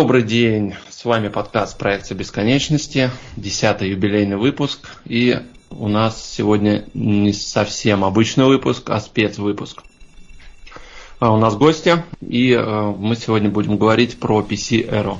[0.00, 7.32] Добрый день, с вами подкаст проекта бесконечности, десятый юбилейный выпуск, и у нас сегодня не
[7.32, 9.82] совсем обычный выпуск, а спецвыпуск.
[11.18, 15.18] А у нас гости, и э, мы сегодня будем говорить про PC-эру.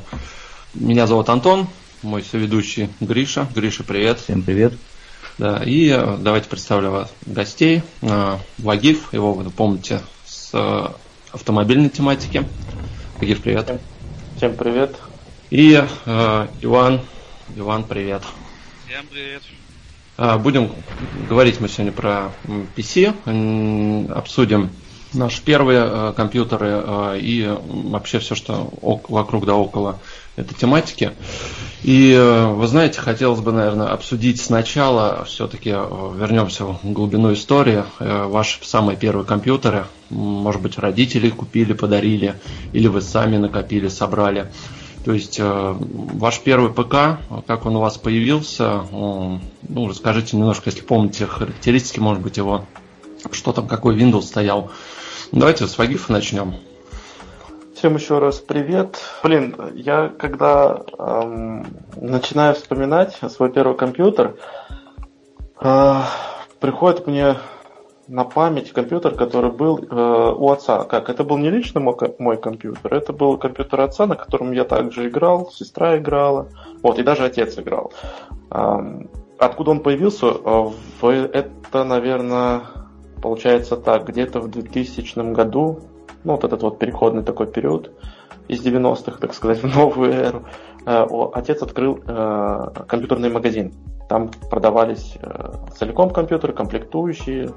[0.74, 1.66] Меня зовут Антон,
[2.02, 3.48] мой соведущий Гриша.
[3.52, 4.20] Гриша, привет.
[4.20, 4.74] Всем привет.
[5.38, 7.82] Да, и э, давайте представлю вас гостей.
[8.02, 10.54] Э, Вагиф, его вы помните с
[11.32, 12.46] автомобильной тематики.
[13.18, 13.80] Вагиф, привет.
[14.38, 14.94] Всем привет.
[15.50, 15.74] И
[16.06, 17.00] э, Иван.
[17.56, 18.22] Иван, привет.
[18.86, 19.42] Всем привет.
[20.16, 20.70] Э, будем
[21.28, 22.30] говорить мы сегодня про
[22.76, 24.70] PC, обсудим
[25.12, 29.98] наши первые э, компьютеры э, и вообще все, что ок, вокруг да около
[30.38, 31.12] этой тематики.
[31.82, 37.84] И э, вы знаете, хотелось бы, наверное, обсудить сначала, все-таки э, вернемся в глубину истории,
[38.00, 42.34] э, ваши самые первые компьютеры, может быть, родители купили, подарили,
[42.72, 44.50] или вы сами накопили, собрали.
[45.04, 51.24] То есть ваш первый ПК, как он у вас появился, ну, расскажите немножко, если помните
[51.24, 52.66] характеристики, может быть, его,
[53.30, 54.70] что там, какой Windows стоял.
[55.32, 56.56] Давайте с Вагифа начнем.
[57.78, 58.98] Всем еще раз привет.
[59.22, 64.34] Блин, я когда эм, начинаю вспоминать свой первый компьютер,
[65.60, 65.94] э,
[66.58, 67.36] приходит мне
[68.08, 70.82] на память компьютер, который был э, у отца.
[70.86, 71.08] Как?
[71.08, 75.06] Это был не лично мой, мой компьютер, это был компьютер отца, на котором я также
[75.06, 76.48] играл, сестра играла,
[76.82, 77.92] вот, и даже отец играл.
[78.50, 80.26] Эм, откуда он появился?
[80.26, 82.62] Э, в, это, наверное,
[83.22, 85.78] получается так, где-то в 2000 году
[86.28, 87.90] ну, вот этот вот переходный такой период
[88.48, 90.44] из 90-х, так сказать, в новую эру,
[90.84, 93.72] э, отец открыл э, компьютерный магазин.
[94.10, 97.50] Там продавались э, целиком компьютеры, комплектующие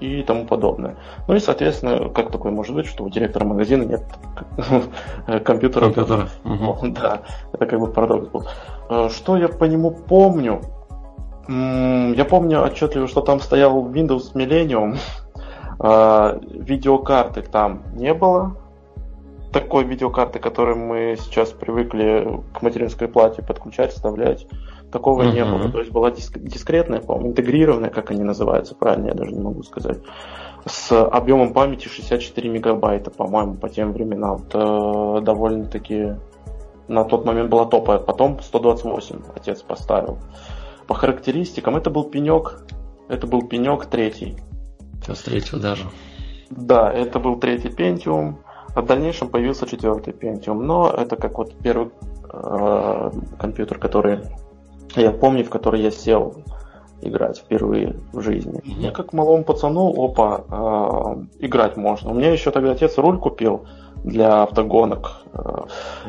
[0.00, 0.96] и тому подобное.
[1.26, 4.02] Ну и, соответственно, как такое может быть, что у директора магазина нет
[5.44, 5.84] компьютера?
[5.84, 6.28] Компьютера.
[6.44, 6.88] Угу.
[6.88, 7.22] Да,
[7.54, 9.08] это как бы парадокс был.
[9.08, 10.60] Что я по нему помню?
[11.48, 14.96] Я помню отчетливо, что там стоял Windows Millennium,
[15.78, 18.56] видеокарты там не было.
[19.52, 24.46] Такой видеокарты, которой мы сейчас привыкли к материнской плате подключать, вставлять.
[24.90, 25.32] Такого uh-huh.
[25.32, 25.70] не было.
[25.70, 29.62] То есть была диск- дискретная, по-моему, интегрированная, как они называются, правильно, я даже не могу
[29.62, 29.98] сказать.
[30.66, 34.44] С объемом памяти 64 мегабайта, по-моему, по тем временам.
[34.46, 36.14] Это довольно-таки
[36.88, 37.98] на тот момент была топовая.
[37.98, 40.18] Потом 128 отец поставил.
[40.86, 42.64] По характеристикам это был пенек,
[43.08, 44.36] это был пенек третий.
[45.04, 45.84] Сейчас третьего даже.
[46.50, 48.36] Да, это был третий Pentium.
[48.74, 50.62] А в дальнейшем появился четвертый Pentium.
[50.62, 51.90] Но это как вот первый
[52.32, 54.20] э, компьютер, который
[54.96, 56.44] я помню, в который я сел
[57.02, 58.62] играть впервые в жизни.
[58.64, 62.10] Мне как малому пацану, опа, э, играть можно.
[62.10, 63.66] У меня еще тогда отец руль купил
[64.04, 65.22] для автогонок.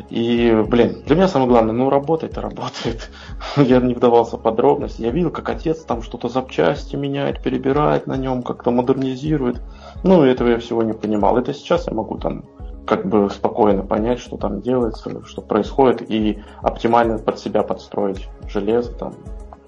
[0.09, 3.09] И, блин, для меня самое главное, ну, работает и работает.
[3.57, 5.01] Я не вдавался в подробности.
[5.01, 9.61] Я видел, как отец там что-то запчасти меняет, перебирает на нем, как-то модернизирует.
[10.03, 11.37] Ну, этого я всего не понимал.
[11.37, 12.43] Это сейчас я могу там
[12.85, 18.93] как бы спокойно понять, что там делается, что происходит, и оптимально под себя подстроить железо,
[18.93, 19.15] там,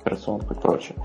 [0.08, 0.96] операционку и прочее.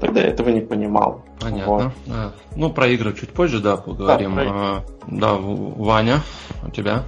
[0.00, 1.24] Тогда я этого не понимал.
[1.40, 1.66] Понятно.
[1.66, 1.92] Вот.
[2.08, 4.36] А, ну, про игры чуть позже, да, поговорим.
[4.36, 6.22] Да, а, да, Ваня,
[6.62, 7.04] у тебя?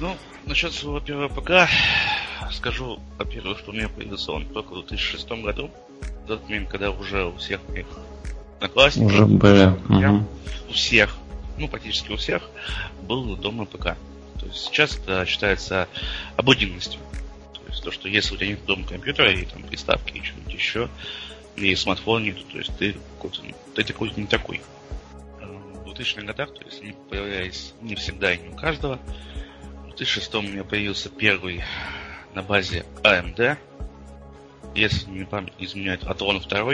[0.00, 0.14] Ну,
[0.46, 1.68] насчет своего первого ПК
[2.52, 5.70] скажу, во-первых, что у меня появился он только в 2006 году.
[6.24, 7.86] В тот момент, когда уже у всех моих
[8.56, 9.66] одноклассников, уже были.
[9.88, 10.24] Угу.
[10.68, 11.16] у всех,
[11.56, 12.42] ну, практически у всех,
[13.02, 13.96] был дома ПК.
[14.38, 15.88] То есть сейчас это считается
[16.36, 17.00] обыденностью
[17.70, 20.88] есть то, что если у тебя нет дома компьютера и там приставки и что-нибудь еще,
[21.56, 23.42] и смартфон нет, то есть ты какой-то,
[23.74, 24.60] ты какой-то не такой.
[25.40, 28.98] В 2000-х годах, то есть они появлялись не всегда и не у каждого.
[29.82, 31.64] В 2006 у меня появился первый
[32.34, 33.56] на базе AMD.
[34.74, 36.72] Если не память не изменяет, Атлон 2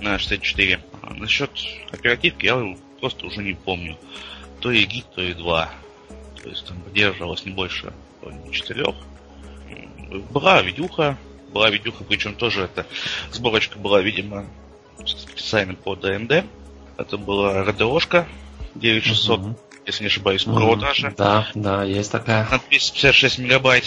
[0.00, 0.80] на 64.
[1.02, 1.50] А насчет
[1.90, 3.98] оперативки я просто уже не помню.
[4.60, 5.70] То и гиг, то и 2.
[6.42, 7.92] То есть там поддерживалось не больше
[8.50, 8.84] 4
[10.30, 11.16] была видюха,
[11.52, 12.86] была видюха, причем тоже эта
[13.32, 14.46] сборочка была, видимо,
[15.04, 16.46] специально под AMD.
[16.96, 18.26] Это была РДОшка
[18.74, 19.58] 9600, угу.
[19.86, 20.76] если не ошибаюсь, Pro угу.
[20.76, 21.12] даже.
[21.16, 22.48] Да, да, есть такая.
[22.50, 23.84] На 256 мегабайт.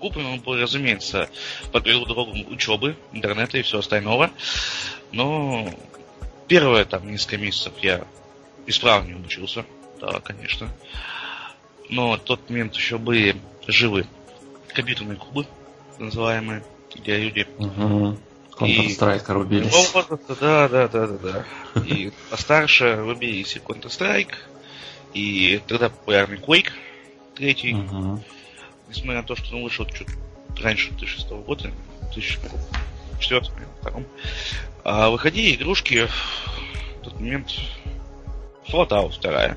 [0.00, 1.28] Куплен он был, разумеется,
[1.72, 4.30] под предлогом учебы, интернета и всего остального.
[5.12, 5.68] Но
[6.48, 8.06] первые там несколько месяцев я
[8.66, 9.66] исправно учился.
[10.00, 10.70] Да, конечно.
[11.90, 14.06] Но в тот момент еще были живы
[14.72, 15.46] компьютерные кубы,
[15.98, 16.62] называемые,
[16.94, 17.46] где люди...
[17.58, 18.18] Угу.
[18.58, 19.92] Counter-Strike рубились.
[20.40, 21.18] Да, да, да, да,
[21.74, 21.80] да.
[21.80, 24.34] И постарше рубились и Counter-Strike,
[25.14, 26.70] и тогда популярный Quake
[27.34, 27.74] третий.
[27.74, 28.22] Угу.
[28.88, 30.08] несмотря на то, что он вышел чуть
[30.60, 31.70] раньше 2006 года,
[32.12, 32.52] 2004
[33.20, 34.02] 2002,
[34.84, 37.52] а выходили игрушки в тот момент
[38.68, 39.56] Fallout вторая.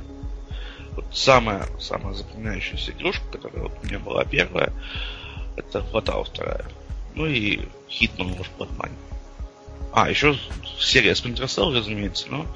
[0.95, 4.71] Вот самая, самая запоминающаяся игрушка, которая вот у меня была первая,
[5.55, 6.65] это Fallout вторая.
[7.15, 8.91] Ну и Hitman, может, Batman.
[9.91, 10.37] А, еще
[10.79, 12.47] серия Splinter Cell, разумеется, но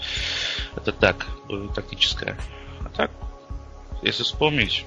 [0.76, 1.28] это так,
[1.76, 2.38] тактическая.
[2.82, 3.12] А так,
[4.02, 4.86] если вспомнить,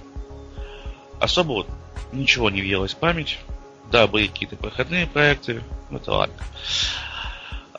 [1.20, 1.68] особо вот
[2.12, 3.38] ничего не въелось в память.
[3.90, 6.34] Да, были какие-то проходные проекты, но это ладно.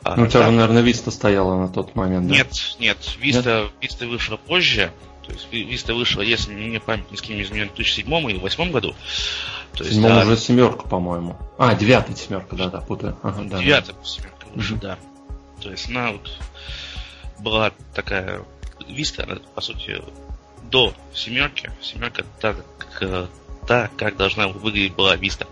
[0.04, 2.34] А, ну, у тебя же, наверное, Vista стояла на тот момент, да?
[2.34, 3.46] Нет, нет, нет?
[3.80, 4.92] Vista вышла позже.
[5.22, 8.38] То есть Vista вышла, если мне память ни с кем не изменена, в 2007 или
[8.38, 8.94] 2008 году.
[9.74, 11.36] То есть, да, уже семерка, по-моему.
[11.58, 13.16] А, девятая семерка, да, да, путаю.
[13.22, 14.04] Ага, да, девятая да.
[14.04, 14.80] семерка вышла, mm-hmm.
[14.80, 14.98] да.
[15.60, 16.38] То есть она вот
[17.38, 18.42] была такая
[18.88, 20.02] Vista, она, по сути,
[20.70, 21.70] до семерки.
[21.80, 23.30] Семерка та, как,
[23.66, 25.46] та, как должна выглядеть была Vista.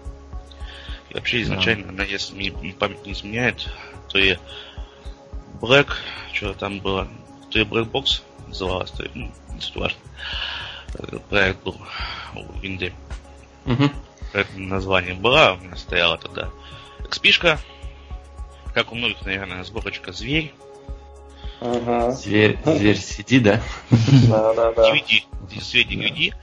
[1.10, 1.90] И вообще изначально да.
[1.90, 3.68] она, если мне память не изменяет,
[4.08, 4.36] то и
[5.60, 5.88] Black,
[6.32, 7.08] что там было,
[7.50, 9.98] то и Black Box называлась, то ну, не важно.
[11.28, 11.76] Проект был
[12.34, 12.92] у Винды.
[13.66, 13.90] Угу.
[14.32, 16.50] Это название была, у меня стояла тогда
[17.00, 17.58] XP-шка,
[18.74, 20.52] как у многих, наверное, сборочка Зверь.
[21.60, 22.12] Ага.
[22.12, 23.60] Зверь, зверь сиди, да?
[23.90, 24.94] Да, да, да.
[24.94, 25.22] DVD,
[25.60, 26.34] зверь DVD.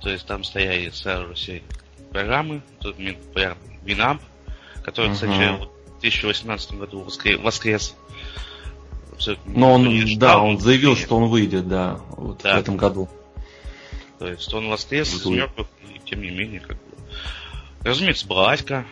[0.00, 1.62] То есть там стояли сразу все
[2.10, 4.20] программы, тут популярный Winamp,
[4.82, 7.06] который, кстати, в 2018 году
[7.40, 7.94] воскрес.
[9.46, 12.56] Но он, да, он заявил, что он выйдет, да, вот да.
[12.56, 13.08] в этом году.
[14.18, 16.96] То есть он воскрес из мертвых, и тем не менее, как бы.
[17.82, 18.86] Разумеется, была Аська,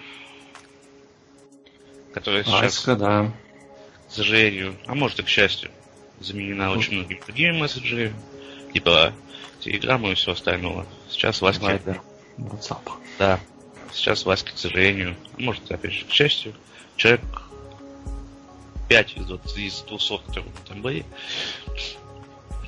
[2.13, 3.33] которая сейчас, Аська, да.
[4.09, 5.71] к сожалению, а может и к счастью,
[6.21, 6.79] заменена ну.
[6.79, 8.15] очень многими другими мессенджерами,
[8.73, 9.15] типа
[9.61, 10.87] Телеграмму и все остальное.
[11.09, 11.65] Сейчас Васька...
[11.65, 12.01] Viber,
[12.37, 12.91] WhatsApp.
[13.19, 13.41] Да.
[13.93, 16.55] Сейчас Васька, к сожалению, а может, опять же, к счастью,
[16.97, 17.23] человек
[18.93, 21.07] 5 из, 20, из 200, которые там были.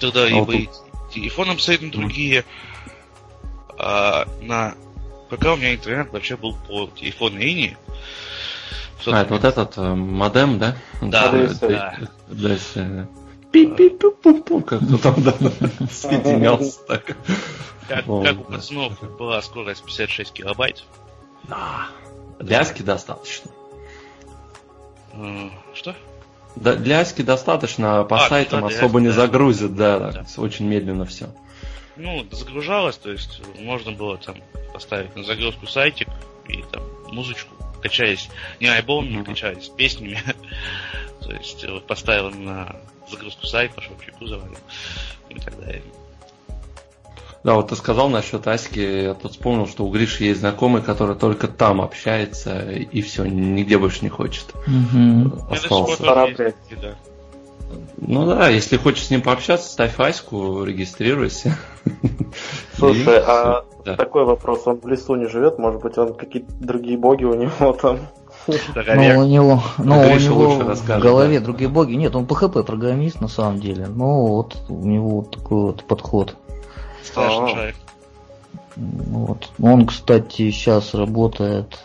[0.00, 0.70] Тогда а и были
[1.12, 2.46] телефоны абсолютно другие.
[3.76, 4.74] А на
[5.28, 7.76] пока у меня интернет вообще был по телефонной линии.
[9.06, 10.78] А, это вот этот э, модем, да?
[11.02, 11.30] Да,
[11.60, 11.98] да.
[12.28, 12.56] да.
[12.56, 13.06] да
[13.52, 15.34] пи-пи-пу-пу-пу, как-то там да,
[15.92, 17.04] соединялся так.
[17.86, 20.84] Как, как у пацанов была скорость 56 килобайт.
[21.42, 21.88] Да.
[22.40, 23.50] Для Аски достаточно.
[25.74, 25.94] Что?
[26.56, 29.12] Да, для Аски достаточно, а по а, сайтам да, особо не да.
[29.14, 31.28] загрузят, да, да, да, очень медленно все.
[31.96, 34.36] Ну, загружалось, то есть можно было там
[34.72, 36.08] поставить на загрузку сайтик
[36.48, 38.28] и там музычку, качаясь
[38.60, 39.24] не альбомами, mm-hmm.
[39.24, 40.18] качаясь песнями.
[41.22, 42.76] то есть вот поставил на
[43.10, 44.58] загрузку сайта, пошел чайку заварил
[45.30, 45.82] и так далее.
[47.44, 51.14] Да, вот ты сказал насчет Аськи, я тут вспомнил, что у Гриши есть знакомый, который
[51.14, 54.46] только там общается и все, нигде больше не хочет.
[54.66, 55.52] Угу.
[55.52, 56.54] Остался.
[57.98, 61.58] Ну да, если хочешь с ним пообщаться, ставь Аську, регистрируйся.
[62.78, 67.24] Слушай, а такой вопрос, он в лесу не живет, может быть, он какие-то другие боги
[67.24, 67.98] у него там
[68.46, 71.44] ну, у него, ну, у него в голове да.
[71.44, 71.94] другие боги.
[71.94, 73.86] Нет, он PHP программист на самом деле.
[73.86, 76.36] Но вот у него вот такой вот подход.
[77.04, 77.76] Страшный человек.
[78.76, 79.50] Вот.
[79.60, 81.78] Он, кстати, сейчас работает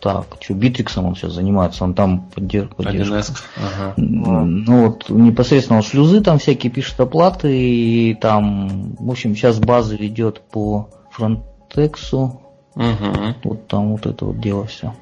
[0.00, 3.32] так, что Битриксом он сейчас занимается, он там поддерживает.
[3.56, 3.94] Ага.
[3.96, 9.94] Ну вот непосредственно он шлюзы там всякие пишет оплаты и там, в общем, сейчас база
[9.94, 12.40] ведет по фронтексу.
[12.74, 13.34] Угу.
[13.44, 14.92] Вот там вот это вот дело все.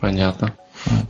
[0.00, 0.54] Понятно.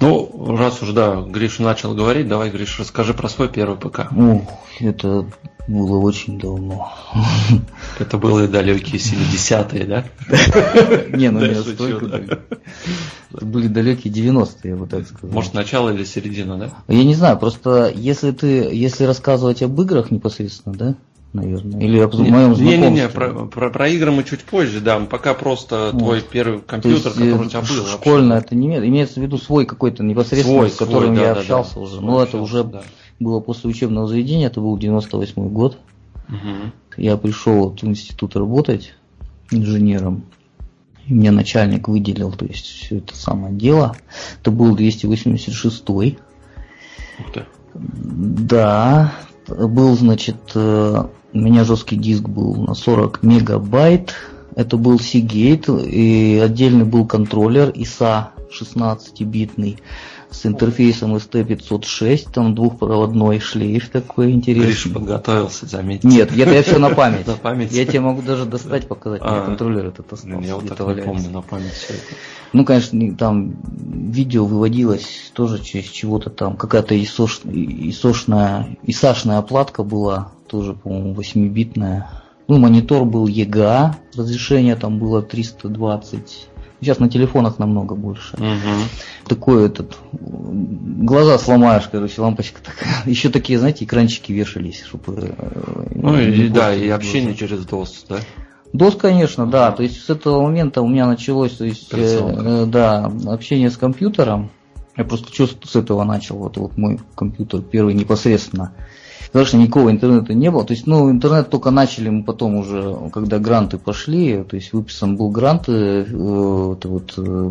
[0.01, 4.11] Ну, раз уж, да, Гриш начал говорить, давай, Гриш, расскажи про свой первый ПК.
[4.11, 4.47] Ну,
[4.81, 5.27] это
[5.69, 6.91] было очень давно.
[7.99, 10.05] Это были далекие 70-е, да?
[11.17, 12.41] Не, ну не столько.
[13.31, 15.35] Были далекие 90-е, я бы так сказал.
[15.35, 16.71] Может, начало или середина, да?
[16.89, 20.95] Я не знаю, просто если ты, если рассказывать об играх непосредственно, да,
[21.33, 21.81] наверное.
[21.81, 22.79] Или об не, моем знакомстве.
[22.79, 25.99] Не-не-не, про, про, про игры мы чуть позже, да, пока просто вот.
[25.99, 27.87] твой первый компьютер, есть, который у тебя был.
[27.87, 31.35] Школьно это не имеет, имеется в виду свой какой-то непосредственно, свой, с которым свой, я
[31.35, 31.97] да, общался да, уже.
[31.97, 32.83] Свой Но это уже да.
[33.21, 35.79] было после учебного заведения, это был 98 год.
[36.29, 36.73] Угу.
[36.97, 38.95] Я пришел в институт работать
[39.51, 40.25] инженером.
[41.07, 43.97] И мне начальник выделил, то есть все это самое дело.
[44.41, 46.19] Это был 286 -й.
[47.21, 47.47] Ух ты.
[47.75, 49.13] Да,
[49.49, 54.15] был, значит, э, у меня жесткий диск был на 40 мегабайт.
[54.55, 59.79] Это был Seagate, и отдельный был контроллер ISA 16-битный
[60.31, 64.67] с интерфейсом ST506, там двухпроводной шлейф такой интересный.
[64.67, 66.07] Гриш подготовился, заметьте.
[66.07, 67.27] Нет, это я все на память.
[67.27, 67.73] на память.
[67.73, 70.47] Я тебе могу даже достать, показать, а, контроллер этот остался.
[70.47, 72.03] Я вот так не помню на память все это.
[72.53, 80.75] Ну, конечно, там видео выводилось тоже через чего-то там, какая-то исошная, исашная оплатка была, тоже,
[80.75, 82.07] по-моему, 8-битная.
[82.49, 86.48] Ну, монитор был EGA, разрешение там было 320
[86.81, 88.37] Сейчас на телефонах намного больше.
[88.37, 89.29] Угу.
[89.29, 93.03] Такой этот глаза сломаешь, короче, лампочка такая.
[93.07, 95.35] Еще такие, знаете, экранчики вешались, чтобы.
[95.37, 98.19] Э, ну и да, и общение через DOS, да?
[98.73, 99.73] DOS, конечно, да.
[99.73, 104.51] То есть с этого момента у меня началось, то есть, э, да, общение с компьютером.
[104.97, 108.73] Я просто что с этого начал, вот, вот мой компьютер первый непосредственно.
[109.29, 110.65] Потому что никакого интернета не было.
[110.65, 115.17] То есть, ну, интернет только начали мы потом уже, когда гранты пошли, то есть выписан
[115.17, 117.51] был грант э, это вот, э,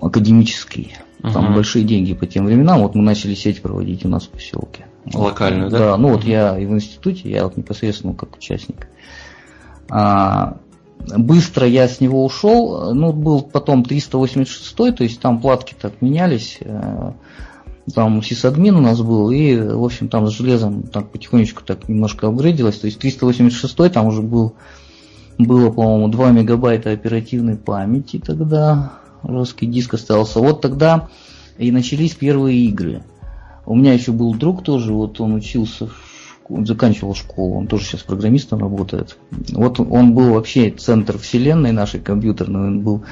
[0.00, 0.96] академический.
[1.22, 1.54] Там угу.
[1.56, 2.80] большие деньги по тем временам.
[2.80, 4.86] Вот мы начали сеть проводить у нас в поселке.
[5.12, 5.78] Локальную, да?
[5.78, 8.88] Да, ну вот я и в институте, я вот непосредственно как участник.
[9.90, 10.56] А,
[10.98, 12.94] быстро я с него ушел.
[12.94, 16.58] Ну, был потом 386, то есть там платки так менялись.
[17.94, 22.28] Там сисадмин у нас был, и, в общем, там с железом так потихонечку так немножко
[22.28, 22.78] апгрейдилось.
[22.78, 24.54] То есть 386 там уже был,
[25.38, 28.92] было, по-моему, 2 мегабайта оперативной памяти тогда,
[29.26, 30.40] жесткий диск остался.
[30.40, 31.08] Вот тогда
[31.58, 33.02] и начались первые игры.
[33.66, 35.88] У меня еще был друг тоже, вот он учился,
[36.48, 39.16] заканчивал школу, он тоже сейчас программистом работает.
[39.52, 43.04] Вот он был вообще центр вселенной нашей компьютерной, он был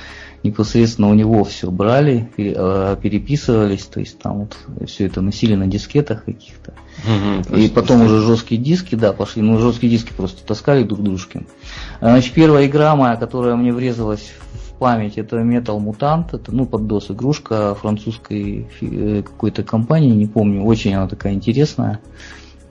[0.43, 5.67] непосредственно у него все брали, а, переписывались, то есть там вот все это носили на
[5.67, 6.75] дискетах каких-то.
[7.05, 11.47] Угу, и потом уже жесткие диски, да, пошли, ну жесткие диски просто таскали друг дружки.
[12.01, 16.83] Значит, первая игра моя, которая мне врезалась в память, это Metal Mutant, это, ну, под
[16.83, 22.01] DOS игрушка французской э, какой-то компании, не помню, очень она такая интересная.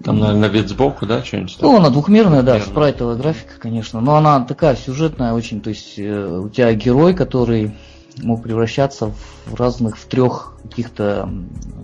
[0.04, 1.58] Там, наверное, вид сбоку, да, что-нибудь?
[1.60, 4.00] Ну, она двухмерная, да, спрайтовая графика, конечно.
[4.00, 5.62] Но она такая сюжетная очень.
[5.62, 7.74] То есть э, у тебя герой, который
[8.22, 9.12] мог превращаться
[9.46, 11.30] в разных, в трех каких-то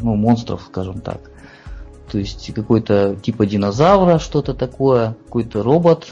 [0.01, 1.31] ну, монстров, скажем так.
[2.11, 6.09] То есть какой-то типа динозавра, что-то такое, какой-то робот,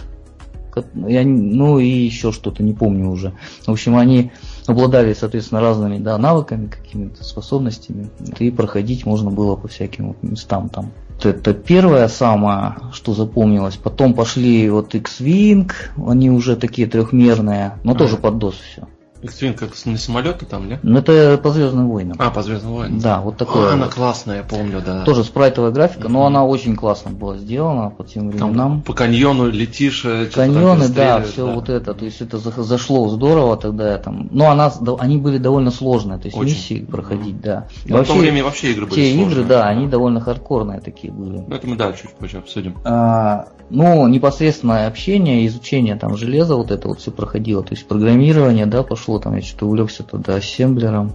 [0.96, 3.34] я, ну и еще что-то, не помню уже.
[3.66, 4.32] В общем, они
[4.68, 8.10] обладали, соответственно, разными да, навыками, какими-то способностями.
[8.40, 10.92] И проходить можно было по всяким местам там
[11.26, 13.78] это первое самое, что запомнилось.
[13.78, 15.72] Потом пошли вот X-Wing,
[16.08, 17.96] они уже такие трехмерные, но а.
[17.96, 18.88] тоже под DOS все.
[19.22, 20.80] X-Wing как на самолеты там, да?
[20.84, 22.18] Ну это по Звездным войнам.
[22.20, 23.00] А, по Звездным войнам.
[23.00, 23.72] Да, вот такое.
[23.72, 25.04] А, она классная, я помню, да.
[25.04, 28.56] Тоже спрайтовая графика, но она очень классно была сделана по тем временам.
[28.56, 31.54] Там по каньону летишь, э, Каньоны, да, все да.
[31.54, 31.94] вот это.
[31.94, 34.30] То есть это зашло здорово тогда там.
[34.32, 36.54] Но она, они были довольно сложные, то есть очень.
[36.54, 37.44] миссии проходить, mm-hmm.
[37.44, 37.68] да.
[37.86, 39.32] И вообще, в то время вообще игры были Те сложные.
[39.32, 41.44] игры, да, они довольно хардкорные такие были.
[41.48, 42.78] Ну это мы да, чуть позже обсудим.
[42.84, 47.64] А, ну, непосредственное общение, изучение там железа, вот это вот все проходило.
[47.64, 51.14] То есть программирование, да, пошло, там я что-то увлекся тогда ассемблером,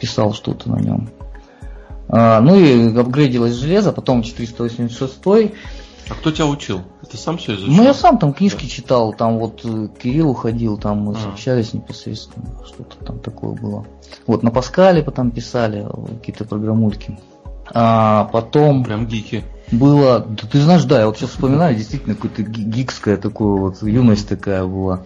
[0.00, 1.10] писал что-то на нем.
[2.08, 5.20] А, ну и апгрейдилось железо, потом 486
[6.06, 6.82] а кто тебя учил?
[7.10, 7.72] Ты сам все изучил?
[7.72, 8.68] Ну, я сам там книжки да.
[8.68, 11.30] читал, там вот э, Кирилл уходил, там мы а.
[11.32, 13.86] общались непосредственно, что-то там такое было.
[14.26, 15.88] Вот на Паскале потом писали
[16.18, 17.18] какие-то программульки.
[17.72, 18.84] А потом...
[18.84, 23.60] Прям гики было, да, ты знаешь, да, я вот сейчас вспоминаю, действительно, какое-то гикская такое
[23.60, 25.04] вот, юность такая была.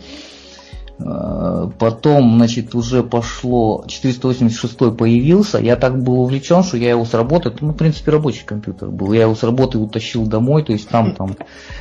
[1.00, 7.14] А, потом, значит, уже пошло, 486 появился, я так был увлечен, что я его с
[7.14, 10.88] работы, ну, в принципе, рабочий компьютер был, я его с работы утащил домой, то есть
[10.88, 11.36] там, там,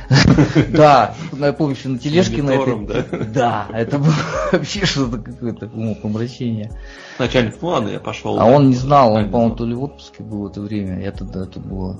[0.68, 4.14] да, я помню, что на тележке на этой, да, это было
[4.52, 5.68] вообще что-то какое-то
[6.00, 6.70] помрачение.
[7.18, 8.38] Начальник, ну ладно, я пошел.
[8.38, 11.10] А он не знал, он, по-моему, то ли в отпуске был в это время, я
[11.10, 11.98] тогда, это было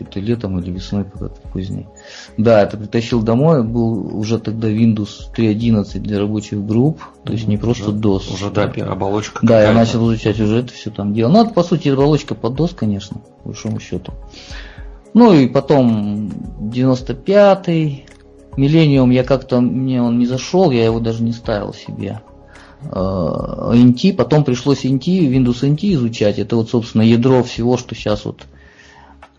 [0.00, 1.88] что-то летом или весной куда-то позднее.
[2.36, 7.58] Да, это притащил домой, был уже тогда Windows 3.11 для рабочих групп, то есть не
[7.58, 8.32] просто DOS.
[8.32, 9.40] Уже, да, оболочка.
[9.42, 11.30] Да, я начал изучать уже это все там дело.
[11.30, 14.12] Ну, это, по сути, оболочка под DOS, конечно, по большому счету.
[15.12, 16.28] Ну и потом
[16.60, 18.06] 95-й,
[18.56, 22.20] Millennium я как-то, мне он не зашел, я его даже не ставил себе.
[22.82, 26.38] NT, потом пришлось NT, Windows NT изучать.
[26.38, 28.46] Это вот, собственно, ядро всего, что сейчас вот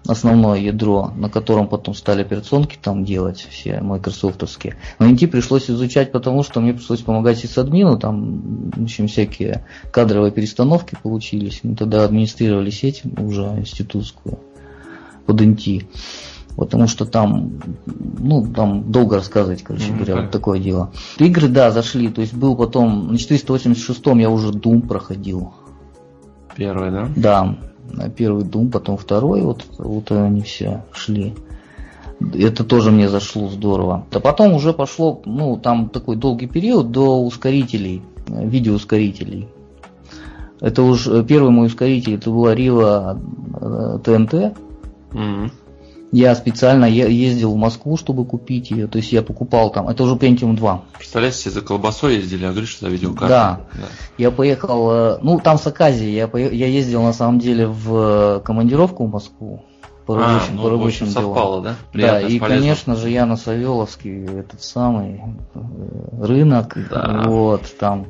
[0.06, 4.76] основное ядро, на котором потом стали операционки там делать, все майкрософтовские.
[5.00, 10.32] Но NT пришлось изучать, потому что мне пришлось помогать сисадмину, там, в общем, всякие кадровые
[10.32, 11.62] перестановки получились.
[11.64, 14.40] Мы тогда администрировали сеть уже институтскую
[15.26, 15.86] под NT.
[16.58, 19.96] Потому что там, ну, там долго рассказывать, короче mm-hmm.
[19.96, 20.92] говоря, вот такое дело.
[21.18, 22.10] Игры, да, зашли.
[22.10, 25.54] То есть был потом, на 486-м я уже Doom проходил.
[26.58, 27.10] Первый, да?
[27.16, 27.58] Да.
[28.16, 31.34] Первый Doom, потом второй, вот, вот они все шли.
[32.34, 34.06] Это тоже мне зашло здорово.
[34.12, 39.50] А потом уже пошло, ну, там такой долгий период до ускорителей, видеоускорителей.
[40.60, 43.20] Это уже первый мой ускоритель, это была Рива
[44.04, 44.54] ТНТ.
[45.12, 45.52] Mm-hmm.
[46.12, 48.88] Я специально ездил в Москву, чтобы купить ее.
[48.88, 49.88] То есть я покупал там.
[49.88, 50.84] Это уже Pentium 2.
[50.98, 53.30] Представляете, за колбасой ездили, а говоришь, что за видеокартой.
[53.30, 53.62] Да.
[53.74, 53.88] да.
[54.18, 56.14] Я поехал, э, ну там с Аказией.
[56.14, 59.64] Я, я ездил на самом деле в командировку в Москву.
[60.06, 61.24] По рабочим, а, ну, по рабочим делам.
[61.24, 61.76] совпало, да?
[61.94, 62.48] Приятно, да, и, полезно.
[62.48, 65.22] конечно же, я на Савеловский, этот самый
[65.54, 65.60] э,
[66.22, 67.24] рынок, да.
[67.28, 68.08] вот, там,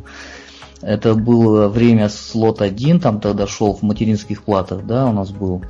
[0.81, 5.63] это было время слот 1, там тогда шел в материнских платах, да, у нас был.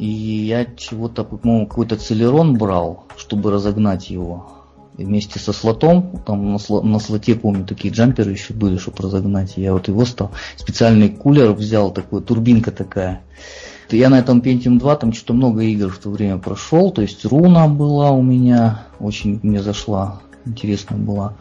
[0.00, 4.50] И я чего-то, по-моему, какой-то целерон брал, чтобы разогнать его.
[4.96, 9.02] И вместе со слотом, там на, сло, на слоте, помню, такие джамперы еще были, чтобы
[9.02, 9.58] разогнать.
[9.58, 13.20] Я вот его стал, специальный кулер взял, такой, турбинка такая.
[13.90, 16.92] Я на этом Pentium 2 там что-то много игр в то время прошел.
[16.92, 21.34] То есть руна была у меня, очень мне зашла, интересная была.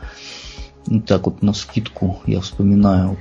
[0.86, 3.18] Вот так вот на скидку я вспоминаю.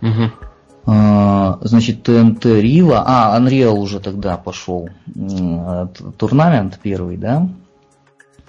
[0.00, 0.10] Вот.
[0.10, 0.53] Угу.
[0.86, 4.90] А, значит, ТНТ Рива, а, Unreal уже тогда пошел,
[6.18, 7.48] турнамент первый, да?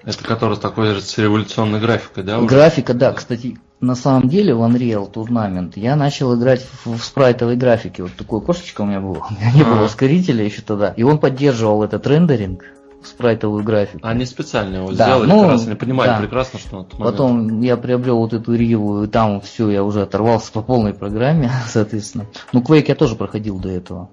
[0.03, 2.37] Это который такой же с революционной графикой, да?
[2.37, 2.47] Уже?
[2.47, 3.11] Графика, да.
[3.13, 8.03] Кстати, на самом деле в Unreal турнамент я начал играть в, в спрайтовой графике.
[8.03, 9.25] Вот такое кошечка у меня было.
[9.29, 9.65] У меня не а.
[9.65, 10.89] было ускорителя еще тогда.
[10.89, 12.65] И он поддерживал этот рендеринг
[13.05, 13.99] спрайтовую графику.
[14.03, 16.21] Они специально его да, сделали, ну, как раз они понимают да.
[16.21, 17.17] прекрасно, что на тот момент...
[17.17, 21.51] Потом я приобрел вот эту Риву, и там все, я уже оторвался по полной программе,
[21.67, 22.25] соответственно.
[22.53, 24.09] Ну, Quake я тоже проходил до этого.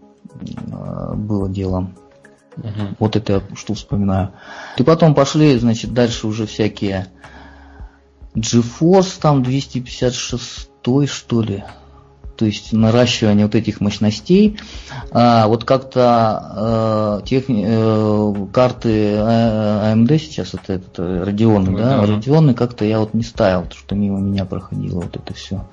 [0.72, 1.90] А, было дело.
[2.57, 2.96] Угу.
[2.98, 4.33] Вот это я что вспоминаю.
[4.76, 7.07] И потом пошли, значит, дальше уже всякие
[8.35, 10.68] GeForce там 256
[11.07, 11.64] что ли
[12.37, 14.59] то есть наращивание вот этих мощностей.
[15.11, 21.99] А, вот как-то э, тех, э, карты AMD а, сейчас, это, это Radeon, ну, да,
[21.99, 25.64] да, Radeon как-то я вот не ставил, что мимо меня проходило вот это все.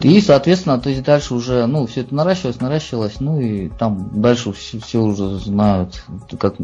[0.00, 4.52] И, соответственно, то есть дальше уже, ну, все это наращивалось, наращивалось, ну и там дальше
[4.52, 6.04] все, все уже знают,
[6.38, 6.56] как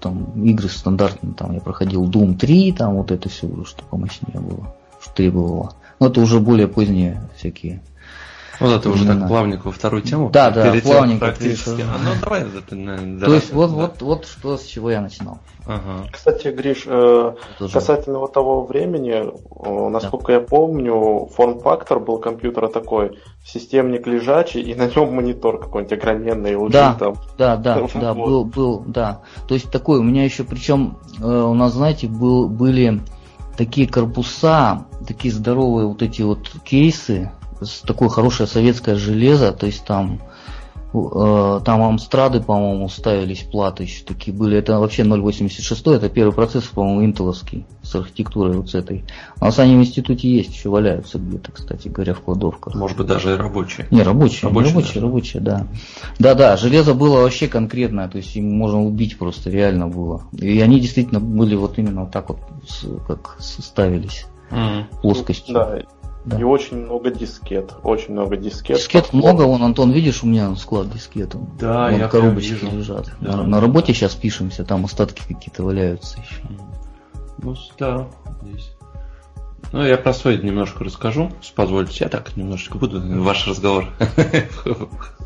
[0.00, 4.40] там игры стандартные, там я проходил Doom 3, там вот это все уже, что помощнее
[4.40, 5.74] было, что требовало.
[6.00, 7.82] Но это уже более поздние всякие
[8.60, 10.30] вот это уже так плавненько во вторую тему.
[10.30, 11.82] Да, да, плавненько практически.
[11.82, 15.38] А, ну давай наверное, То есть вот, вот, вот что с чего я начинал.
[15.66, 16.08] Ага.
[16.12, 17.34] Кстати, Гриш, э,
[17.72, 20.34] касательно вот того времени, э, насколько да.
[20.34, 26.94] я помню, форм-фактор был компьютера такой, системник лежачий, и на нем монитор какой-нибудь огроменный, да,
[26.94, 27.16] там.
[27.36, 27.90] Да, да, вот.
[27.94, 29.22] да, был, был, да.
[29.48, 33.00] То есть такой, у меня еще, причем э, у нас, знаете, был, были
[33.56, 37.32] такие корпуса, такие здоровые вот эти вот кейсы,
[37.86, 40.20] такое хорошее советское железо, то есть там
[40.92, 44.58] э, там Амстрады, по-моему, ставились платы еще такие были.
[44.58, 49.04] Это вообще 0.86, это первый процесс, по-моему, интеловский с архитектурой вот с этой.
[49.40, 52.74] У нас они в институте есть, еще валяются где-то, кстати говоря, в кладовках.
[52.74, 53.86] Может быть, даже и рабочие.
[53.90, 55.66] Не, рабочие, рабочие, рабочие, рабочие, да.
[56.18, 60.22] Да-да, железо было вообще конкретное, то есть им можно убить просто, реально было.
[60.32, 62.38] И они действительно были вот именно вот так вот,
[63.06, 64.26] как ставились.
[64.50, 65.00] Mm-hmm.
[65.02, 65.54] плоскостью.
[65.54, 65.78] Да,
[66.26, 66.40] да.
[66.40, 67.72] И очень много дискет.
[67.84, 68.76] Очень много дискет.
[68.76, 71.36] Дискет много, вон, Антон, видишь, у меня склад дискет.
[71.58, 72.76] Да, вон я коробочки вижу.
[72.76, 73.12] лежат.
[73.20, 73.36] Да.
[73.36, 76.42] На, на работе сейчас пишемся, там остатки какие-то валяются еще.
[77.38, 78.08] Ну, да,
[78.42, 78.72] здесь.
[79.72, 81.98] Ну, я про свой немножко расскажу, позвольте.
[82.00, 83.88] Я так немножечко буду ваш разговор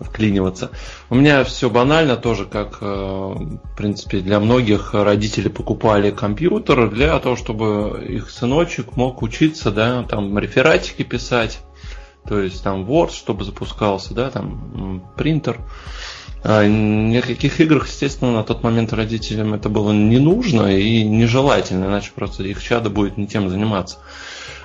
[0.00, 0.70] вклиниваться.
[1.10, 7.18] У меня все банально, тоже как, э, в принципе, для многих родители покупали компьютер для
[7.18, 11.60] того, чтобы их сыночек мог учиться, да, там рефератики писать,
[12.28, 15.60] то есть там Word, чтобы запускался, да, там принтер.
[16.48, 22.12] А никаких игр, естественно, на тот момент родителям это было не нужно и нежелательно, иначе
[22.14, 23.98] просто их чадо будет не тем заниматься.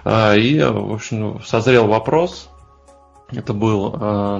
[0.03, 2.50] А, и, в общем, созрел вопрос,
[3.31, 3.91] это был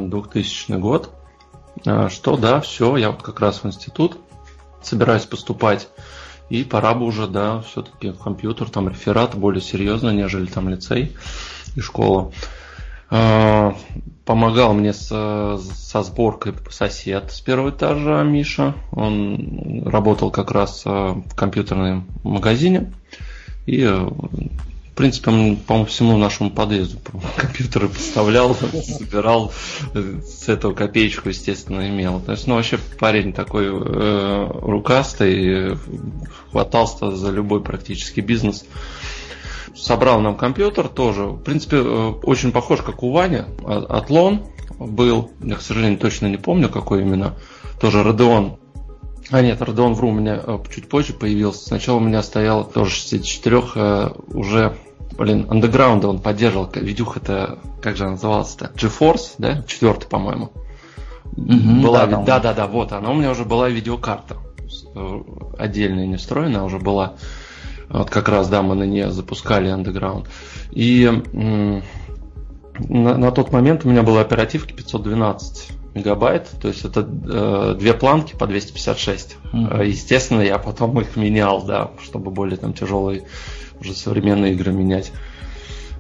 [0.10, 1.12] 2000 а, год.
[1.86, 4.17] А, что, да, все, я вот как раз в институт
[4.82, 5.88] собираюсь поступать.
[6.49, 11.15] И пора бы уже, да, все-таки в компьютер, там реферат более серьезно, нежели там лицей
[11.75, 12.32] и школа.
[13.10, 13.75] А,
[14.25, 18.75] помогал мне с, со сборкой сосед с первого этажа Миша.
[18.91, 22.91] Он работал как раз в компьютерном магазине.
[23.65, 23.88] И
[24.91, 26.97] В принципе, он, по всему нашему подъезду
[27.38, 29.54] компьютеры поставлял, собирал,
[29.93, 32.19] с этого копеечку, естественно, имел.
[32.19, 35.77] То есть, ну, вообще парень такой э, рукастый,
[36.51, 38.65] хватался за любой практически бизнес.
[39.73, 41.23] Собрал нам компьютер тоже.
[41.23, 43.43] В принципе, э, очень похож, как у Вани.
[43.63, 44.45] А, Атлон
[44.77, 47.36] был, я, к сожалению, точно не помню, какой именно.
[47.80, 48.58] Тоже Radeon
[49.32, 51.65] а нет, Radeon Vru у меня э, чуть позже появился.
[51.65, 54.78] Сначала у меня стоял тоже 64 э, уже
[55.17, 56.70] блин, Underground он поддерживал.
[56.74, 58.72] Видюха это, как же назывался-то?
[58.76, 59.63] GeForce, да?
[59.67, 60.52] Четвертый, по-моему.
[61.26, 64.38] Mm-hmm, была, да, да, да, да, вот она у меня уже была видеокарта.
[65.58, 67.13] Отдельная, не встроенная, уже была.
[67.89, 70.28] Вот как раз, да, мы на нее запускали Underground.
[70.72, 71.10] И
[72.89, 77.93] на, на тот момент у меня была оперативка 512 мегабайт, то есть это э, две
[77.93, 79.38] планки по 256.
[79.54, 79.88] Mm-hmm.
[79.88, 83.23] Естественно, я потом их менял, да, чтобы более там тяжелые
[83.80, 85.12] уже современные игры менять.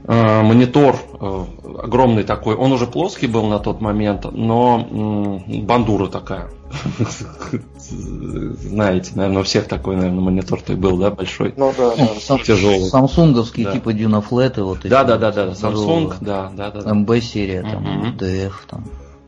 [0.03, 1.45] Э, монитор э,
[1.83, 6.49] огромный такой, он уже плоский был на тот момент, но э, бандура такая.
[7.79, 11.53] Знаете, наверное, у всех такой, наверное, монитор-то был, да, большой.
[11.55, 12.37] Ну да, да.
[12.39, 12.89] Тяжелый.
[12.89, 13.73] Самсунговский да.
[13.73, 16.93] типа Дюнафлеты, вот Да, да, да, да, Samsung, да, да, да.
[16.93, 18.85] МБ серия, там, DF, там.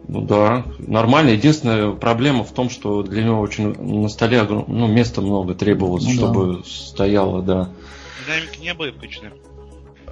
[0.08, 1.30] Ну да, нормально.
[1.30, 6.12] Единственная проблема в том, что для него очень на столе ну, места много требовалось, ну,
[6.12, 6.64] чтобы да.
[6.66, 7.70] стояло, да.
[8.26, 9.32] Динамики не были включены?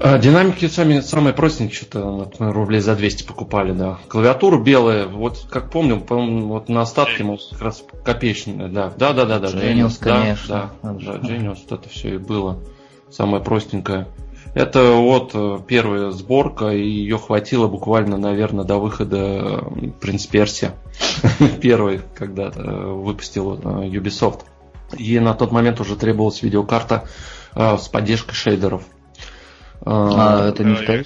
[0.03, 3.99] А, динамики сами, самые простенькие, что-то рублей за 200 покупали, да.
[4.07, 8.91] Клавиатуру белая, вот как помню, помню вот на остатке мы как раз копеечная, да.
[8.97, 9.47] Да, да, да, да.
[9.49, 10.71] Genius, конечно.
[10.81, 12.59] Да, да, да, Genius, вот это все и было.
[13.11, 14.07] Самое простенькое.
[14.53, 19.63] Это вот э, первая сборка, и ее хватило буквально, наверное, до выхода
[20.01, 20.73] Принц Персия.
[21.61, 24.41] Первый, когда э, выпустил э, Ubisoft.
[24.97, 27.05] И на тот момент уже требовалась видеокарта
[27.53, 28.83] с поддержкой шейдеров.
[29.85, 31.05] А, это не вторая?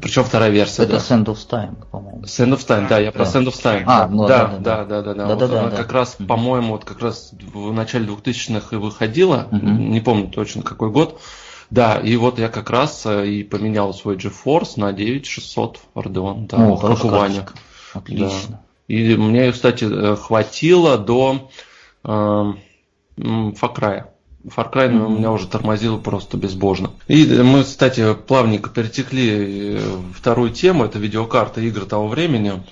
[0.00, 0.82] Причем вторая версия.
[0.82, 0.98] Это да.
[0.98, 2.22] Sand of Time, по-моему.
[2.24, 3.84] Sand of Time, да, я про Sand of Time.
[3.86, 5.14] А, ну, да, да, да, да, да.
[5.14, 5.94] да, вот да, да как да.
[5.94, 9.66] раз, по-моему, вот как раз в начале 2000-х и выходила, угу.
[9.66, 11.20] не помню точно какой год.
[11.74, 16.68] Да, и вот я как раз э, и поменял свой GeForce на 9600 Radeon, да,
[16.68, 17.40] О, как у Вани.
[17.92, 18.28] Отлично.
[18.48, 18.60] Да.
[18.86, 21.50] И мне, кстати, э, хватило до
[22.04, 22.54] э, Far
[23.16, 24.04] Cry.
[24.44, 25.16] Far Cry mm-hmm.
[25.16, 26.92] меня уже тормозило просто безбожно.
[27.08, 29.80] И мы, кстати, плавненько перетекли э,
[30.14, 32.62] вторую тему, это видеокарта игр того времени.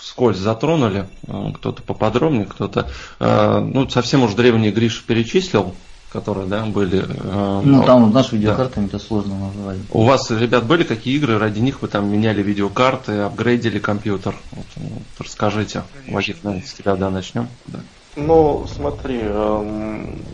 [0.00, 1.08] Скользь затронули,
[1.56, 2.88] кто-то поподробнее, кто-то...
[3.18, 5.74] Ну, совсем уж древний Гриша перечислил,
[6.08, 7.02] которые, да, были.
[7.02, 8.96] Э, ну, там наш видеокартами да.
[8.96, 9.78] это сложно назвать.
[9.90, 14.34] У вас, ребят, были какие игры, ради них вы там меняли видеокарты, апгрейдили компьютер?
[14.50, 15.84] Вот, вот, расскажите.
[16.08, 17.48] Вагит, наверное, с тебя, да, начнем.
[17.66, 17.80] Да.
[18.16, 20.24] Ну, смотри, эм,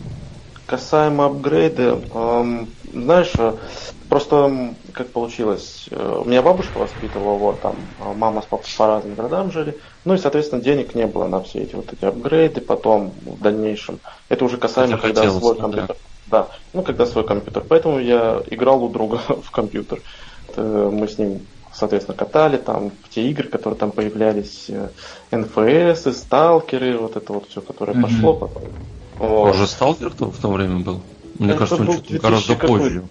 [0.67, 3.57] касаемо апгрейда, эм, знаешь, э,
[4.09, 8.87] просто как получилось, э, у меня бабушка воспитывала, вот там, а мама с папой по
[8.87, 12.61] разным городам жили, ну и, соответственно, денег не было на все эти вот эти апгрейды
[12.61, 14.01] потом, в дальнейшем.
[14.29, 15.97] Это уже касаемо, Это когда свой компьютер.
[16.27, 16.43] Да.
[16.43, 17.65] да, ну когда свой компьютер.
[17.69, 20.01] Поэтому я играл у друга в компьютер.
[20.57, 21.41] Мы с ним,
[21.73, 24.71] соответственно, катали там те игры, которые там появлялись,
[25.31, 28.03] НФС, и сталкеры, вот это вот все, которое mm-hmm.
[28.03, 28.63] пошло потом.
[29.19, 29.55] Вот.
[29.55, 31.01] Уже сталкер в то время был?
[31.39, 33.05] Мне Это кажется, он что-то гораздо позже.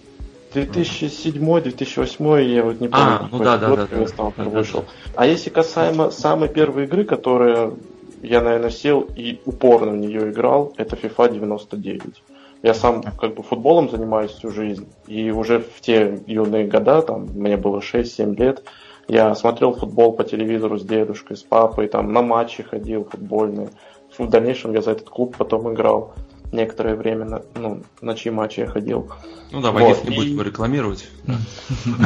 [0.54, 4.86] 2007-2008, я вот не помню, а, ну да, год, да, да, да, вышел.
[5.16, 7.74] А если касаемо самой первой игры, которая
[8.22, 12.24] я, наверное, сел и упорно в нее играл, это FIFA 99.
[12.64, 17.26] Я сам как бы футболом занимаюсь всю жизнь, и уже в те юные года, там,
[17.34, 18.64] мне было 6-7 лет,
[19.08, 23.70] я смотрел футбол по телевизору с дедушкой, с папой, там, на матчи ходил футбольные.
[24.18, 26.14] В дальнейшем я за этот клуб потом играл
[26.52, 29.10] некоторое время, на, ну, на чьи матчи я ходил.
[29.52, 30.04] Ну да, вот.
[30.04, 31.08] не будет его рекламировать.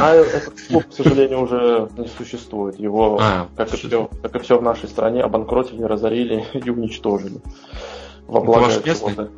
[0.00, 2.78] А этот клуб, к сожалению, уже не существует.
[2.78, 7.40] Его, а, как, и все, как и все в нашей стране, обанкротили, разорили и уничтожили.
[8.26, 9.30] Во благо это,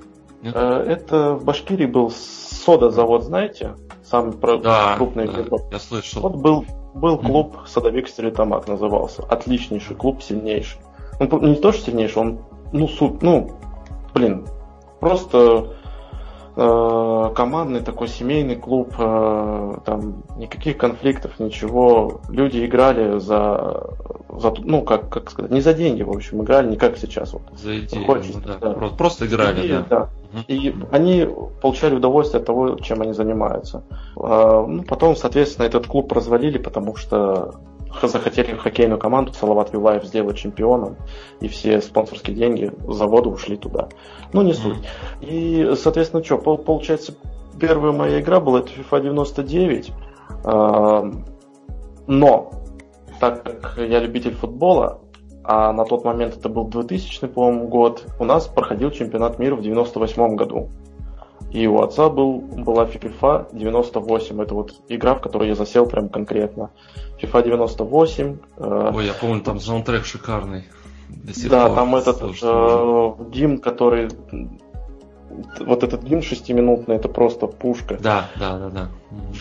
[0.42, 3.74] э, это в Башкирии был сода-завод, знаете?
[4.04, 6.22] Самый да, крупный да, Я слышал.
[6.22, 9.22] Вот был, был клуб Садовик Стерлитамак назывался.
[9.24, 10.80] Отличнейший клуб, сильнейший.
[11.20, 12.38] Он не то, что сильнейший, он,
[12.72, 13.58] ну, суп, ну,
[14.14, 14.46] блин,
[15.00, 15.74] Просто
[16.56, 22.20] э, командный такой семейный клуб, э, там никаких конфликтов, ничего.
[22.28, 23.90] Люди играли за,
[24.28, 27.32] за ну как, как сказать, не за деньги, в общем, играли не как сейчас.
[27.32, 27.42] Вот.
[27.56, 28.74] За идею, Хочется, ну, да.
[28.74, 28.88] да.
[28.88, 29.98] Просто, играли, идею, да.
[30.00, 30.08] да.
[30.40, 30.44] Угу.
[30.48, 31.28] И они
[31.62, 33.84] получали удовольствие от того, чем они занимаются.
[34.16, 37.54] Э, ну, потом, соответственно, этот клуб развалили, потому что
[38.02, 40.96] захотели хоккейную команду Салават Вилаев сделать чемпионом,
[41.40, 43.88] и все спонсорские деньги завода ушли туда.
[44.32, 44.78] Ну, не суть.
[45.20, 47.14] И, соответственно, что, получается,
[47.58, 49.92] первая моя игра была это FIFA 99.
[50.44, 51.12] Э,
[52.06, 52.52] но,
[53.20, 55.00] так как я любитель футбола,
[55.44, 59.62] а на тот момент это был 2000, по-моему, год, у нас проходил чемпионат мира в
[59.62, 60.68] 98 году.
[61.50, 64.42] И у отца был, была FIFA 98.
[64.42, 66.70] Это вот игра, в которой я засел прям конкретно.
[67.20, 68.36] FIFA 98.
[68.58, 70.64] Э, Ой, я помню, там саундтрек шикарный.
[71.48, 74.08] да, там этот э, гимн, который...
[75.60, 77.96] Вот этот гимн шестиминутный, это просто пушка.
[77.98, 78.88] Да, да, да, да.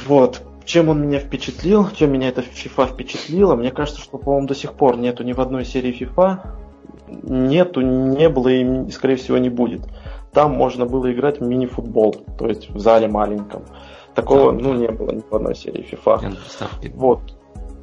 [0.06, 0.43] Вот.
[0.63, 4.74] Чем он меня впечатлил, чем меня эта FIFA впечатлила, мне кажется, что, по-моему, до сих
[4.74, 6.39] пор нету ни в одной серии FIFA,
[7.08, 9.82] нету, не было и, скорее всего, не будет.
[10.34, 13.63] Там можно было играть в мини-футбол, то есть в зале маленьком.
[14.13, 16.38] Такого, да, ну, не было ни в одной серии FIFA.
[16.96, 17.20] Вот.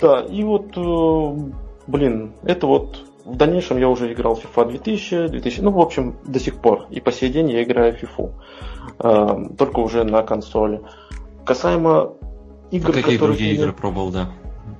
[0.00, 1.50] Да, и вот, э,
[1.86, 6.16] блин, это вот в дальнейшем я уже играл в FIFA 2000, 2000, ну, в общем,
[6.26, 6.86] до сих пор.
[6.90, 8.32] И по сей день я играю в FIFA.
[8.98, 10.82] Э, только уже на консоли.
[11.46, 12.14] Касаемо
[12.70, 13.62] игр, а какие другие меня...
[13.62, 14.30] игры пробовал, да?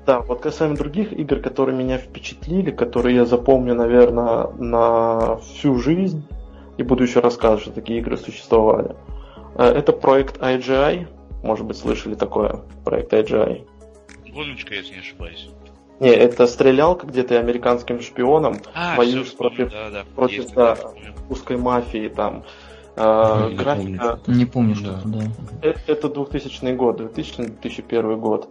[0.07, 6.24] Да, вот касаемо других игр, которые меня впечатлили, которые я запомню, наверное, на всю жизнь,
[6.76, 8.94] и буду еще рассказывать, что такие игры существовали.
[9.56, 11.08] Э, это проект IGI.
[11.42, 12.62] Может быть, слышали такое?
[12.84, 13.66] Проект IGI.
[14.32, 15.48] Гоночка, если не ошибаюсь.
[16.00, 20.04] Не, это стрелялка, где ты американским шпионом а, воюешь все, против, да, да.
[20.16, 20.76] против да,
[21.30, 22.44] узкой мафии там.
[22.96, 24.20] А, не графика...
[24.24, 24.38] Помню.
[24.38, 25.20] Не помню, что да.
[25.62, 28.48] Это, это 2000 год, 2000-2001 год.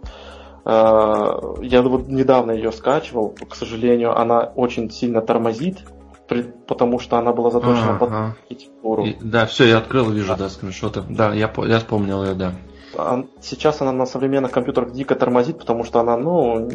[0.64, 5.84] А, я вот недавно ее скачивал, к сожалению, она очень сильно тормозит,
[6.28, 9.06] потому что она была заточена под архитектуру.
[9.20, 11.02] Да, все, я открыл, вижу, да, скриншоты.
[11.08, 12.52] Да, я, я вспомнил ее, да.
[12.96, 16.68] А сейчас она на современных компьютерах дико тормозит, потому что она, ну,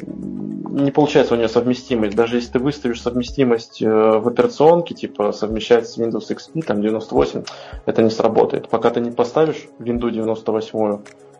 [0.69, 2.15] не получается у нее совместимость.
[2.15, 7.43] Даже если ты выставишь совместимость э, в операционке, типа совмещать с Windows XP, там 98,
[7.85, 8.69] это не сработает.
[8.69, 10.99] Пока ты не поставишь Windows 98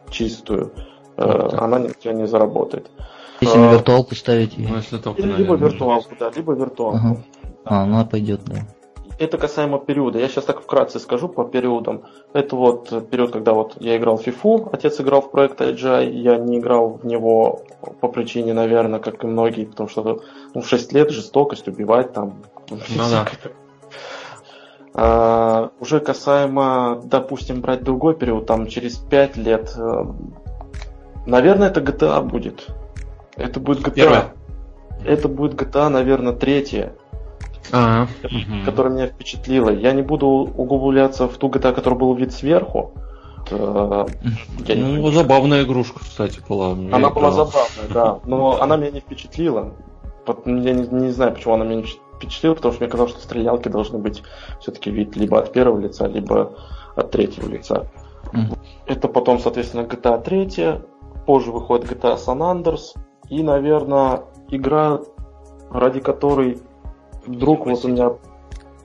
[0.10, 0.72] чистую,
[1.17, 2.89] вот э, она у тебя не заработает.
[3.41, 4.58] Если на виртуалку ставить.
[4.58, 6.98] Ну, если только, либо виртуалку, да, либо виртуалку.
[6.98, 7.24] Ага.
[7.65, 8.65] А, она пойдет, да.
[9.19, 10.17] Это касаемо периода.
[10.17, 12.04] Я сейчас так вкратце скажу по периодам.
[12.32, 16.38] Это вот период, когда вот я играл в FIFA, отец играл в проект IGI, я
[16.38, 17.63] не играл в него
[18.00, 20.22] по причине, наверное, как и многие, потому что
[20.54, 22.43] ну, в 6 лет жестокость, убивать там.
[22.69, 22.78] Ну,
[23.12, 23.28] да.
[24.93, 30.06] А, уже касаемо, допустим, брать другой период, там через 5 лет, э,
[31.26, 32.67] наверное, это GTA будет.
[33.36, 33.91] Это будет GTA.
[33.95, 34.34] Первое.
[35.06, 36.95] Это будет GTA, наверное, третья
[37.72, 38.08] а,
[38.65, 39.69] которая меня впечатлила.
[39.69, 42.93] Я не буду углубляться в ту GTA, которая был вид сверху.
[43.52, 44.06] Э,
[44.65, 45.12] я ну, не...
[45.12, 46.72] забавная игрушка, кстати, была.
[46.72, 48.19] Она была забавная, да.
[48.26, 49.74] Но она меня не впечатлила.
[50.45, 53.67] Я не, не знаю, почему она меня не впечатлила, потому что мне казалось, что стрелялки
[53.67, 54.24] должны быть
[54.60, 56.54] все-таки вид либо от первого лица, либо
[56.95, 57.88] от третьего лица.
[58.34, 58.58] Mm-hmm.
[58.88, 60.82] Это потом, соответственно, GTA 3,
[61.26, 62.95] позже выходит GTA San Andreas,
[63.30, 65.00] и, наверное, игра,
[65.72, 66.60] ради которой
[67.30, 68.12] Вдруг вот у меня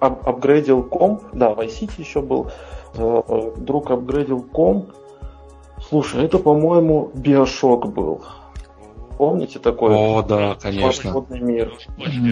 [0.01, 2.51] ап апгрейдил комп, да, в iCity еще был,
[2.95, 4.91] э, э, друг апгрейдил комп.
[5.89, 8.23] Слушай, это, по-моему, Биошок был.
[9.17, 9.95] Помните такой?
[9.95, 11.25] О, да, конечно.
[11.31, 11.73] мир.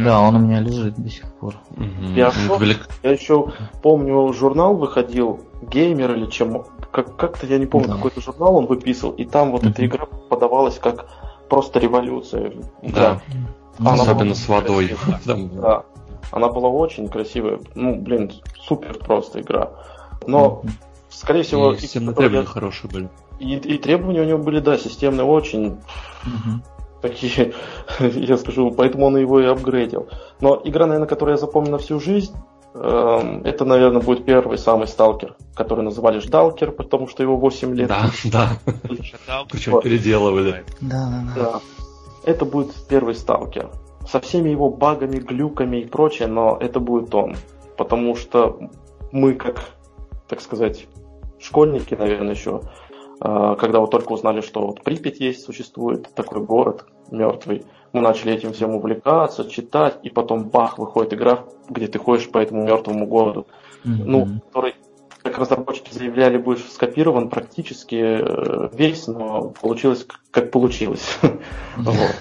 [0.04, 1.54] Да, он у меня лежит до сих пор.
[1.70, 2.14] Угу.
[2.14, 2.60] Биошок,
[3.02, 7.94] я еще помню, журнал выходил, геймер или чем, как- как-то я не помню, да.
[7.94, 9.70] какой-то журнал он выписывал, и там вот угу.
[9.70, 11.06] эта игра подавалась как
[11.48, 12.52] просто революция.
[12.82, 13.22] Да.
[13.78, 13.92] да.
[13.94, 14.94] Особенно с водой.
[15.24, 15.84] Да.
[16.32, 17.60] Она была очень красивая.
[17.74, 19.70] Ну, блин, супер просто игра.
[20.26, 20.62] Но,
[21.10, 21.74] скорее всего...
[21.74, 23.08] И системные требования хорошие были.
[23.38, 25.76] И, и требования у него были, да, системные очень.
[27.02, 27.52] Такие,
[28.00, 30.08] я скажу, поэтому он его и апгрейдил.
[30.40, 32.32] Но игра, наверное, которую я запомнил на всю жизнь,
[32.74, 37.88] эм, это, наверное, будет первый самый сталкер, который называли Ждалкер, потому что его 8 лет.
[37.88, 38.48] Да, да.
[39.50, 40.64] Причем переделывали.
[40.80, 41.60] Да, да, да.
[42.24, 43.68] Это будет первый сталкер
[44.06, 47.36] со всеми его багами, глюками и прочее, но это будет он.
[47.76, 48.70] Потому что
[49.10, 49.70] мы, как,
[50.28, 50.86] так сказать,
[51.38, 52.62] школьники, наверное, еще,
[53.20, 58.32] а, когда вот только узнали, что вот Припять есть, существует такой город мертвый, мы начали
[58.32, 63.06] этим всем увлекаться, читать, и потом бах, выходит игра, где ты ходишь по этому мертвому
[63.06, 63.46] городу,
[63.84, 64.04] mm-hmm.
[64.04, 64.74] ну, который,
[65.22, 71.18] как разработчики заявляли, будет скопирован практически э, весь, но получилось как получилось.
[71.76, 72.16] Вот.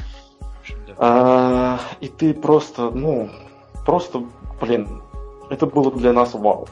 [1.03, 3.27] А, и ты просто, ну,
[3.87, 4.23] просто,
[4.61, 5.01] блин,
[5.49, 6.67] это было для нас вау.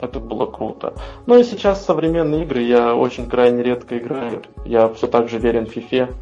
[0.00, 0.94] Это было круто.
[1.26, 4.42] Ну и сейчас современные игры я очень крайне редко играю.
[4.64, 6.12] Я все так же верен FIFA.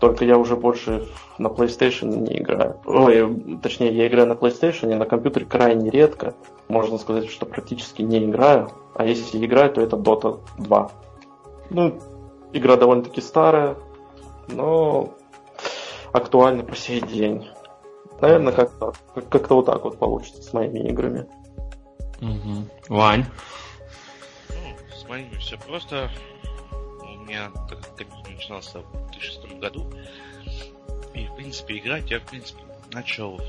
[0.00, 2.76] Только я уже больше на PlayStation не играю.
[2.86, 6.34] Ой, точнее, я играю на PlayStation, на компьютере крайне редко.
[6.68, 8.70] Можно сказать, что практически не играю.
[8.94, 10.90] А если играю, то это Dota 2.
[11.68, 11.98] Ну,
[12.54, 13.76] игра довольно-таки старая,
[14.48, 15.10] но
[16.14, 17.46] актуальна по сей день.
[18.20, 18.94] Наверное, как-то
[19.28, 21.26] как вот так вот получится с моими играми.
[22.20, 22.94] Угу.
[22.94, 23.26] Вань?
[24.48, 26.10] Ну, с моими все просто.
[27.02, 29.92] У меня так как начинался в 2006 году.
[31.14, 33.40] И, в принципе, играть я, в принципе, начал,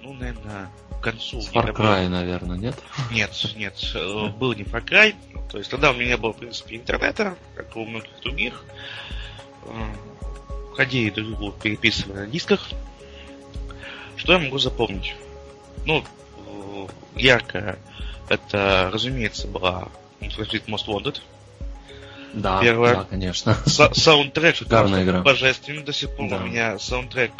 [0.00, 1.40] ну, наверное, к концу.
[1.40, 2.76] С Far Cry, наверное, нет?
[3.10, 5.14] Нет, нет, э, был не Far Cry.
[5.50, 8.64] То есть тогда у меня не было, в принципе, интернета, как у многих других.
[10.74, 12.68] Э, ходили друг другу переписывали на дисках.
[14.16, 15.14] Что я могу запомнить?
[15.86, 16.04] Ну,
[16.46, 17.78] э, ярко
[18.28, 19.88] это, разумеется, была
[20.20, 21.20] Need Most Wanted.
[22.32, 22.94] Да, Первое.
[22.96, 23.56] да, конечно.
[23.66, 25.22] Са- саундтрек Шикарная игра.
[25.22, 25.82] божественный.
[25.82, 26.36] До сих пор да.
[26.36, 27.32] у меня саундтрек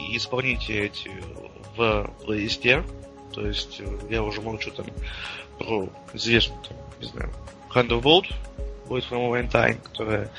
[0.00, 1.10] и исполнители эти
[1.76, 2.84] в плейлисте.
[3.32, 4.86] То есть э, я уже молчу там
[5.58, 7.32] про известную, там, не знаю,
[7.74, 8.32] Thunderbolt,
[8.88, 10.30] Void from Valentine, которая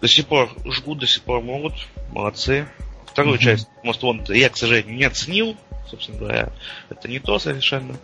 [0.00, 1.74] до сих пор жгут, до сих пор могут.
[2.10, 2.66] Молодцы.
[3.06, 3.42] Вторую mm-hmm.
[3.42, 5.56] часть Most Wanted я, к сожалению, не оценил.
[5.88, 6.52] Собственно говоря,
[6.88, 7.96] это не то совершенно.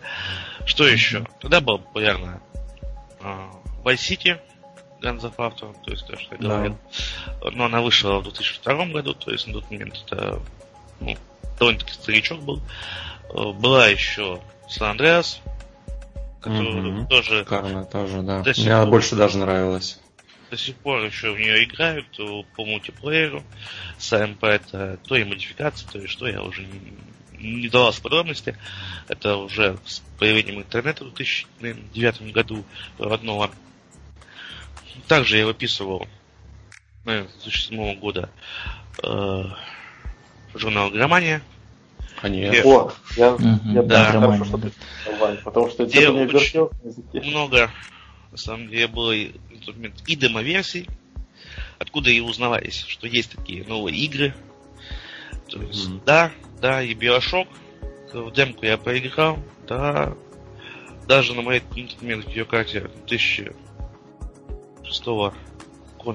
[0.65, 0.93] Что mm-hmm.
[0.93, 1.25] еще?
[1.39, 2.41] Тогда была популярна
[3.21, 3.49] uh,
[3.83, 4.39] Vice City,
[5.01, 6.77] Guns of Auto, то есть то, что я говорил.
[7.41, 7.51] Да.
[7.51, 10.41] Но она вышла в 2002 году, то есть на тот момент это
[10.99, 11.15] ну,
[11.57, 12.61] довольно-таки старичок был.
[13.33, 15.37] Э, была еще San Andreas,
[16.41, 17.07] которая mm-hmm.
[17.07, 17.39] тоже...
[17.39, 18.43] Шикарно, тоже, да.
[18.45, 18.87] Мне пор...
[18.87, 19.99] больше даже нравилась
[20.49, 22.07] до сих пор еще в нее играют
[22.55, 23.43] по мультиплееру.
[23.97, 28.57] С АМП это то и модификация, то и что, я уже не, не давался подробности.
[29.07, 32.63] Это уже с появлением интернета в 2009 году
[32.97, 33.51] родного.
[35.07, 36.07] Также я выписывал
[37.07, 38.29] наверное, с 2007 года
[39.01, 39.43] э,
[40.53, 41.41] журнал «Громания».
[42.21, 42.69] Конечно.
[42.69, 44.11] О, я, угу, я да.
[44.11, 44.71] хорошо, что ты
[45.43, 46.71] потому что это не вертел
[47.13, 47.69] много
[48.31, 50.87] на самом деле было на тот момент и демо-версий,
[51.79, 54.35] откуда и узнавались, что есть такие новые игры.
[55.49, 56.01] То есть, mm-hmm.
[56.05, 57.47] да, да, и Биошок,
[58.13, 60.15] в демку я поиграл, да,
[61.07, 65.33] даже на моей на тот момент видеокарте 2006 года,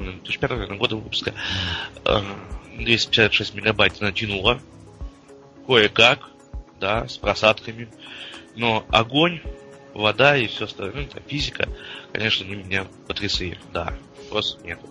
[0.05, 1.35] 2005 года выпуска
[2.77, 4.61] 256 мегабайт натянула.
[5.67, 6.29] Кое-как,
[6.81, 7.89] да, с просадками.
[8.57, 9.41] Но огонь
[9.95, 11.69] вода и все остальное, ну, физика,
[12.13, 13.95] конечно, они меня потрясли, да,
[14.31, 14.87] просто нету.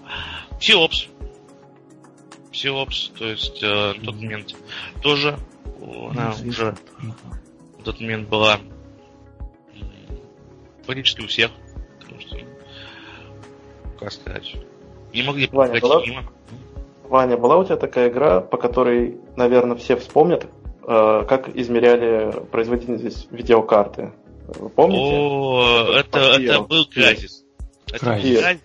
[0.59, 1.07] Псиопс.
[2.51, 4.55] Псиопс, то есть э, на тот момент
[5.01, 5.37] тоже
[5.81, 6.75] она уже
[7.79, 8.59] в тот момент была
[10.85, 11.51] практически у всех,
[11.99, 12.37] потому что,
[13.99, 14.55] как сказать,
[15.13, 16.05] не могли Ваня, была...
[16.05, 16.23] мимо.
[17.03, 20.45] Ваня, была у тебя такая игра, по которой, наверное, все вспомнят,
[20.83, 24.13] э, как измеряли производительность видеокарты?
[24.75, 25.15] Помните?
[25.15, 27.43] О, это, это был Кразис.
[27.87, 28.59] Кразис.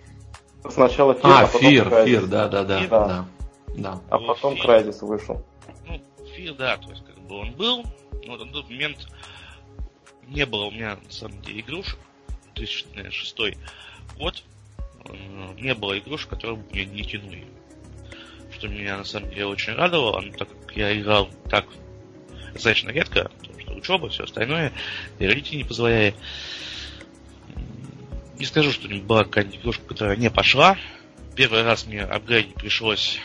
[0.69, 3.25] Сначала Фир, а, а потом Фир, Фир, да, да, да, да.
[3.75, 4.01] да.
[4.09, 5.43] А потом Кразис вышел.
[5.85, 6.01] Ну,
[6.35, 7.83] Фир, да, то есть как бы он был,
[8.25, 9.07] но на тот момент
[10.27, 11.97] не было у меня на самом деле игрушек.
[12.55, 13.57] 2006
[14.17, 14.43] год
[15.05, 15.13] э,
[15.59, 17.45] не было игрушек, которые бы мне не тянули.
[18.51, 21.65] Что меня на самом деле очень радовало, но так как я играл так
[22.53, 23.31] достаточно редко,
[23.77, 24.73] учеба, все остальное,
[25.19, 26.15] и родители не позволяли.
[28.37, 30.77] Не скажу, что была какая-нибудь игрушка, которая не пошла.
[31.35, 33.19] Первый раз мне апгрейдить пришлось,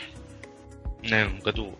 [1.01, 1.77] наверное, в году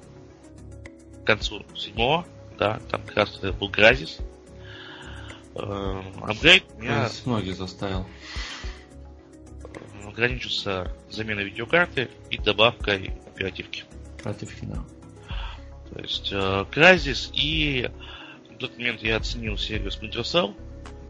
[1.24, 2.26] к концу седьмого,
[2.58, 4.20] да, там как раз был Гразис.
[5.56, 7.10] Эм, апгрейд меня...
[7.26, 8.08] Ноги заставил.
[10.06, 13.84] Ограничился заменой видеокарты и добавкой оперативки.
[14.20, 14.84] Оперативки, да.
[15.92, 17.90] То есть э, Crysis и
[18.58, 20.56] тот момент я оценил серию Splinter Cell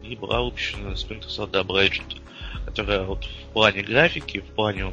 [0.02, 2.20] и была выпущена Splinter Cell Double Agent,
[2.66, 4.92] которая вот в плане графики, в плане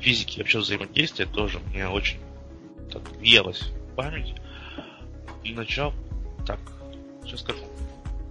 [0.00, 2.18] физики вообще взаимодействия тоже мне очень
[2.90, 4.34] так въелась в память.
[5.42, 5.92] И начал,
[6.46, 6.60] так,
[7.24, 7.64] сейчас скажу.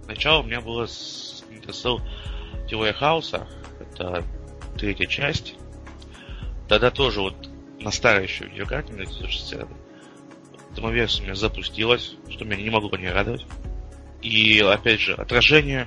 [0.06, 2.00] Начало у меня было с Splinter Cell
[2.68, 3.46] Теория Хаоса,
[3.80, 4.24] это
[4.76, 5.54] третья часть.
[6.68, 7.34] Тогда тоже вот
[7.80, 9.68] на старой еще видеокарте, на 960
[10.74, 13.44] Домовец у меня запустилась, что меня не могло не радовать.
[14.22, 15.86] И, опять же, отражение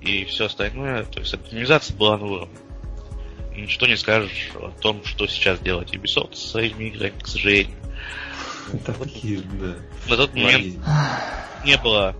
[0.00, 2.58] и все остальное, то есть оптимизация была на уровне.
[3.54, 7.76] Ничто не скажешь о том, что сейчас делать Ubisoft со своими играми, к сожалению.
[8.84, 9.76] Такие, да.
[10.08, 10.78] На тот момент
[11.64, 12.16] не было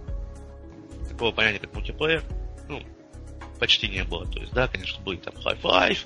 [1.09, 2.23] такого понятия, как мультиплеер.
[2.69, 2.83] Ну,
[3.59, 4.27] почти не было.
[4.27, 6.05] То есть, да, конечно, были там Half-Life,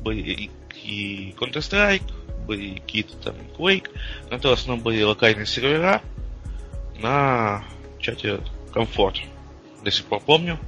[0.00, 0.50] были и,
[0.82, 2.02] и Counter-Strike,
[2.46, 3.90] были какие-то там Quake,
[4.30, 6.02] но это в основном были локальные сервера
[7.00, 7.64] на
[8.00, 8.40] чате
[8.72, 9.18] комфорт.
[9.82, 10.58] До сих пор помню.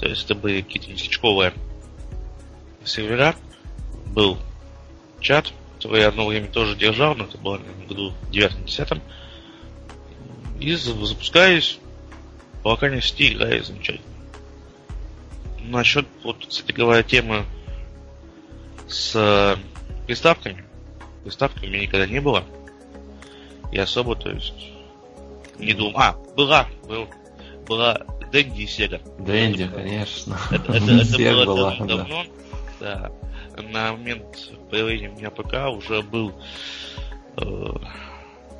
[0.00, 1.52] То есть это были какие-то местечковые
[2.84, 3.34] сервера,
[4.06, 4.38] был
[5.20, 9.00] чат, который я одно время тоже держал, но это было в году 9-10.
[10.60, 11.78] И запускаюсь,
[12.62, 14.06] по локальной сети играю замечательно.
[15.60, 17.44] Насчет, вот, кстати говоря, темы
[18.88, 19.56] с э,
[20.06, 20.65] приставками.
[21.26, 22.44] Приставки у меня никогда не было.
[23.72, 24.54] И особо, то есть,
[25.58, 25.98] не думал.
[25.98, 27.08] А, была, был,
[27.66, 28.00] была
[28.30, 29.00] Дэнди и Сега.
[29.18, 30.38] Дэнди, конечно.
[30.52, 32.24] Это, это, это было была, давно.
[32.78, 33.10] Да.
[33.56, 33.62] да.
[33.62, 36.32] На момент появления у меня ПК уже был
[37.38, 37.74] э,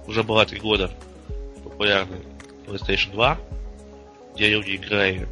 [0.08, 0.90] уже была три года
[1.62, 2.18] популярный
[2.66, 3.38] PlayStation 2,
[4.34, 5.28] где люди играли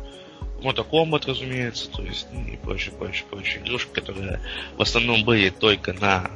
[0.61, 4.39] Mortal Kombat, разумеется, то есть ну, и прочие, прочие, прочие игрушки, которые
[4.77, 6.31] в основном были только на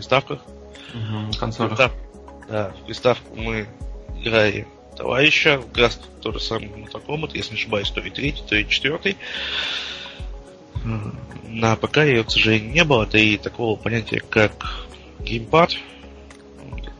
[0.00, 0.40] приставках.
[0.94, 1.76] Угу, консолях.
[1.76, 1.92] Пристав,
[2.48, 3.66] да, в приставку мы
[4.18, 8.42] играли товарища, как раз тот же самый Mortal Kombat, если не ошибаюсь, то и третий,
[8.46, 9.16] то и четвертый.
[11.46, 14.86] На ПК ее, к сожалению, не было, да и такого понятия, как
[15.20, 15.72] геймпад,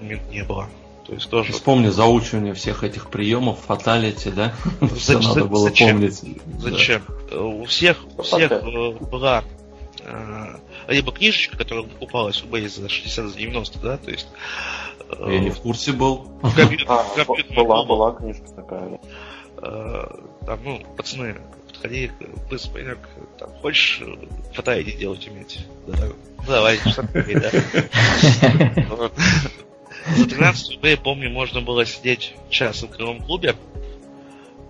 [0.00, 0.68] не было.
[1.06, 1.52] То есть тоже...
[1.52, 4.54] Вспомни заучивание всех этих приемов, фаталити, да?
[4.96, 6.22] Все надо было помнить.
[6.58, 7.02] Зачем?
[7.32, 9.42] У всех, у всех э, была
[10.00, 10.56] э,
[10.92, 14.28] либо книжечка, которая покупалась у Бэй за 60-90, да, то есть...
[15.08, 16.28] Э, Я не в курсе был.
[16.42, 17.04] А,
[17.54, 19.00] была, была книжка такая.
[19.60, 21.36] Там, ну, пацаны,
[21.68, 22.10] подходи,
[22.48, 22.98] быстро паренек,
[23.38, 24.02] там, хочешь
[24.54, 25.66] фаталити делать уметь?
[25.86, 26.08] Да,
[26.46, 27.50] давай, что да.
[30.16, 33.54] За 13 рублей, помню, можно было сидеть час в игровом клубе.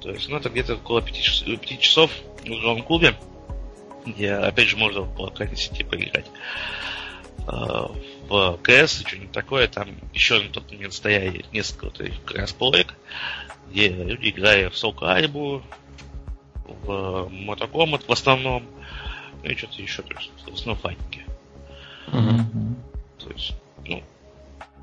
[0.00, 2.10] То есть, ну, это где-то около 5, 5 часов
[2.42, 3.14] в игровом клубе,
[4.06, 6.26] где, опять же, можно было какой-то сети поиграть.
[7.46, 7.90] А,
[8.28, 12.94] в КС и что-нибудь такое, там еще на тот момент стояли несколько вот этих полек,
[13.70, 15.62] где люди играли в Soul Calibur,
[16.64, 17.28] в
[17.72, 18.64] Kombat в основном,
[19.42, 21.26] ну и что-то еще, то есть, в основном файтинги.
[22.08, 22.74] Mm-hmm.
[23.18, 23.52] То есть,
[23.84, 24.02] ну,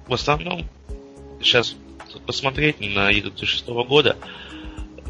[0.08, 0.68] в основном,
[1.42, 1.76] сейчас
[2.26, 4.18] посмотреть на игры 2006 года,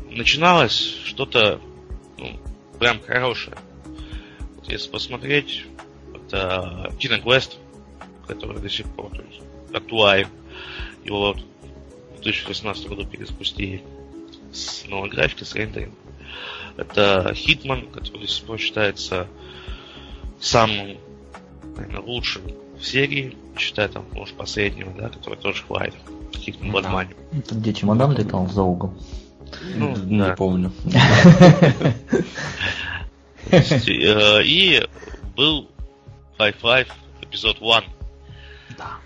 [0.10, 1.60] начиналось что-то
[2.18, 2.40] ну,
[2.80, 3.58] прям хорошее.
[4.68, 5.66] Если посмотреть,
[6.14, 7.58] это Тина Квест,
[8.28, 9.42] который до сих пор то есть,
[9.74, 10.28] актуален.
[11.04, 11.38] Его вот
[12.18, 13.84] в 2018 году перезапустили
[14.52, 15.96] с новой графикой, с рендерингом.
[16.76, 19.28] Это Hitman, который до сих пор считается
[20.40, 20.98] самым
[21.78, 22.42] наверное, лучшим
[22.80, 25.96] в серии, считая там, может, последнего, да, который тоже хватит.
[26.34, 27.12] Каких-то Бадмане.
[27.32, 28.94] Это где чемодан летал за угол?
[29.76, 30.36] Ну, не да.
[30.36, 30.72] помню.
[33.88, 34.88] Э, и
[35.36, 35.70] был
[36.38, 36.92] Half-Life
[37.22, 37.84] эпизод 1.
[38.78, 38.98] Да.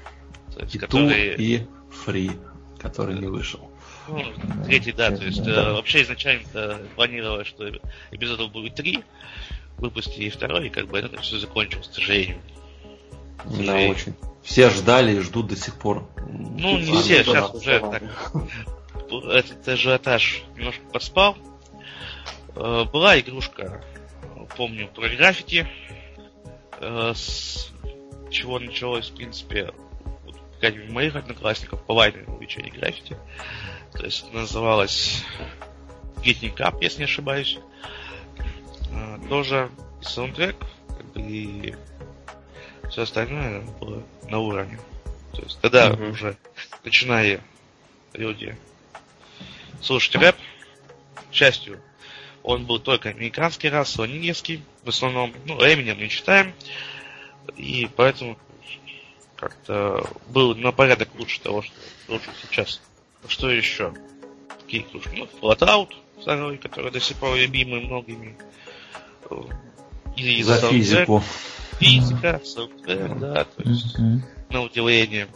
[0.72, 1.36] И который...
[1.36, 1.68] и
[2.06, 2.32] Free,
[2.80, 3.70] который не вышел.
[4.08, 4.24] Ну,
[4.66, 7.70] третий, да, то есть э, вообще изначально планировалось, что
[8.12, 9.04] эпизодов будет три,
[9.78, 12.42] выпустили второй, и как бы это все закончилось, к сожалению.
[13.46, 14.16] Да, очень.
[14.44, 16.08] Все ждали и ждут до сих пор.
[16.28, 18.04] Ну, не а, все, сейчас уже так.
[19.30, 21.38] Этот ажиотаж немножко подспал.
[22.56, 23.84] Э, была игрушка,
[24.56, 25.68] помню, про граффити.
[26.80, 27.72] Э, с
[28.30, 29.72] чего началось, в принципе,
[30.26, 30.36] вот,
[30.90, 33.18] моих одноклассников повальное увлечение граффити.
[33.94, 35.24] То есть называлась
[36.18, 37.60] Getting Up, если не ошибаюсь.
[38.92, 39.70] Э, тоже
[40.02, 40.56] и саундтрек,
[40.88, 41.76] как бы и
[42.90, 44.80] все остальное было на уровне.
[45.34, 46.06] То есть тогда угу.
[46.06, 46.38] уже
[46.84, 47.42] начиная
[48.14, 48.58] люди
[49.82, 50.36] слушать рэп,
[51.30, 51.82] к счастью,
[52.44, 56.54] он был только американский расовый, а не немецкий, в основном, ну, Эминем не читаем,
[57.56, 58.38] и поэтому
[59.36, 61.74] как-то был на порядок лучше того, что
[62.08, 62.82] лучше сейчас.
[63.28, 63.94] Что еще?
[64.62, 65.18] Какие кружки?
[65.18, 68.38] Ну, Fallout второй, который до сих пор любимый многими.
[70.16, 71.24] И За физику
[71.80, 73.98] физика, софтвер, да, то есть
[74.50, 75.28] на удивление.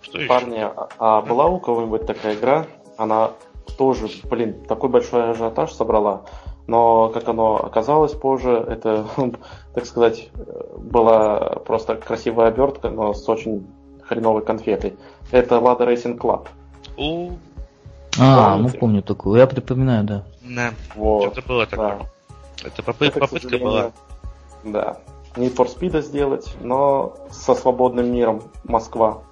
[0.00, 0.28] Что еще?
[0.28, 2.66] Парни, а, а была у кого-нибудь такая игра?
[2.96, 3.32] Она
[3.76, 6.22] тоже, блин, такой большой ажиотаж собрала,
[6.66, 9.06] но как оно оказалось позже, это,
[9.74, 10.30] так сказать,
[10.76, 13.66] была просто красивая обертка, но с очень
[14.02, 14.96] хреновой конфетой.
[15.30, 16.48] Это Lada Racing Club.
[16.96, 17.32] У...
[18.20, 18.74] А, Помните?
[18.74, 20.24] ну помню такую, я припоминаю, да.
[20.42, 21.98] Да, вот, что-то было такое.
[21.98, 22.66] Да.
[22.66, 23.92] Это попытка, это, попытка была.
[24.64, 24.96] Да.
[25.36, 29.22] Need for Speed сделать, но со свободным миром Москва.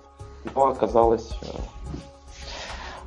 [0.55, 1.30] Но оказалось...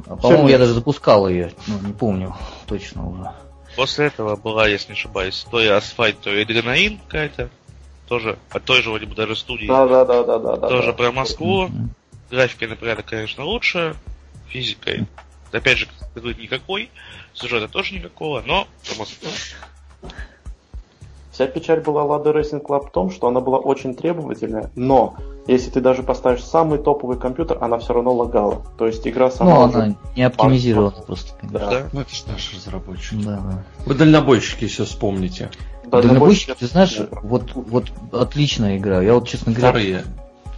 [0.06, 2.36] Э, по-моему, я даже запускал ее, ну, не помню
[2.68, 3.32] точно уже.
[3.76, 7.50] После этого была, если не ошибаюсь, то и асфальт, то и адреналин какая-то.
[8.08, 9.68] Тоже от той же, вроде бы, даже студии.
[9.68, 10.68] Да, да, да, да, да.
[10.68, 11.68] Тоже да, про Москву.
[11.68, 11.88] Mm-hmm.
[12.32, 13.96] Графикой, например, конечно, лучше.
[14.48, 15.06] Физикой,
[15.52, 16.90] опять же, никакой.
[17.34, 19.30] Сюжета тоже никакого, но про Москву.
[21.32, 25.16] Вся печаль была Lada Racing Club в том, что она была очень требовательная, но
[25.52, 28.62] если ты даже поставишь самый топовый компьютер, она все равно лагала.
[28.78, 29.52] То есть игра сама...
[29.52, 31.34] Ну, она не оптимизирована просто.
[31.44, 31.70] Да.
[31.70, 31.84] да.
[31.92, 33.16] Ну, это же наши разработчики.
[33.24, 33.64] Да, да.
[33.86, 35.50] Вы дальнобойщики все вспомните.
[35.88, 39.02] Дальнобойщики, ты знаешь, вот, вот отличная игра.
[39.02, 39.70] Я вот, честно говоря...
[39.70, 40.04] Вторые.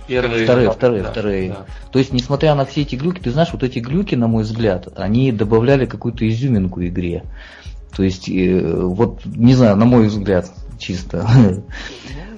[0.08, 1.50] Первые, вторые, да, вторые, да, вторые.
[1.52, 1.66] Да.
[1.92, 4.90] То есть, несмотря на все эти глюки, ты знаешь, вот эти глюки, на мой взгляд,
[4.98, 7.24] они добавляли какую-то изюминку игре.
[7.96, 11.26] То есть, э, вот, не знаю, на мой взгляд, чисто.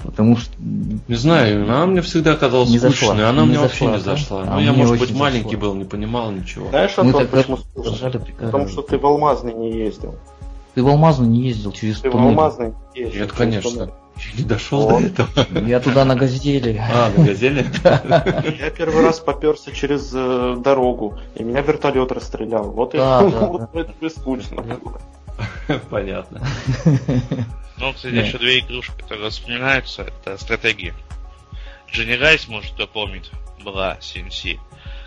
[0.03, 0.51] Потому что...
[0.59, 4.03] Не знаю, она мне всегда казалась не скучной, зашла, она не мне зашла, вообще не
[4.03, 4.43] зашла.
[4.43, 4.53] Да?
[4.53, 6.69] Ну, я, может быть, маленький был, не понимал ничего.
[6.69, 8.09] Знаешь, Мы тогда почему скучно?
[8.39, 10.15] Потому что ты в Алмазный не ездил.
[10.75, 12.25] Ты в Алмазный не ездил через Ты туннель.
[12.25, 13.21] в Алмазный не ездил.
[13.21, 13.89] Нет, конечно.
[14.17, 15.29] Я не дошел до этого.
[15.65, 16.79] Я туда на газели.
[16.93, 17.65] А, на газели?
[17.83, 22.71] Я первый раз поперся через э, дорогу, и меня вертолет расстрелял.
[22.71, 22.93] Вот
[23.73, 24.63] это скучно.
[25.89, 26.41] Понятно.
[27.77, 30.93] Ну, кстати, еще две игрушки, которые вспоминаются, это стратегии.
[31.91, 33.29] Дженни Райс, может, кто помнит,
[33.63, 34.59] была CNC,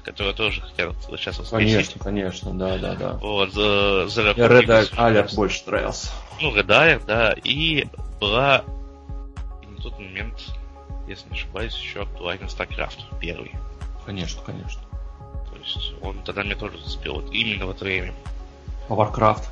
[0.05, 1.95] которая тоже хотел сейчас воскресить.
[1.99, 3.13] Конечно, конечно, да, да, да.
[3.15, 6.11] Вот, за, за Red Alert больше нравился.
[6.41, 7.87] Ну, Red Alert, да, и
[8.21, 8.65] была
[9.67, 10.35] на тот момент,
[11.09, 13.53] если не ошибаюсь, еще актуальна StarCraft первый.
[14.05, 14.83] Конечно, конечно.
[15.51, 18.13] То есть он тогда мне тоже зацепил вот именно в это время.
[18.89, 19.45] А Warcraft?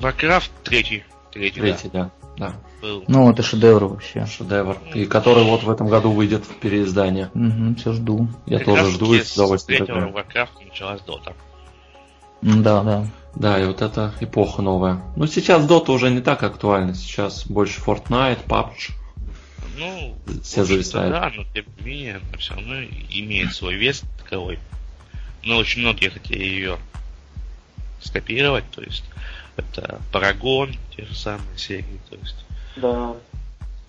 [0.00, 1.04] Warcraft третий.
[1.32, 2.10] Третий, третий да.
[2.38, 2.54] да.
[2.80, 3.04] Был.
[3.08, 4.26] Ну, это шедевр вообще.
[4.26, 4.78] Шедевр.
[4.94, 7.30] И который вот в этом году выйдет в переиздание.
[7.34, 8.28] Угу, все жду.
[8.46, 9.84] Я как тоже жду и с удовольствием.
[9.84, 11.34] С третьего Warcraft началась Dota.
[12.42, 13.06] Да, да.
[13.34, 15.02] Да, и вот эта эпоха новая.
[15.16, 16.94] Ну, сейчас Dota уже не так актуальна.
[16.94, 18.92] Сейчас больше Fortnite, PUBG.
[19.78, 21.12] Ну, все зависает.
[21.12, 24.58] Да, но тем не менее, она все равно имеет свой вес таковой.
[25.44, 26.78] Но очень многие хотели ее
[28.00, 29.04] скопировать, то есть
[29.56, 32.36] это Парагон, те же самые серии, то есть.
[32.76, 33.14] Да.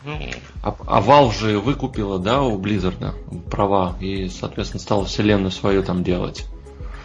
[0.06, 0.20] Ну,
[0.64, 3.14] а, а Valve же выкупила, да, у Blizzard
[3.50, 6.46] права и, соответственно, стала вселенную свою там делать.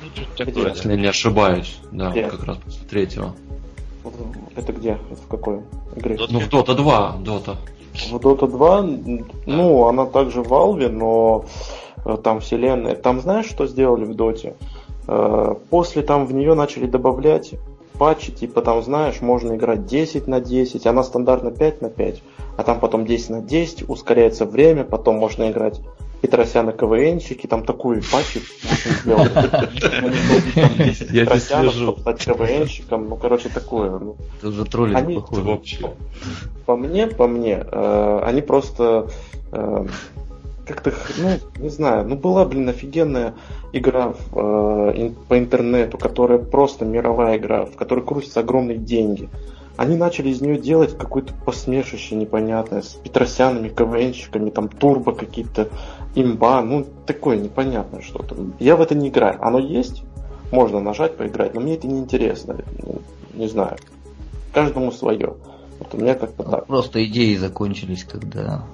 [0.03, 0.97] Ну, такое, Если да.
[0.97, 2.29] не ошибаюсь, да, где?
[2.29, 3.35] как раз после третьего.
[4.57, 4.99] Это где?
[5.11, 5.61] Это в какой
[5.97, 6.19] игре?
[6.29, 7.57] Ну, в Dota 2, Dota.
[7.95, 8.83] В Dota 2,
[9.47, 11.45] ну, она также в Valve, но
[12.05, 12.95] э, там вселенная.
[12.95, 14.55] Там знаешь, что сделали в Доте?
[15.07, 17.55] Э, после там в нее начали добавлять
[17.99, 22.23] патчи, типа там, знаешь, можно играть 10 на 10, она стандартно 5 на 5,
[22.57, 25.81] а там потом 10 на 10, ускоряется время, потом можно играть
[26.23, 29.33] Петросяна КВНщики, там такую патчи можно сделать.
[31.11, 31.27] Я
[31.71, 33.99] чтобы стать КВНщиком, ну, короче, такое.
[33.99, 34.17] Ну.
[34.39, 35.91] Это уже троллинг похоже вообще.
[36.65, 39.11] По мне, по мне, э, они просто
[39.51, 39.87] э,
[40.73, 43.35] как-то, ну, не знаю, ну была, блин, офигенная
[43.73, 44.39] игра в,
[44.95, 49.29] э, по интернету, которая просто мировая игра, в которой крутятся огромные деньги.
[49.77, 55.69] Они начали из нее делать какое-то посмешище непонятное, с Петросянами, КВНщиками, там турбо какие-то,
[56.15, 58.37] имба, ну такое непонятное что-то.
[58.59, 59.39] Я в это не играю.
[59.41, 60.03] Оно есть,
[60.51, 62.59] можно нажать, поиграть, но мне это не интересно.
[62.83, 63.01] Ну,
[63.35, 63.79] не знаю.
[64.53, 65.37] Каждому свое.
[65.79, 66.67] Вот у меня как-то так.
[66.67, 68.65] Просто идеи закончились, когда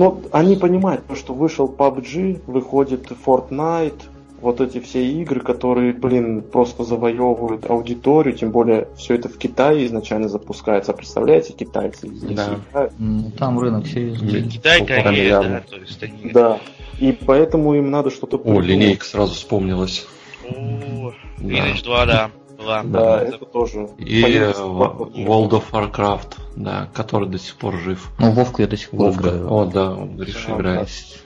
[0.00, 4.00] но они понимают, что вышел PUBG, выходит Fortnite,
[4.40, 9.84] вот эти все игры, которые, блин, просто завоевывают аудиторию, тем более все это в Китае
[9.84, 10.94] изначально запускается.
[10.94, 12.58] Представляете, китайцы здесь да.
[12.70, 12.92] играют.
[12.98, 14.48] Ну, там рынок серьезный.
[14.48, 16.32] Китай, Корея, да, то есть они...
[16.32, 16.58] Да,
[16.98, 20.06] и поэтому им надо что-то О, линейка сразу вспомнилась.
[20.48, 22.30] О, Lineage 2, да.
[22.66, 23.90] Да, да это тоже.
[23.98, 28.10] И World of Warcraft, да, который до сих пор жив.
[28.18, 29.28] Ну, Вовку я до сих пор Вовка.
[29.28, 29.52] играю.
[29.52, 31.22] О, да, он решил играть.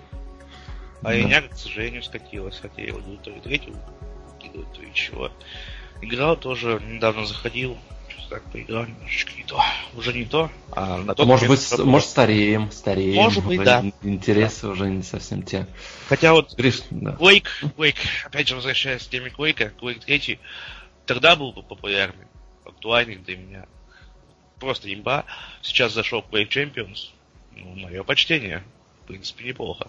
[1.02, 1.20] А да.
[1.20, 3.74] Иняк, к сожалению, скатилась, хотя я его то и третью
[4.38, 5.30] кидывать, то и чего.
[6.00, 7.76] Играл тоже, недавно заходил,
[8.34, 9.60] так поиграл немножечко не то.
[9.96, 10.50] Уже не то.
[10.72, 11.90] А на тот может быть, работал.
[11.90, 13.14] может стареем, стареем.
[13.14, 13.84] Может быть, да.
[14.02, 14.68] Интересы да.
[14.70, 15.66] уже не совсем те.
[16.08, 17.12] Хотя вот Гриш, да.
[17.12, 17.46] Quake,
[17.76, 20.40] Quake, опять же возвращаясь к теме Quake, Quake 3,
[21.06, 22.26] тогда был бы популярный,
[22.64, 23.66] актуальный для меня.
[24.64, 25.26] Просто имба.
[25.60, 27.10] Сейчас зашел Quake Champions.
[27.54, 28.62] Ну, мое почтение.
[29.02, 29.88] В принципе, неплохо.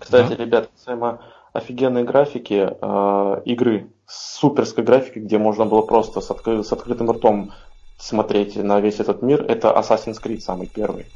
[0.00, 0.44] Кстати, да?
[0.44, 1.22] ребят, касаемо
[1.52, 7.52] офигенной графики э, игры, суперской графики, где можно было просто с, откры- с открытым ртом
[7.96, 11.06] смотреть на весь этот мир, это Assassin's Creed самый первый.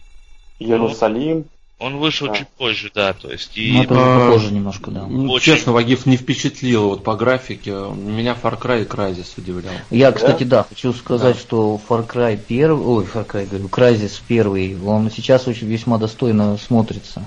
[0.61, 1.51] Ну, Иерусалим,
[1.81, 2.35] он вышел да.
[2.35, 3.73] чуть позже, да, то есть и...
[3.73, 5.07] Ну, а, позже немножко, да.
[5.07, 5.55] Ну, Очень...
[5.55, 7.71] Честно, Вагиф не впечатлил вот по графике.
[7.71, 9.73] Меня Far Cry и Crysis удивлял.
[9.91, 11.41] Я, кстати, да, да хочу сказать, да.
[11.41, 16.59] что Far Cry первый, ой, Far Cry, говорю, Crysis первый, он сейчас очень весьма достойно
[16.59, 17.25] смотрится.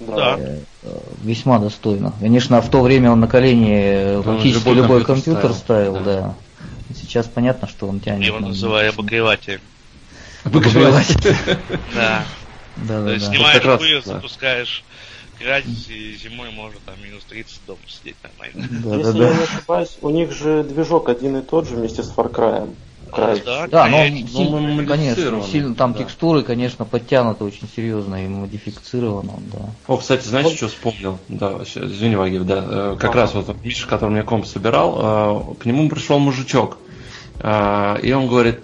[0.00, 0.36] Да.
[0.38, 2.12] Э, весьма достойно.
[2.18, 6.34] Конечно, в то время он на колени практически любой, любой компьютер, компьютер ставил, ставил да.
[7.00, 8.22] сейчас понятно, что он тянет.
[8.22, 9.60] Я его называю обогреватель.
[10.42, 11.36] Обогреватель.
[11.94, 12.24] Да.
[12.86, 14.84] Да, То есть снимаешь пыль, запускаешь
[15.40, 18.68] градус, и зимой может там минус 30 дома сидеть нормально.
[18.84, 22.02] Да, Если да, я не ошибаюсь, у них же движок один и тот же вместе
[22.02, 22.68] с Far Cry.
[23.16, 26.00] Да, да, но сильно, конечно, сильно, там да.
[26.00, 29.58] текстуры, конечно, подтянуты очень серьезно и модифицировано, да.
[29.88, 30.56] О, кстати, знаете, вот.
[30.56, 31.18] что вспомнил?
[31.28, 33.20] Да, извини, Вагив, да, э, как ага.
[33.22, 36.78] раз вот Миша, который мне комп собирал, э, к нему пришел мужичок,
[37.40, 38.60] э, и он говорит,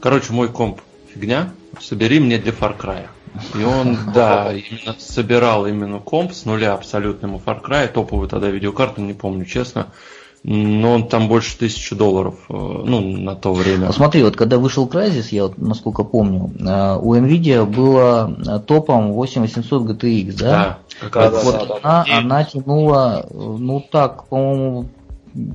[0.00, 0.80] короче, мой комп
[1.12, 3.08] фигня, собери мне для Far Cry.
[3.54, 8.48] И он, да, именно собирал именно комп с нуля абсолютно ему Far Cry, топовую тогда
[8.48, 9.88] видеокарту, не помню честно.
[10.42, 13.88] Но он там больше тысячи долларов, э, ну, на то время.
[13.88, 18.58] Ну, смотри, вот когда вышел Crysis, я вот, насколько помню, э, у Nvidia было э,
[18.60, 20.78] топом 8800 GTX, да?
[21.02, 22.18] Да, как да, вот да, она, да.
[22.18, 24.88] она тянула, ну так, по-моему,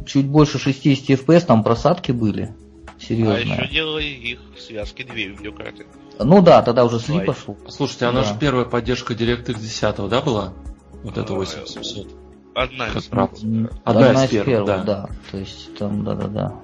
[0.05, 2.53] чуть больше 60 FPS, там просадки были.
[2.99, 3.33] Серьезно.
[3.33, 5.85] А еще делали их связки две видеокарты.
[6.19, 7.57] Ну да, тогда уже слип пошел.
[7.67, 8.27] Слушайте, она да.
[8.27, 10.53] же первая поддержка DirectX 10, да, была?
[11.03, 12.07] Вот это 8700.
[12.55, 13.31] Одна из первых.
[13.83, 14.83] Одна, Одна из первых, первых да.
[14.83, 15.09] да.
[15.31, 16.55] То есть там, да-да-да.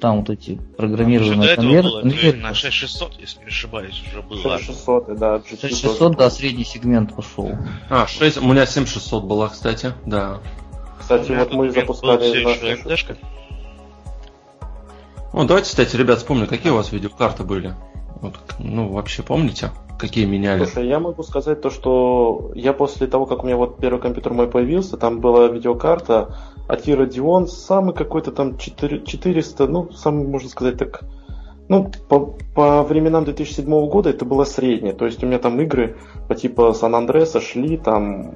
[0.00, 2.34] Там вот эти программируемые конверты.
[2.34, 4.58] На 6600, если не ошибаюсь, уже было.
[4.58, 5.42] 6600, да.
[5.48, 7.52] 6600, да, средний сегмент пошел.
[7.88, 10.40] А, 6, у меня 7600 была, кстати, да.
[11.00, 13.06] Кстати, вот мы запускали нашу...
[15.32, 17.74] Ну, давайте, кстати, ребят, вспомню, какие у вас видеокарты были?
[18.20, 20.64] Вот, ну, вообще помните, какие меняли?
[20.64, 24.32] Слушай, я могу сказать то, что я после того, как у меня вот первый компьютер
[24.32, 26.36] мой появился, там была видеокарта
[26.68, 31.02] Atira Dion, самый какой-то там 400, ну, самый, можно сказать так,
[31.68, 34.92] ну, по, по временам 2007 года это было среднее.
[34.92, 35.96] То есть у меня там игры
[36.28, 38.34] по типу Сан Андреса шли там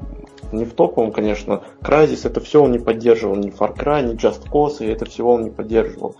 [0.52, 1.62] не в топовом, конечно.
[1.82, 5.32] Crysis это все он не поддерживал, ни Far Cry, ни Just Cause, и это всего
[5.32, 6.14] он не поддерживал.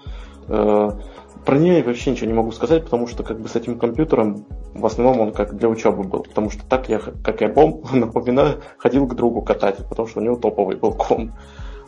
[1.45, 4.47] Про нее я вообще ничего не могу сказать, потому что как бы с этим компьютером
[4.73, 6.23] в основном он как для учебы был.
[6.23, 10.23] Потому что так я, как я бом, напоминаю, ходил к другу катать, потому что у
[10.23, 11.33] него топовый был ком.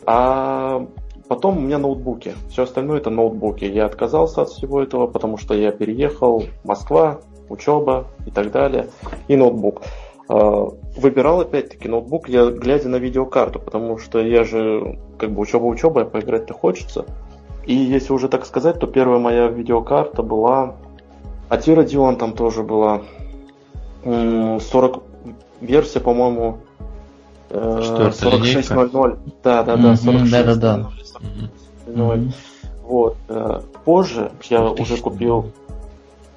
[0.05, 0.85] А
[1.27, 2.33] потом у меня ноутбуки.
[2.49, 3.65] Все остальное это ноутбуки.
[3.65, 8.87] Я отказался от всего этого, потому что я переехал Москва, учеба и так далее.
[9.27, 9.81] И ноутбук.
[10.29, 15.65] А, выбирал опять-таки ноутбук, я глядя на видеокарту, потому что я же как бы учеба
[15.65, 17.05] учеба, поиграть-то хочется.
[17.67, 20.75] И если уже так сказать, то первая моя видеокарта была...
[21.49, 23.01] Атира Dion там тоже была.
[24.03, 25.03] 40
[25.61, 26.59] версия, по-моему,
[27.49, 29.19] 4600.
[29.43, 30.31] Да, да, да, 4600.
[30.31, 30.89] Да, да,
[31.87, 32.19] да.
[32.83, 33.17] Вот.
[33.27, 35.51] Э, позже я уже купил,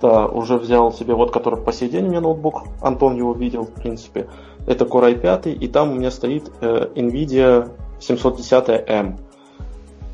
[0.03, 3.67] да, уже взял себе вот, который по сей день у меня ноутбук, Антон его видел,
[3.67, 4.29] в принципе.
[4.67, 7.71] Это Core i5, и там у меня стоит э, NVIDIA
[8.01, 9.19] 710M.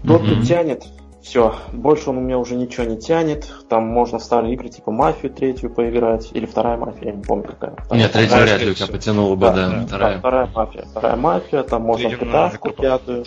[0.07, 0.87] Тот, кто тянет
[1.27, 3.53] все, больше он у меня уже ничего не тянет.
[3.68, 6.31] Там можно в старые игры типа мафию третью поиграть.
[6.33, 7.72] Или вторая мафия, я не помню какая.
[7.72, 9.53] Вторая, Нет, третья вряд ли у тебя потянула бы, да.
[9.53, 10.12] да, да вторая.
[10.12, 10.85] Да, вторая мафия.
[10.85, 13.24] Вторая мафия, там можно GTA пятую.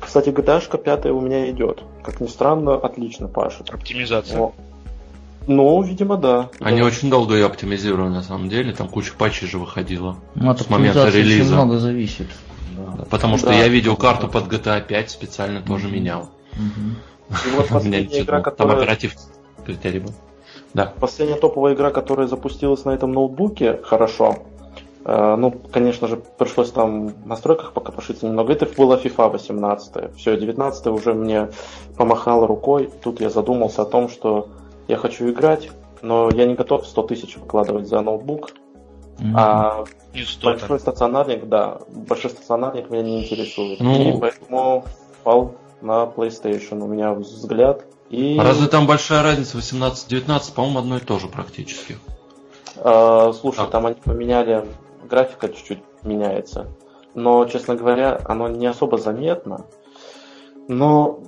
[0.00, 1.84] Кстати, GTA пятая у меня идет.
[2.02, 3.70] Как ни странно, отлично пашет.
[3.70, 4.40] Оптимизация.
[4.40, 4.52] О.
[5.46, 6.50] Ну, видимо, да.
[6.58, 6.86] Они да.
[6.86, 8.72] очень долго ее оптимизировали, на самом деле.
[8.72, 10.16] Там куча патчей же выходила.
[10.34, 11.42] Ну, от с момента релиза.
[11.44, 12.26] Очень много зависит.
[12.76, 13.04] Да.
[13.04, 13.54] Потому что да.
[13.54, 15.66] я видел карту под GTA 5 специально mm-hmm.
[15.68, 16.28] тоже менял.
[16.54, 17.11] Mm-hmm.
[17.46, 18.74] И вот последняя игра, которая...
[18.74, 19.14] Там оператив
[19.64, 20.12] критерий был.
[20.74, 20.92] Да.
[21.00, 24.38] Последняя топовая игра, которая запустилась на этом ноутбуке, хорошо.
[25.04, 28.52] Э, ну, конечно же, пришлось там в настройках пока пошиться немного.
[28.52, 30.16] Это была FIFA 18.
[30.16, 31.50] Все, 19 уже мне
[31.96, 32.90] помахало рукой.
[33.02, 34.48] Тут я задумался о том, что
[34.88, 35.70] я хочу играть,
[36.00, 38.52] но я не готов 100 тысяч выкладывать за ноутбук.
[39.18, 39.34] Mm-hmm.
[39.36, 39.84] А
[40.42, 43.78] большой стационарник, да, большой стационарник меня не интересует.
[43.80, 44.16] Ну...
[44.16, 44.84] И поэтому
[45.20, 47.84] впал на PlayStation, у меня взгляд.
[48.10, 48.38] И...
[48.38, 50.54] Разве там большая разница 18-19?
[50.54, 51.96] По-моему, одно и то же практически.
[52.76, 53.68] А, слушай, а.
[53.68, 54.66] там они поменяли,
[55.08, 56.68] графика чуть-чуть меняется.
[57.14, 59.66] Но, честно говоря, оно не особо заметно.
[60.68, 61.20] Но,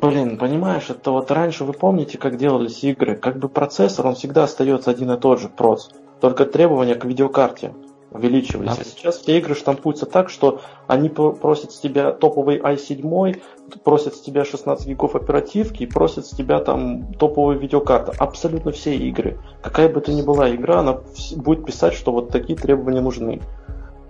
[0.00, 3.16] блин, понимаешь, это вот раньше вы помните, как делались игры?
[3.16, 5.88] Как бы процессор, он всегда остается один и тот же, проц.
[6.20, 7.74] Только требования к видеокарте
[8.12, 8.78] увеличивались.
[8.78, 13.40] А сейчас все игры штампуются так, что они просят с тебя топовый i7,
[13.84, 18.12] просят с тебя 16 гигов оперативки просят с тебя там топовые видеокарты.
[18.18, 19.38] Абсолютно все игры.
[19.62, 21.00] Какая бы это ни была игра, она
[21.36, 23.40] будет писать, что вот такие требования нужны.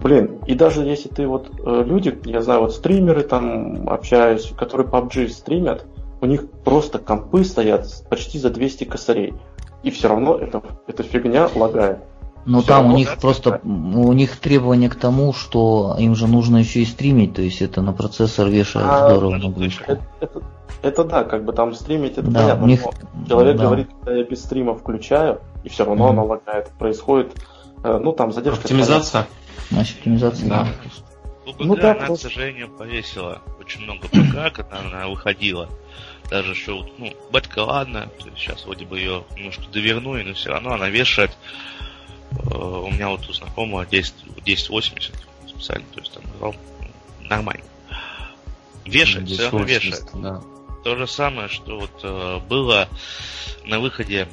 [0.00, 4.88] Блин, и даже если ты вот э, люди, я знаю, вот стримеры там общаюсь, которые
[4.88, 5.86] PUBG стримят,
[6.20, 9.34] у них просто компы стоят почти за 200 косарей.
[9.82, 11.98] И все равно это, эта фигня лагает.
[12.44, 16.58] Но Все там у них просто у них требования к тому, что им же нужно
[16.58, 19.84] еще и стримить, то есть это на процессор вешает а, здорово нагрузку.
[19.86, 20.42] Это, это,
[20.82, 22.64] это да, как бы там стримить это да, понятно.
[22.64, 22.82] У них,
[23.28, 23.64] человек да.
[23.64, 26.10] говорит, когда я без стрима включаю, и все равно mm-hmm.
[26.10, 26.68] оно лагает.
[26.78, 27.32] Происходит,
[27.84, 28.62] э, ну там задержка.
[28.62, 29.26] Оптимизация.
[29.70, 30.48] Значит, оптимизация.
[30.48, 30.66] Да.
[31.46, 32.28] Ну, ну да, она, просто...
[32.28, 35.68] к сожалению, повесила очень много ПК, когда она выходила.
[36.30, 40.88] Даже что, ну, бетка ладно, сейчас вроде бы ее немножко довернули, но все равно она
[40.88, 41.30] вешает.
[42.50, 45.14] Э, у меня вот у знакомого 10, 1080
[45.48, 46.54] специально, то есть там ну,
[47.20, 47.64] нормально.
[48.84, 50.04] Вешает, все равно вешает.
[50.14, 50.42] Да.
[50.84, 52.88] То же самое, что вот э, было
[53.64, 54.28] на выходе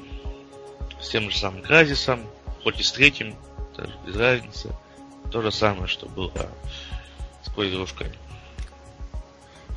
[1.00, 2.22] с тем же самым Кразисом,
[2.64, 3.36] хоть и с третьим,
[3.78, 4.76] даже без разницы.
[5.32, 6.50] То же самое, что было
[7.44, 8.08] с той игрушкой.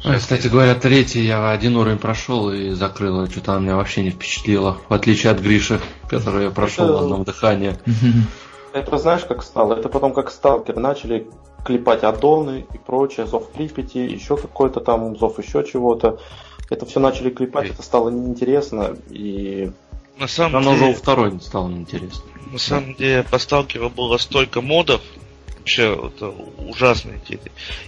[0.05, 3.29] Ой, кстати говоря, третий я один уровень прошел и закрыл.
[3.29, 4.79] Что-то она меня вообще не впечатлило.
[4.89, 6.95] В отличие от Гриши, который я прошел это...
[6.95, 7.77] в одном дыхании.
[8.73, 9.75] Это знаешь, как стало?
[9.75, 11.29] Это потом как сталкер начали
[11.63, 16.19] клепать аддоны и прочее, зов Припяти, еще какой-то там зов еще чего-то.
[16.71, 19.71] Это все начали клепать, это стало неинтересно и
[20.19, 20.91] на самом Оно деле...
[20.91, 22.23] уже второй стало неинтересно.
[22.51, 25.01] На самом деле по сталкеру было столько модов,
[25.63, 27.41] вообще это ужасные эти,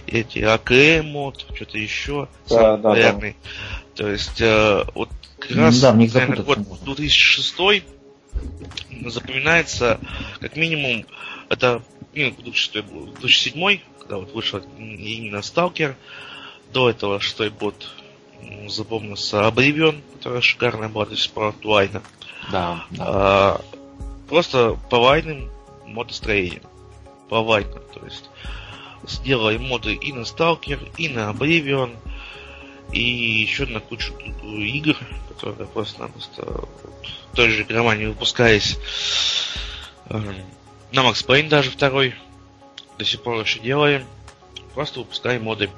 [0.07, 3.35] эти АКМ мод, что-то еще, да, самый да, популярный.
[3.43, 3.95] Да.
[3.95, 5.09] То есть э, вот
[5.39, 7.83] как раз да, наверное, год 2006
[9.07, 9.99] запоминается
[10.39, 11.05] как минимум
[11.49, 15.95] это ну, 2006 был, 2007, когда вот вышел именно Сталкер.
[16.73, 17.75] До этого шестой год
[18.67, 22.01] запомнился Обривион, которая шикарная была до сих пор актуальна.
[22.51, 23.03] Да, да.
[23.07, 23.61] А,
[24.27, 25.49] просто по вайным
[25.85, 26.63] модостроением.
[27.29, 28.29] По вайным, то есть
[29.07, 31.95] сделали моды и на Сталкер, и на Обривион,
[32.91, 34.13] и еще на кучу
[34.43, 34.97] игр,
[35.29, 36.67] которые просто-напросто
[37.33, 38.77] той же громане выпускались.
[40.09, 40.35] Эм,
[40.91, 42.15] на Макс Пейн даже второй
[42.97, 44.05] до сих пор еще делаем.
[44.73, 45.69] Просто выпускаем моды.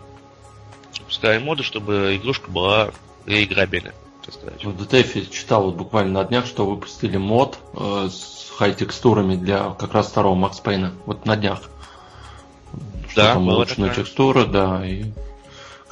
[1.00, 2.92] Выпускаем моды, чтобы игрушка была
[3.26, 3.94] реиграбельной.
[4.64, 9.94] В DTF читал вот буквально на днях, что выпустили мод э, с хай-текстурами для как
[9.94, 10.94] раз второго Макс Пейна.
[11.06, 11.62] Вот на днях.
[13.10, 15.06] Что да, там улучшенные текстуры, да, и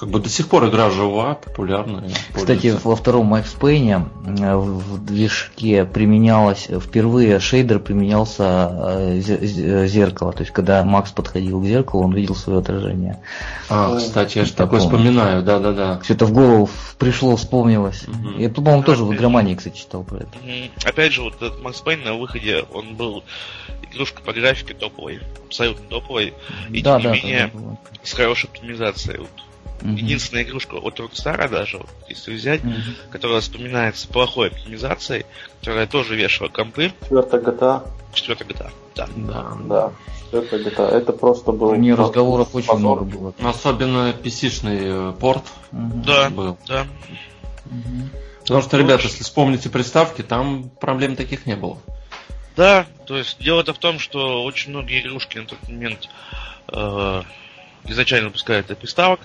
[0.06, 2.12] как бы до сих пор игра жива, популярная.
[2.32, 4.08] Кстати, во втором Max Payne
[4.40, 9.20] э, в движке применялось, впервые шейдер применялся э,
[9.88, 10.32] зеркало.
[10.32, 13.20] То есть, когда Макс подходил к зеркалу, он видел свое отражение.
[13.68, 16.00] А, кстати, я же такое вспоминаю, да-да-да.
[16.04, 18.04] Все-то в голову пришло, вспомнилось.
[18.04, 18.38] Угу.
[18.38, 20.30] Я, по-моему, тоже в игромании, кстати, читал про это.
[20.84, 23.24] Опять же, вот этот Макс Пейн на выходе, он был
[23.92, 26.36] игрушка по графике топовой, абсолютно топовой,
[26.70, 27.52] и да, тем не да, менее,
[28.04, 29.22] с хорошей оптимизацией.
[29.22, 29.30] Вот
[29.86, 29.96] Mm-hmm.
[29.98, 33.12] Единственная игрушка от Rockstar даже, вот, если взять, mm-hmm.
[33.12, 35.26] которая вспоминается плохой оптимизацией,
[35.60, 36.92] которая тоже вешала компы.
[37.04, 37.88] Четвертая GTA.
[38.14, 39.08] Четвертая GTA, да.
[39.16, 39.92] Да, да.
[40.26, 40.88] Четвертая GTA.
[40.90, 41.76] Это просто был...
[41.76, 43.34] Не разговоров очень много было.
[43.44, 46.04] Особенно PC-шный э, порт mm-hmm.
[46.04, 46.58] да, был.
[46.68, 46.88] Да.
[47.66, 48.10] Mm-hmm.
[48.42, 51.78] Потому что, ребята, если вспомните приставки, там проблем таких не было.
[52.56, 56.10] Да, то есть дело-то в том, что очень многие игрушки на тот момент
[56.70, 57.22] э,
[57.86, 59.20] изначально выпускают от приставок,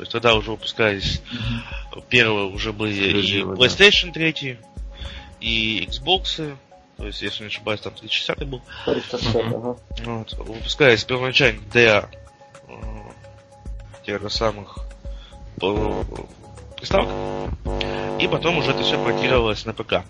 [0.00, 2.04] то есть тогда уже выпускались mm-hmm.
[2.08, 4.58] первые уже были и PlayStation 3,
[5.42, 6.56] и Xbox,
[6.96, 8.62] то есть, если не ошибаюсь, там 360 был.
[8.86, 9.78] 360, uh-huh.
[10.06, 12.08] вот, выпускались первоначально для
[12.66, 12.72] э,
[14.06, 14.78] тех же самых
[15.60, 16.04] э,
[16.78, 17.10] приставок,
[18.18, 20.06] и потом уже это все портировалось на ПК.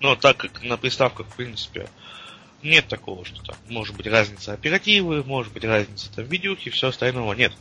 [0.00, 1.88] Но так как на приставках, в принципе,
[2.62, 7.32] нет такого, что там может быть разница оперативы, может быть разница там видюхи, все остального
[7.32, 7.52] нет.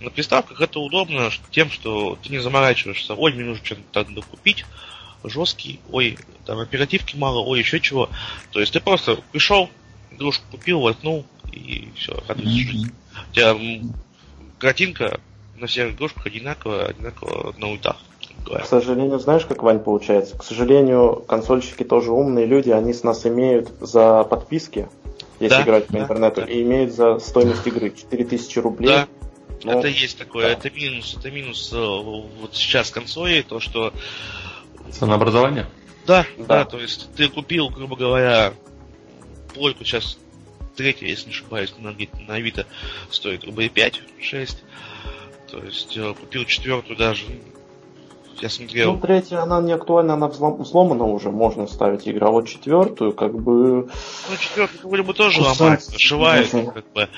[0.00, 4.66] На приставках это удобно тем, что ты не заморачиваешься, ой, мне нужно что-то купить,
[5.24, 8.10] жесткий, ой, там оперативки мало, ой, еще чего.
[8.52, 9.70] То есть ты просто пришел,
[10.10, 12.52] игрушку купил, воткнул, и все, радуйся mm-hmm.
[12.52, 12.90] жизни.
[13.30, 13.56] У тебя
[14.58, 15.20] картинка
[15.56, 17.96] на всех игрушках одинаковая, одинаково на ультах.
[18.44, 20.38] К сожалению, знаешь, как, Вань, получается?
[20.38, 24.88] К сожалению, консольщики тоже умные люди, они с нас имеют за подписки,
[25.40, 26.46] если да, играть по интернету, да.
[26.46, 28.88] и имеют за стоимость игры 4000 рублей.
[28.88, 29.08] Да.
[29.62, 30.52] Ну, это есть такое, да.
[30.52, 33.92] это минус, это минус э, вот сейчас консоли, то что...
[34.90, 35.66] Ценообразование?
[36.06, 38.54] Да, да, да, то есть ты купил, грубо говоря,
[39.54, 40.18] плойку сейчас
[40.76, 42.66] третья, если не ошибаюсь, на, на Авито
[43.10, 44.56] стоит рублей 5-6.
[45.50, 47.24] То есть э, купил четвертую даже,
[48.42, 48.94] я смотрел.
[48.94, 52.26] Ну, третья, она не актуальна, она взломана уже, можно ставить игру.
[52.26, 53.88] А вот четвертую, как бы...
[54.30, 57.08] Ну, четвертую вроде бы тоже ломается, зашивает, как бы.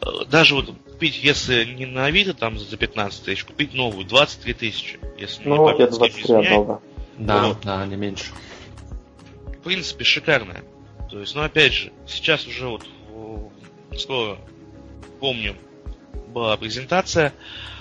[0.00, 4.54] Э, даже вот купить, если не на Авито там за 15 тысяч, купить новую, 23
[4.54, 4.98] тысячи.
[5.18, 6.78] Если ну, вот я 23 отдал, да.
[7.18, 7.58] Да, вот.
[7.62, 8.32] да, не меньше.
[9.46, 10.64] В принципе, шикарная.
[11.10, 12.82] То есть, ну опять же, сейчас уже вот
[13.98, 14.38] скоро
[15.20, 15.56] помню,
[16.28, 17.32] была презентация,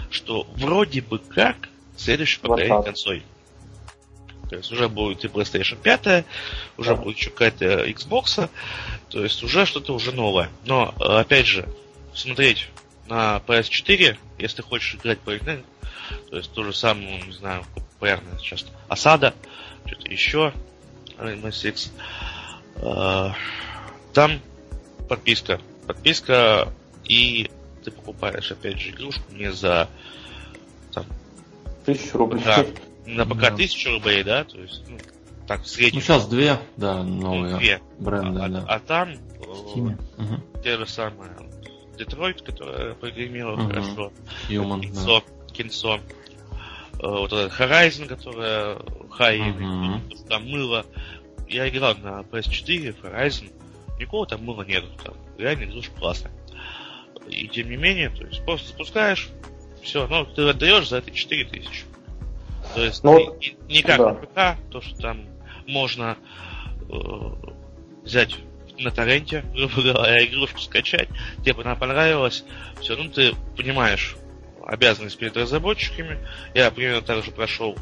[0.09, 3.23] что вроде бы как следующее поколение консоль.
[4.49, 6.25] То есть уже будет и PlayStation 5,
[6.77, 7.01] уже да.
[7.01, 8.49] будет еще какая-то Xbox,
[9.09, 10.49] то есть уже что-то уже новое.
[10.65, 11.67] Но, опять же,
[12.13, 12.69] смотреть
[13.07, 15.65] на PS4, если хочешь играть по интернету,
[16.29, 19.33] то есть то же самое, не знаю, популярное сейчас Осада,
[19.85, 20.53] что-то еще,
[21.17, 21.89] MSX,
[22.75, 23.29] э,
[24.13, 24.41] там
[25.09, 25.59] подписка.
[25.87, 26.71] Подписка
[27.05, 27.49] и
[27.83, 29.89] ты покупаешь, опять же, игрушку не за
[31.85, 32.43] тысячу рублей.
[32.43, 32.65] Да,
[33.05, 33.57] на пока да.
[33.57, 34.97] тысячу рублей, да, то есть, ну,
[35.47, 35.99] так, в среднем.
[35.99, 37.81] Ну, сейчас две, да, новые ну, две.
[37.99, 38.65] бренды, а, да.
[38.67, 39.09] А, а там
[39.55, 39.97] Steam.
[40.17, 41.31] Э, те же самые
[41.97, 43.67] Детройт, которая прогремела угу.
[43.67, 44.11] хорошо.
[44.49, 45.53] Human, Кинцо, да.
[45.53, 45.95] Кинцо.
[45.95, 45.99] Э,
[46.99, 48.77] вот этот Horizon, которая
[49.11, 50.01] Хай, угу.
[50.27, 50.85] там мыло.
[51.47, 53.51] Я играл на PS4, Horizon.
[53.99, 54.87] Никакого там мыла нету.
[55.03, 56.31] Там реально игрушка классная.
[57.27, 59.29] И тем не менее, то есть просто запускаешь,
[59.85, 61.85] все, ну, ты отдаешь за это 4000.
[62.73, 64.09] То есть ну, не, не как да.
[64.09, 65.25] на ПК, то, что там
[65.67, 66.17] можно
[66.89, 66.95] э,
[68.03, 68.35] взять
[68.77, 71.07] на торренте, грубо говоря, игрушку скачать,
[71.43, 72.43] тебе она понравилась,
[72.81, 74.17] все, ну ты понимаешь
[74.65, 76.17] обязанность перед разработчиками.
[76.55, 77.77] Я примерно так же прошел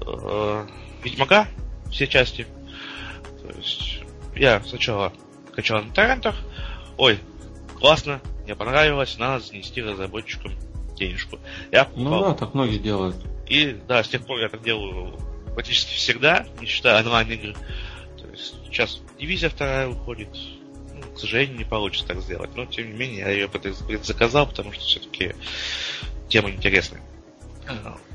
[0.00, 0.66] э,
[1.04, 1.46] Ведьмака,
[1.92, 2.46] все части.
[3.42, 4.00] То есть
[4.34, 5.12] я сначала
[5.54, 6.34] качал на торрентах,
[6.96, 7.18] ой,
[7.78, 10.52] классно, мне понравилось, надо занести разработчикам
[10.94, 11.38] денежку.
[11.70, 12.12] Я покупал.
[12.12, 13.16] Ну да, так многие делают.
[13.48, 15.18] И да, с тех пор я так делаю
[15.54, 17.54] практически всегда, не считая онлайн-игр.
[18.18, 20.28] То есть сейчас дивизия вторая уходит.
[20.94, 22.50] Ну, к сожалению, не получится так сделать.
[22.56, 23.50] Но тем не менее, я ее
[24.02, 25.34] заказал, потому что все-таки
[26.28, 27.02] тема интересная.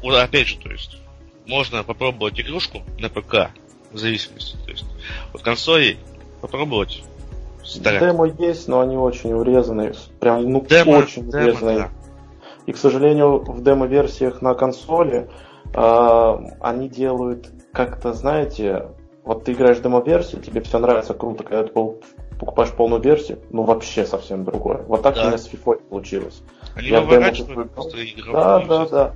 [0.02, 0.98] Вот опять же, то есть,
[1.46, 3.52] можно попробовать игрушку на ПК,
[3.92, 4.58] в зависимости.
[4.66, 4.86] То есть,
[5.34, 5.98] вот консоли
[6.42, 7.04] попробовать
[7.70, 8.00] Старая.
[8.00, 9.94] Демо есть, но они очень урезанные.
[10.20, 11.78] Прям, ну, демо, очень демо, урезанные.
[11.78, 11.92] Да.
[12.70, 15.28] И, к сожалению, в демо-версиях на консоли
[15.74, 18.90] э, они делают как-то, знаете,
[19.24, 21.74] вот ты играешь в демо-версию, тебе все нравится, круто, когда ты
[22.40, 24.84] покупаешь полную версию, ну вообще совсем другое.
[24.88, 25.24] Вот так да.
[25.24, 26.44] у меня с FIFA получилось.
[26.76, 28.34] Они Я выворачивают просто игру.
[28.34, 29.14] Да, да, да.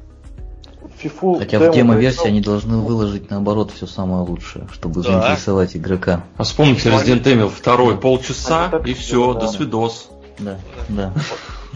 [1.04, 5.12] FIFA Хотя в демо-версии они должны выложить наоборот все самое лучшее, чтобы да.
[5.12, 6.24] заинтересовать игрока.
[6.38, 10.10] А вспомните Resident Evil 2 полчаса и все, до свидос.
[10.40, 10.58] Да,
[10.90, 11.14] да.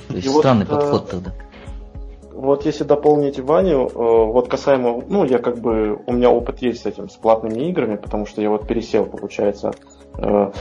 [0.08, 1.34] То есть странный э, подход тогда.
[2.38, 6.84] Вот если дополнить Ваню, э, вот касаемо, ну, я как бы, у меня опыт есть
[6.84, 9.72] с этим, с платными играми, потому что я вот пересел, получается.
[10.20, 10.52] Э,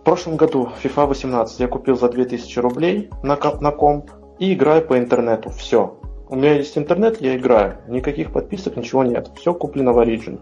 [0.00, 4.10] в прошлом году FIFA 18 я купил за 2000 рублей на, на комп
[4.40, 5.50] и играю по интернету.
[5.50, 5.96] Все.
[6.28, 7.76] У меня есть интернет, я играю.
[7.86, 9.30] Никаких подписок, ничего нет.
[9.36, 10.40] Все куплено в Origin.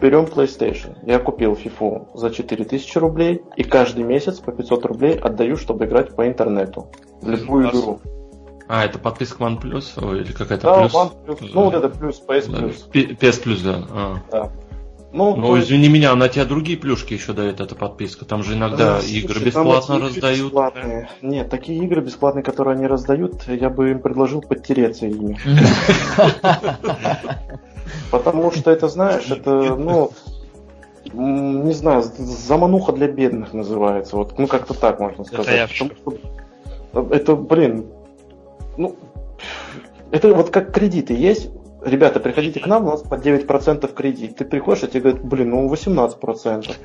[0.00, 0.96] Берем PlayStation.
[1.02, 6.14] Я купил FIFA за 4000 рублей и каждый месяц по 500 рублей отдаю, чтобы играть
[6.14, 6.86] по интернету.
[7.20, 7.98] В любую игру.
[8.68, 10.94] А, это подписка One Plus или какая-то да, плюс?
[10.94, 11.50] One Plus.
[11.54, 12.90] Ну, вот это плюс, PS Plus.
[12.92, 13.86] PS Plus, да.
[13.90, 14.16] А.
[14.30, 14.50] да.
[15.10, 15.68] Ну, ну есть...
[15.68, 18.26] извини меня, на тебя другие плюшки еще дает эта подписка.
[18.26, 20.46] Там же иногда да, игры слушай, бесплатно раздают.
[20.46, 21.08] Бесплатные.
[21.22, 25.38] Нет, такие игры бесплатные, которые они раздают, я бы им предложил подтереться ими.
[28.10, 30.12] Потому что это, знаешь, это, ну,
[31.14, 34.16] не знаю, замануха для бедных называется.
[34.16, 35.72] Вот, ну, как-то так можно сказать.
[36.92, 37.86] Это, блин,
[38.78, 38.96] ну,
[40.10, 41.50] это вот как кредиты есть,
[41.82, 44.36] ребята, приходите к нам, у нас под 9% кредит.
[44.36, 46.76] Ты приходишь, а тебе говорят, блин, ну 18%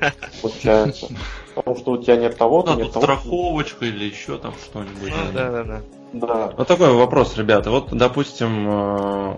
[0.42, 1.08] получается.
[1.54, 3.04] Потому что у тебя нет того-то, ну, нет того.
[3.04, 5.12] страховочка или еще там что-нибудь.
[5.12, 5.80] Ну, да, да, да.
[6.12, 6.52] Да.
[6.56, 7.70] Вот такой вопрос, ребята.
[7.70, 9.36] Вот, допустим, э,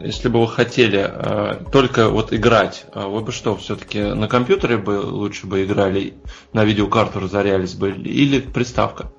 [0.00, 4.78] если бы вы хотели э, только вот играть, э, вы бы что, все-таки на компьютере
[4.78, 6.14] бы лучше бы играли,
[6.52, 9.12] на видеокарту разорялись бы, или приставка?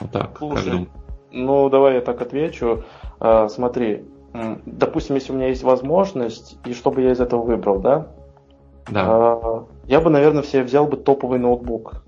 [0.00, 1.01] Вот так, Слушай, как думаете?
[1.32, 2.84] Ну, давай я так отвечу.
[3.48, 4.04] Смотри,
[4.66, 8.08] допустим, если у меня есть возможность, и что бы я из этого выбрал, да?
[8.90, 9.04] Да.
[9.06, 12.02] А, я бы, наверное, все взял бы топовый ноутбук.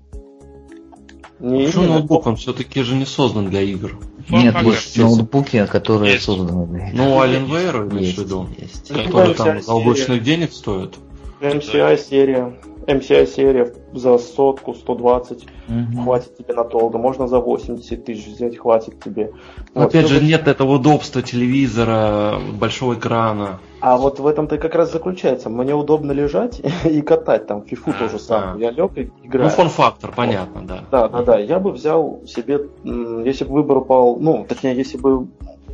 [1.39, 2.23] Не Почему ноутбук?
[2.23, 2.27] Топ...
[2.27, 3.97] Он все-таки же не создан для игр.
[4.29, 6.25] Нет, есть ноутбуки, которые есть.
[6.25, 6.97] созданы для игр.
[6.97, 8.47] Ну, Alienware, имеешь в виду?
[8.57, 8.89] Есть.
[8.89, 10.95] Которые там заоблачных денег стоят.
[11.41, 12.53] MCI серия.
[12.87, 16.03] MCI серия за сотку, 120 угу.
[16.03, 16.97] хватит тебе надолго.
[16.97, 19.31] Можно за 80 тысяч взять, хватит тебе.
[19.73, 20.29] Но вот, опять же, будет...
[20.29, 23.59] нет этого удобства телевизора, большого экрана.
[23.81, 25.49] А вот в этом-то как раз заключается.
[25.49, 28.65] Мне удобно лежать и катать там фифу а, тоже самое.
[28.65, 29.49] Я лег и играю.
[29.49, 30.83] Ну, фон-фактор, понятно, да.
[30.91, 31.39] Да, да, да.
[31.39, 35.27] Я бы взял себе, если бы выбор упал, ну, точнее, если бы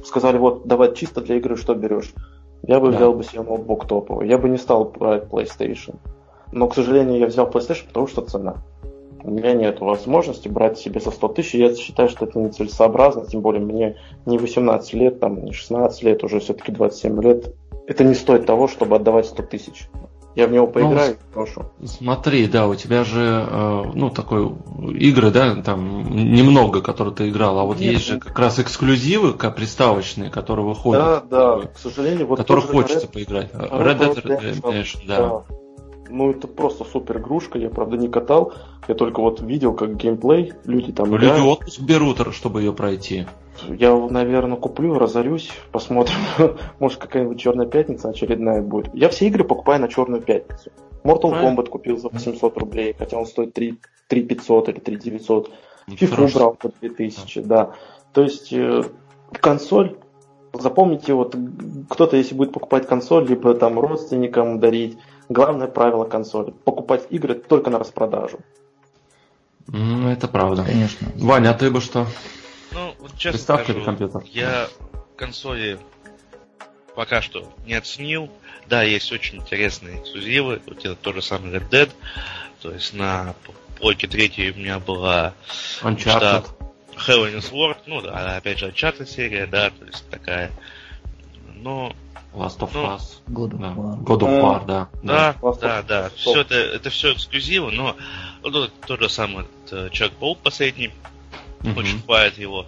[0.06, 2.14] сказали, вот, давай чисто для игры, что берешь?
[2.64, 2.98] Я бы да.
[2.98, 4.28] взял бы себе ноутбук топовый.
[4.28, 5.96] Я бы не стал брать PlayStation.
[6.52, 8.64] Но, к сожалению, я взял PlayStation, потому что цена.
[9.24, 11.54] У меня нет возможности брать себе за 100 тысяч.
[11.54, 16.24] Я считаю, что это нецелесообразно, тем более мне не 18 лет, там, не 16 лет,
[16.24, 17.54] уже все-таки 27 лет.
[17.88, 19.90] Это не стоит того, чтобы отдавать 100 тысяч.
[20.34, 21.66] Я в него ну, поиграю, ну, прошу.
[21.84, 24.50] Смотри, да, у тебя же, э, ну, такой
[24.94, 29.34] игры, да, там немного, которые ты играл, а вот Нет, есть же как раз эксклюзивы
[29.34, 31.28] приставочные, которые выходят.
[31.30, 32.38] Да, да, к сожалению, вот.
[32.38, 33.14] Которые хочется Red...
[33.14, 33.52] поиграть.
[33.52, 35.18] Red Dead Redemption, да.
[35.18, 35.61] да.
[36.12, 38.54] Ну, это просто супер игрушка, я, правда, не катал,
[38.88, 41.46] я только вот видел, как геймплей, люди там Люди играют.
[41.46, 43.26] отпуск берут, чтобы ее пройти.
[43.70, 46.18] Я, наверное, куплю, разорюсь, посмотрим.
[46.80, 48.94] Может, какая-нибудь черная пятница очередная будет.
[48.94, 50.72] Я все игры покупаю на черную пятницу.
[51.04, 55.52] Mortal Kombat купил за 800 рублей, хотя он стоит 3, 3 500 или 3 900.
[55.88, 57.72] FIFA брал по 2000, да.
[58.14, 58.84] То есть э,
[59.32, 59.98] консоль,
[60.54, 61.36] запомните, вот
[61.90, 64.98] кто-то, если будет покупать консоль, либо там родственникам дарить,
[65.32, 68.40] главное правило консоли– покупать игры только на распродажу.
[69.68, 70.64] Ну, это правда.
[70.64, 71.08] Конечно.
[71.16, 72.08] Ваня, а ты бы что?
[72.72, 74.24] Ну, вот честно Приставка скажу, или компьютер?
[74.26, 74.68] Я
[75.16, 75.80] консоли
[76.96, 78.30] пока что не оценил.
[78.68, 80.62] Да, есть очень интересные эксклюзивы.
[80.66, 81.90] Вот это тот же самый Red Dead.
[82.62, 83.36] То есть на
[83.80, 85.34] плойке третьей у меня была
[85.82, 86.46] Uncharted.
[87.08, 90.52] Heaven's Ward, ну да, опять же Uncharted серия, да, то есть такая.
[91.56, 91.96] Но
[92.34, 93.22] Last of ну, Us.
[93.28, 93.98] God of War.
[94.04, 94.90] God of War, да.
[95.04, 95.84] Да, да, да.
[95.84, 96.10] да.
[96.16, 97.98] Все это, это все эксклюзивы, но
[98.42, 100.94] вот тот же самый Человек Паук последний,
[101.60, 101.78] uh-huh.
[101.78, 102.66] очень хвалит его.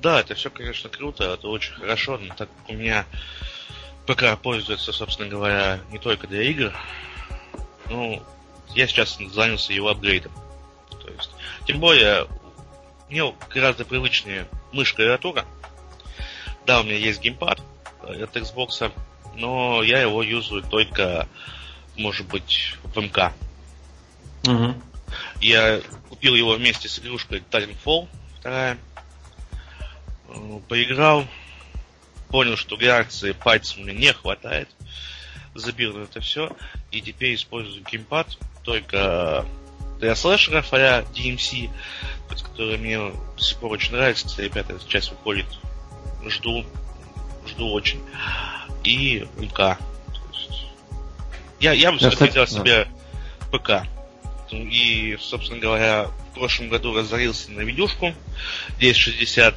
[0.00, 3.06] Да, это все, конечно, круто, это очень хорошо, но так как у меня
[4.06, 6.72] ПК пользуется, собственно говоря, не только для игр,
[7.88, 8.22] ну,
[8.74, 10.32] я сейчас занялся его апгрейдом.
[10.90, 11.30] То есть,
[11.66, 12.26] тем более,
[13.10, 15.44] мне гораздо привычнее мышь клавиатура.
[16.66, 17.60] Да, у меня есть геймпад,
[18.02, 18.92] от Xbox,
[19.34, 21.28] но я его юзаю только,
[21.96, 23.32] может быть, в МК.
[24.46, 24.74] Угу.
[25.40, 28.08] Я купил его вместе с игрушкой Titanfall
[28.42, 28.76] 2.
[30.28, 31.26] Э, поиграл,
[32.28, 34.68] понял, что реакции пальцев мне не хватает.
[35.54, 36.56] Забил на это все.
[36.90, 39.44] И теперь использую геймпад только
[39.98, 41.70] для слэшеров, а DMC,
[42.28, 44.42] который мне до сих пор очень нравится.
[44.42, 45.46] Ребята, сейчас выходит.
[46.26, 46.64] Жду
[47.52, 48.00] жду очень.
[48.84, 49.78] И МК.
[51.60, 52.88] Я, я бы все-таки взял себе
[53.52, 53.86] ПК.
[54.50, 58.14] И, собственно говоря, в прошлом году разорился на видюшку
[58.76, 59.54] 1060.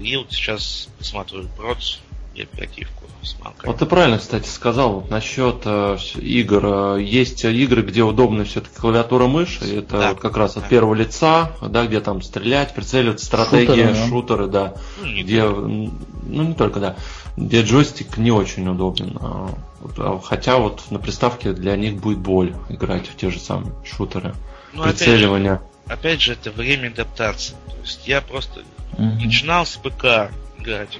[0.00, 1.98] И вот сейчас посмотрю проц
[2.34, 6.96] и оперативку с Вот ты правильно, кстати, сказал вот, насчет э, игр.
[6.96, 9.60] Есть игры, где удобно все-таки клавиатура мышь.
[9.62, 10.62] И это да, вот как раз да.
[10.62, 14.74] от первого лица, да, где там стрелять, прицеливаться, стратегия, шутеры, шутеры да.
[15.00, 15.60] Ну, не где, только.
[15.60, 16.96] ну не только, да.
[17.36, 19.16] Где джойстик не очень удобен.
[19.20, 19.50] А,
[19.98, 24.34] а, хотя вот на приставке для них будет боль играть в те же самые шутеры.
[24.72, 25.60] Ну, Прицеливание.
[25.86, 27.54] Опять же, опять же, это время адаптации.
[27.66, 28.64] То есть я просто
[28.94, 29.02] угу.
[29.02, 30.98] начинал с ПК играть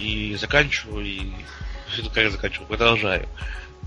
[0.00, 1.32] и заканчиваю, и
[2.14, 3.28] как я заканчиваю, продолжаю.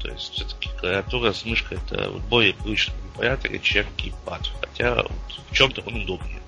[0.02, 4.50] То есть все-таки клавиатура с мышкой это более привычный манипулятор, чем геймпад.
[4.60, 5.12] Хотя вот,
[5.50, 6.42] в чем-то он удобнее.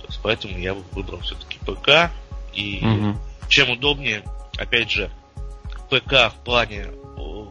[0.00, 2.10] То есть поэтому я выбрал все-таки ПК.
[2.54, 3.16] И угу.
[3.48, 4.24] чем удобнее,
[4.56, 5.10] опять же,
[5.88, 6.86] ПК в плане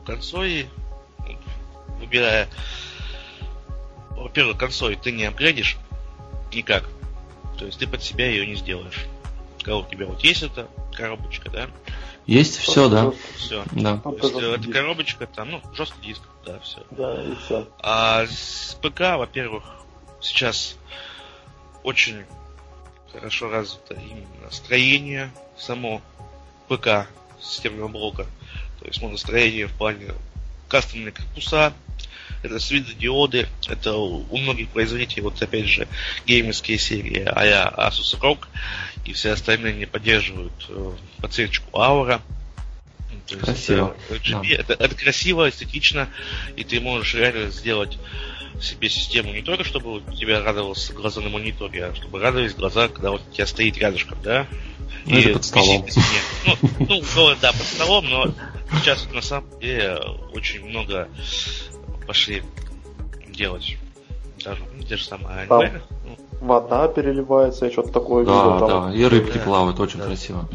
[0.05, 0.67] консоли,
[1.99, 2.49] выбирая
[4.19, 5.77] во-первых, консоль ты не апгрейдишь
[6.53, 6.83] никак.
[7.57, 9.05] То есть ты под себя ее не сделаешь.
[9.69, 11.69] Когда у тебя вот есть эта коробочка, да?
[12.25, 13.13] Есть все, да.
[13.37, 13.63] Все.
[13.73, 13.97] Да.
[13.97, 16.83] То есть, э, эта коробочка, там, ну, жесткий диск, да, все.
[16.89, 17.67] Да, и все.
[17.77, 19.63] А с ПК, во-первых,
[20.21, 20.75] сейчас
[21.83, 22.23] очень
[23.13, 26.01] хорошо развито именно строение само
[26.67, 27.07] ПК
[27.39, 28.25] системного блока.
[28.79, 30.15] То есть ну, настроение в плане
[30.67, 31.73] кастомные корпуса,
[32.41, 35.87] это светодиоды, это у многих производителей, вот опять же,
[36.25, 38.39] геймерские серии а Asus ROG
[39.09, 42.21] и все остальные не поддерживают э, подсветочку аура.
[43.25, 43.97] То есть красиво.
[44.07, 44.41] Это, да.
[44.47, 46.07] это, это красиво, эстетично,
[46.55, 47.97] и ты можешь реально сделать
[48.61, 52.87] себе систему не только, чтобы у тебя радовался глаза на мониторе, а чтобы радовались глаза,
[52.87, 54.45] когда вот у тебя стоит рядышком, да?
[55.05, 55.87] Ну, и под столом.
[56.45, 56.57] Ну,
[56.87, 58.33] ну, да, под столом, но
[58.73, 59.97] сейчас на самом деле
[60.33, 61.07] очень много
[62.05, 62.43] пошли
[63.27, 63.75] делать.
[64.43, 65.81] Даже, ну, те же самые аниме.
[66.41, 68.67] Ну, вода переливается, я что-то такое да, видел.
[68.67, 68.91] Там.
[68.91, 69.43] Да, и рыбки да.
[69.43, 70.05] плавают, очень да.
[70.05, 70.47] красиво.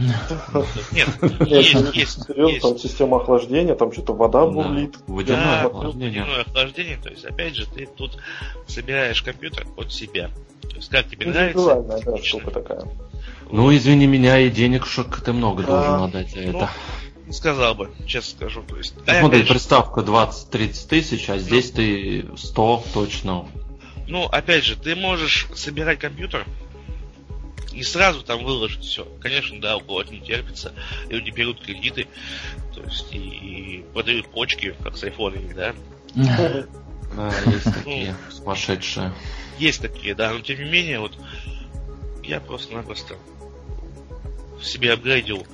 [0.93, 1.09] Нет,
[1.47, 2.27] есть, есть.
[2.27, 4.97] Серьезно, там система охлаждения, там что-то вода бурлит.
[5.07, 6.23] Водяное охлаждение.
[6.23, 8.19] Водяное охлаждение, то есть, опять же, ты тут
[8.67, 10.31] собираешь компьютер от себя.
[10.63, 11.83] То есть, как тебе нравится.
[11.83, 12.85] да, штука такая.
[13.51, 16.71] Ну, извини меня, и денег шок ты много должен отдать за это.
[17.27, 18.63] Не сказал бы, честно скажу.
[18.63, 19.55] То есть, да, Смотри, конечно...
[19.55, 23.47] приставка 20-30 тысяч, а здесь ну, ты 100 точно.
[24.07, 26.47] Ну, опять же, ты можешь собирать компьютер
[27.73, 29.05] и сразу там выложить все.
[29.21, 30.73] Конечно, да, у кого-то не терпится,
[31.09, 32.07] люди берут кредиты,
[32.75, 35.75] то есть и, и продают почки, как с айфонами, да.
[36.15, 39.13] Да, есть такие ну, сумасшедшие.
[39.59, 41.19] Есть такие, да, но тем не менее, вот
[42.23, 43.17] я просто-напросто
[44.63, 45.47] себе апгрейдил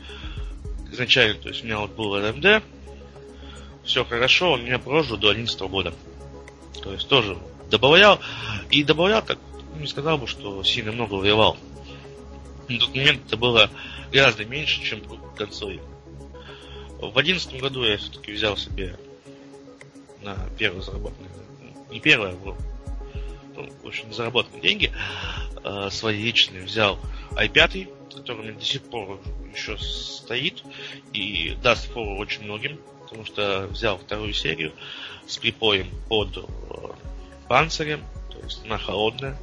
[0.92, 2.62] изначально, то есть у меня вот был RMD,
[3.84, 5.94] все хорошо, он меня прожил до 2011 года.
[6.82, 7.36] То есть тоже
[7.70, 8.20] добавлял,
[8.70, 9.38] и добавлял так,
[9.78, 11.56] не сказал бы, что сильно много воевал.
[12.68, 13.70] На тот момент это было
[14.12, 15.72] гораздо меньше, чем к концу.
[17.00, 18.98] В одиннадцатом году я все-таки взял себе
[20.22, 21.30] на первый заработанный,
[21.90, 22.36] не первый, а
[23.56, 24.92] ну, в общем, заработанные деньги,
[25.64, 26.98] э, свои личные взял
[27.32, 29.20] i5, который у меня до сих пор
[29.52, 30.62] еще стоит
[31.12, 34.72] и даст фору очень многим, потому что взял вторую серию
[35.26, 36.40] с припоем под э,
[37.50, 39.36] панцирем, то есть она холодная.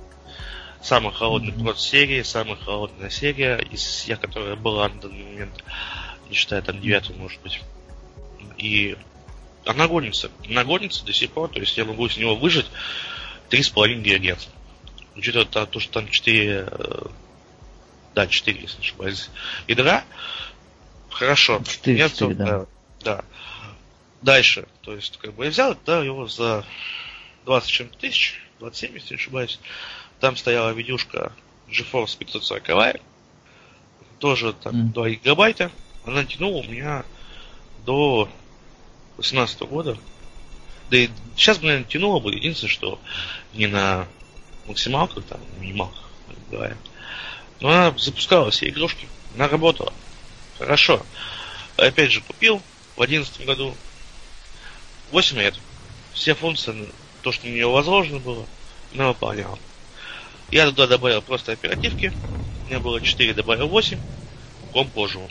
[0.81, 1.61] Самая холодная mm-hmm.
[1.61, 5.63] прот серии, самая холодная серия из я, которая была на данный момент,
[6.29, 7.59] не считая там девятую, может быть.
[8.57, 8.95] И
[9.65, 10.31] она гонится.
[10.49, 12.67] Она гонится до сих пор, то есть я могу с него выжить
[13.49, 14.47] 3,5 ГГц.
[15.17, 16.65] Учитывая то, что там 4
[18.15, 19.29] да, 4, если не ошибаюсь,
[19.67, 20.05] ядра.
[21.09, 21.61] Хорошо.
[21.61, 22.65] 4, Нет, 4 да.
[23.01, 23.25] да.
[24.21, 26.63] Дальше, то есть, как бы я взял, да, его за
[27.47, 29.59] 20 чем тысяч, 27, если не ошибаюсь.
[30.19, 31.31] Там стояла видюшка
[31.69, 32.99] GeForce 540,
[34.19, 34.93] тоже там mm.
[34.93, 35.71] 2 гигабайта.
[36.05, 37.05] Она тянула у меня
[37.85, 38.29] до
[39.15, 39.97] 18 года.
[40.89, 42.33] Да и сейчас наверное, тянуло бы.
[42.33, 42.99] Единственное, что
[43.53, 44.07] не на
[44.65, 46.03] максималках, там, минималках,
[46.51, 46.75] говоря.
[47.61, 49.93] Но она запускала все игрушки, она работала.
[50.57, 51.01] Хорошо.
[51.77, 52.61] Опять же, купил
[52.97, 53.73] в одиннадцатом году
[55.11, 55.55] 8 лет.
[56.13, 56.89] Все функции,
[57.27, 58.45] то, что у нее возложено было,
[58.93, 59.59] она выполняла.
[60.49, 62.13] Я туда добавил просто оперативки.
[62.63, 63.99] У меня было 4, добавил 8.
[64.71, 65.29] Комп пожил.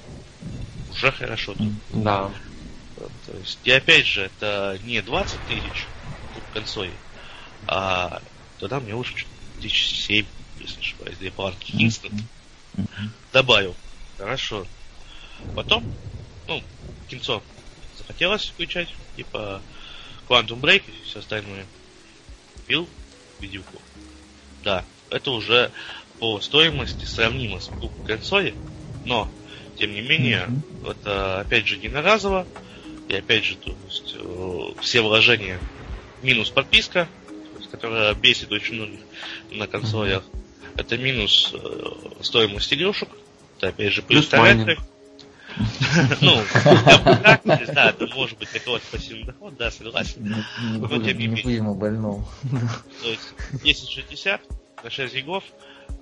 [0.91, 1.55] Уже хорошо.
[1.55, 1.73] Тут.
[1.95, 2.31] Да.
[2.99, 5.87] То есть, и опять же, это не 20 тысяч
[6.53, 6.93] консолей,
[7.67, 8.21] а
[8.61, 9.25] тогда мне лучше
[9.63, 10.27] тысяч семь
[10.61, 12.23] если не ошибаюсь, две планки Instant.
[13.33, 13.75] Добавил.
[14.19, 14.67] Хорошо.
[15.55, 15.83] Потом,
[16.47, 16.63] ну,
[17.09, 17.43] кинцо
[17.97, 19.63] захотелось включать, типа
[20.29, 21.65] Quantum Break и все остальное.
[22.67, 22.89] Купил
[23.39, 23.81] видюку.
[24.65, 25.71] Да, это уже
[26.19, 28.55] по стоимости сравнимо с покупкой консоли,
[29.05, 29.31] но,
[29.79, 30.91] тем не менее, mm-hmm.
[30.91, 32.45] это опять же единоразово,
[33.09, 35.61] и опять же, то есть, э, все вложения
[36.23, 37.09] минус подписка,
[37.57, 39.01] есть, которая бесит очень многих
[39.53, 40.25] на консолях.
[40.25, 40.81] Mm-hmm.
[40.81, 43.11] Это минус э, стоимость игрушек.
[43.59, 44.77] Это опять же плюс тарелки.
[46.21, 46.43] Ну,
[47.73, 50.45] да, может быть какой-то пассивный доход, да, согласен.
[50.79, 51.61] Но тем не менее.
[51.61, 52.27] Не больном.
[53.03, 54.41] То есть 1060
[54.85, 55.45] на 6 гигов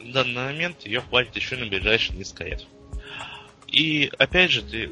[0.00, 2.66] в данный момент ее хватит еще на ближайшие несколько лет.
[3.68, 4.90] И опять же ты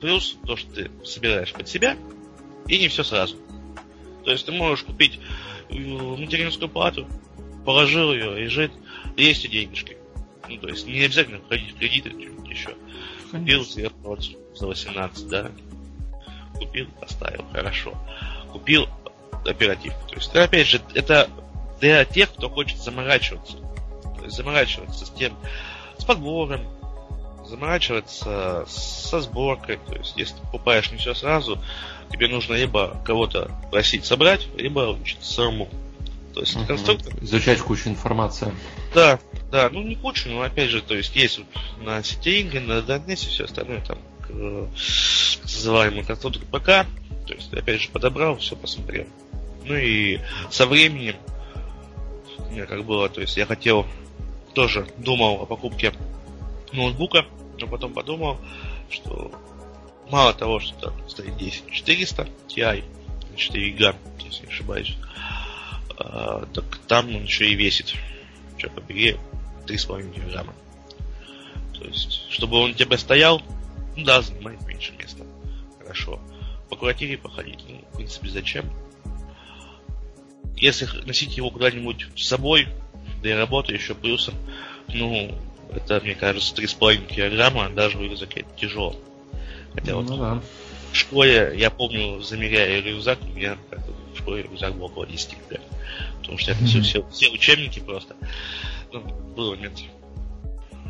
[0.00, 1.96] плюс то, что ты собираешь под себя,
[2.68, 3.36] и не все сразу.
[4.24, 5.18] То есть ты можешь купить
[5.70, 7.06] э, материнскую плату,
[7.64, 8.72] положил ее, лежит,
[9.16, 9.96] есть и денежки.
[10.48, 12.74] Ну, то есть не обязательно входить в кредит или что-нибудь еще.
[13.30, 14.16] Купил сверху
[14.54, 15.50] за 18, да.
[16.58, 17.94] Купил, поставил, хорошо.
[18.52, 18.88] Купил
[19.44, 20.08] оперативку.
[20.08, 21.28] То есть, опять же, это
[21.80, 23.56] для тех, кто хочет заморачиваться.
[24.18, 25.36] То есть заморачиваться с тем,
[25.98, 26.60] с подбором,
[27.46, 29.78] заморачиваться со сборкой.
[29.86, 31.58] То есть, если ты покупаешь не все сразу,
[32.10, 35.68] тебе нужно либо кого-то просить собрать, либо учиться самому.
[36.34, 36.66] То есть угу.
[36.66, 37.14] конструктор...
[37.22, 38.52] Изучать кучу информации.
[38.92, 39.20] Да,
[39.52, 41.46] да, ну не кучу, но опять же, то есть есть вот
[41.84, 43.98] на сетинге, на Донесе, все остальное там
[44.28, 44.66] э,
[45.44, 46.86] называемый конструктор ПК.
[47.26, 49.06] То есть, опять же, подобрал, все посмотрел.
[49.64, 50.18] Ну и
[50.50, 51.16] со временем,
[52.38, 53.86] у меня как было, то есть я хотел,
[54.54, 55.94] тоже думал о покупке
[56.72, 57.24] ноутбука,
[57.60, 58.38] но потом подумал,
[58.90, 59.32] что
[60.10, 62.84] мало того, что там стоит 10400 Ti,
[63.36, 64.96] 4 ГБ, если не ошибаюсь,
[65.98, 67.94] а, так там он еще и весит,
[68.58, 69.16] что побери,
[69.66, 70.54] 3,5 килограмма.
[71.78, 73.42] То есть, чтобы он у тебя стоял,
[73.96, 75.24] ну да, занимает меньше места.
[75.80, 76.20] Хорошо.
[76.68, 78.70] По квартире походить, ну, в принципе, зачем?
[80.56, 82.68] Если носить его куда-нибудь с собой,
[83.22, 84.34] для работы еще плюсом,
[84.88, 85.36] ну,
[85.72, 88.96] это, мне кажется, 3,5 килограмма даже в рюкзаке тяжело.
[89.74, 90.42] Хотя ну, вот да.
[90.92, 93.56] в школе, я помню, замеряя рюкзак, у меня
[94.14, 95.73] в школе рюкзак был около 10 килограмм
[96.24, 98.16] потому что это все, все, все учебники просто.
[98.92, 99.00] Ну,
[99.36, 99.72] было нет.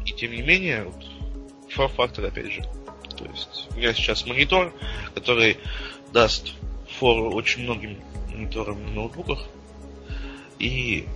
[0.06, 2.62] И тем не менее, вот, фактор опять же.
[3.16, 4.72] То То есть у меня сейчас монитор,
[5.14, 5.56] который
[6.12, 6.52] даст
[6.98, 7.98] фору очень многим
[8.30, 9.46] мониторам на ноутбуках.
[10.58, 11.06] И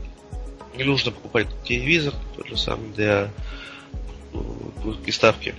[0.77, 3.31] не нужно покупать телевизор, тот же самый для
[5.05, 5.55] приставки.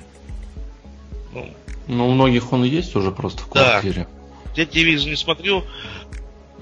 [1.34, 1.50] Ну,
[1.88, 4.08] Но у многих он есть уже просто в квартире.
[4.46, 4.52] Да.
[4.56, 5.64] Я телевизор не смотрю.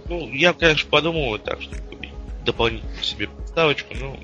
[0.06, 2.11] Ну, я, конечно, подумываю так, чтобы купить
[2.45, 4.18] дополнительную себе приставочку, но...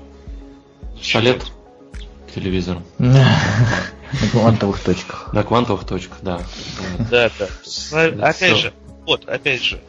[1.02, 1.44] Шалет
[2.34, 2.82] телевизор.
[2.98, 5.32] На квантовых точках.
[5.32, 6.40] На квантовых точках, да.
[7.10, 8.28] Да, да.
[8.28, 8.72] Опять же,
[9.06, 9.80] вот, опять же,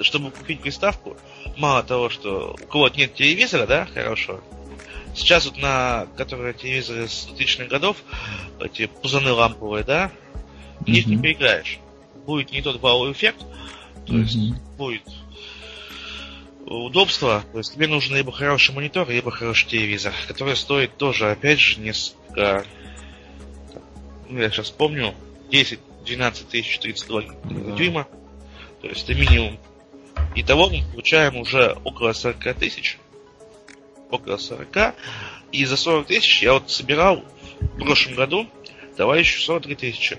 [0.00, 1.16] чтобы купить приставку,
[1.56, 4.40] мало того, что у кого-то нет телевизора, да, хорошо.
[5.14, 7.96] Сейчас вот на которые телевизоры с 2000-х годов,
[8.60, 10.10] эти пузаны ламповые, да,
[10.80, 10.92] mm-hmm.
[10.92, 11.78] их не переиграешь.
[12.26, 13.40] Будет не тот вау-эффект,
[14.06, 14.20] то mm-hmm.
[14.20, 15.02] есть будет
[16.64, 21.60] удобство, то есть тебе нужен либо хороший монитор, либо хороший телевизор, который стоит тоже, опять
[21.60, 22.64] же, несколько,
[24.28, 25.14] ну, я сейчас помню,
[25.50, 27.76] 10-12 тысяч 32 mm-hmm.
[27.76, 28.08] дюйма,
[28.82, 29.58] то есть это минимум
[30.38, 32.98] Итого мы получаем уже около 40 тысяч.
[34.10, 34.94] Около 40.
[35.50, 37.24] И за 40 тысяч я вот собирал
[37.58, 38.46] в прошлом году,
[38.98, 40.18] давай еще 43 тысячи.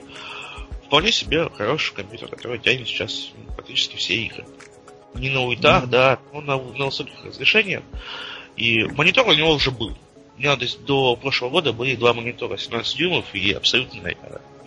[0.88, 4.46] Вполне себе хороший компьютер, который тянет сейчас практически все игры.
[5.16, 5.90] Не на ультах, mm-hmm.
[5.90, 7.84] да, но на, на высоких разрешениях.
[8.56, 9.98] И монитор у него уже был.
[10.38, 14.02] У меня до, до прошлого года были два монитора 17 дюймов, и абсолютно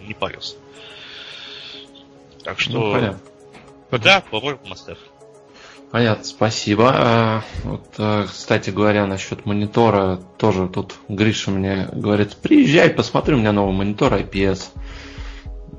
[0.07, 0.57] не парился.
[2.45, 2.73] Так что...
[2.73, 3.21] Ну, понятно.
[3.91, 4.99] Да, попробуем мастер.
[5.91, 6.93] Понятно, спасибо.
[6.95, 13.39] А, вот, а, кстати говоря, насчет монитора, тоже тут Гриша мне говорит, приезжай, посмотри, у
[13.39, 14.69] меня новый монитор IPS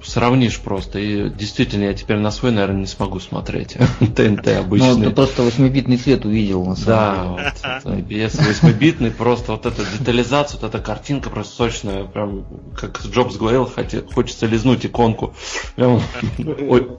[0.04, 1.00] сравнишь просто.
[1.00, 3.78] И действительно, я теперь на свой, наверное, не смогу смотреть.
[4.00, 4.96] ТНТ обычный.
[4.96, 8.28] Ну, ты просто 8-битный цвет увидел, на самом да, деле.
[8.28, 12.04] Вот, IPS 8-битный, просто вот эта детализация, вот эта картинка просто сочная.
[12.06, 12.46] Прям,
[12.76, 13.70] как Джобс говорил,
[14.14, 15.34] хочется лизнуть иконку.
[15.76, 16.02] Прям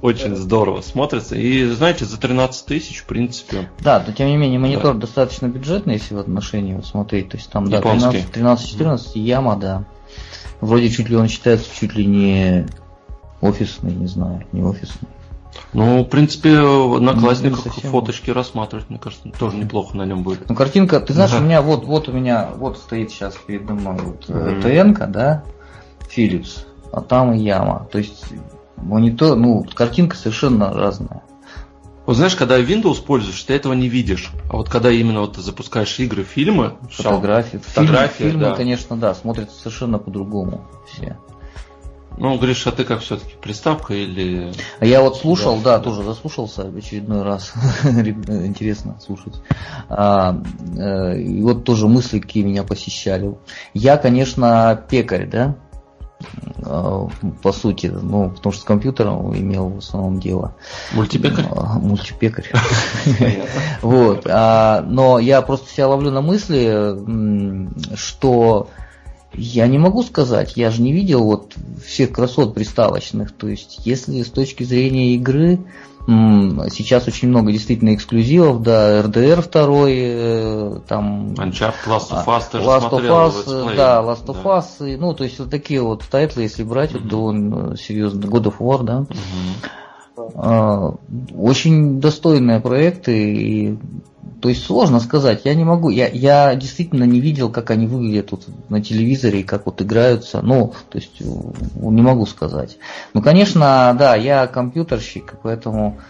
[0.03, 1.37] очень здорово смотрится.
[1.37, 3.70] И, знаете, за 13 тысяч, в принципе...
[3.81, 7.31] Да, но тем не менее, монитор достаточно бюджетный, если в отношении вот смотреть.
[7.31, 9.85] То есть там, да, 13-14, яма, да.
[10.61, 12.66] Вроде чуть ли он считается чуть ли не
[13.43, 15.09] Офисный, не знаю, не офисный.
[15.74, 20.48] Ну, в принципе, на классниках ну, фоточки рассматривать, мне кажется, тоже неплохо на нем будет.
[20.48, 21.43] Ну, картинка, ты знаешь, ага.
[21.43, 24.94] у меня вот, вот у меня, вот стоит сейчас передо мной вот mm-hmm.
[24.94, 25.44] ТНК, да,
[26.14, 27.86] Philips, а там и яма.
[27.90, 28.24] То есть
[28.77, 31.23] монитор, ну, картинка совершенно разная.
[32.05, 34.32] Вот знаешь, когда Windows пользуешься, ты этого не видишь.
[34.51, 38.55] А вот когда именно вот ты запускаешь игры, фильмы, фотографии, фотографии, фильмы, да.
[38.55, 41.16] конечно, да, смотрятся совершенно по-другому все.
[42.18, 44.52] Ну, говоришь, а ты как все-таки приставка или...
[44.80, 47.52] А я вот слушал, да, да тоже заслушался очередной раз.
[47.84, 49.34] Интересно слушать.
[49.89, 50.40] А,
[50.76, 53.34] э, и вот тоже мысли какие меня посещали.
[53.74, 55.56] Я, конечно, пекарь, да,
[56.64, 57.09] а,
[57.43, 60.55] по сути, ну, потому что с компьютером имел в основном дело.
[60.93, 61.47] Мультипекарь?
[61.51, 62.51] А, мультипекарь.
[63.82, 64.24] Вот.
[64.24, 68.68] Но я просто себя ловлю на мысли, что
[69.34, 71.54] я не могу сказать, я же не видел вот
[71.84, 73.32] всех красот приставочных.
[73.32, 75.60] То есть, если с точки зрения игры,
[76.06, 81.34] сейчас очень много действительно эксклюзивов, да, RDR 2, э, там...
[81.34, 84.88] Uncharted, Last of Us, ты Last of Us, да, Last of Us, да.
[84.88, 87.00] И, ну, то есть вот такие вот тайтлы, если брать, mm-hmm.
[87.00, 88.98] вот довольно серьезно, God of War, да.
[89.00, 89.68] Mm-hmm.
[90.16, 93.78] Очень достойные проекты, и
[94.43, 98.32] то есть сложно сказать, я не могу, я, я действительно не видел, как они выглядят
[98.32, 101.24] вот на телевизоре и как вот играются, ну, то есть э,
[101.76, 102.76] не могу сказать.
[103.14, 106.01] Ну, конечно, да, я компьютерщик, поэтому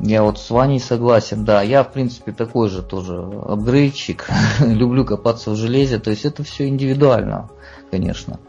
[0.00, 4.28] я вот с Ваней согласен, да, я в принципе такой же тоже апгрейдщик,
[4.60, 7.50] люблю копаться в железе, то есть это все индивидуально,
[7.90, 8.40] конечно.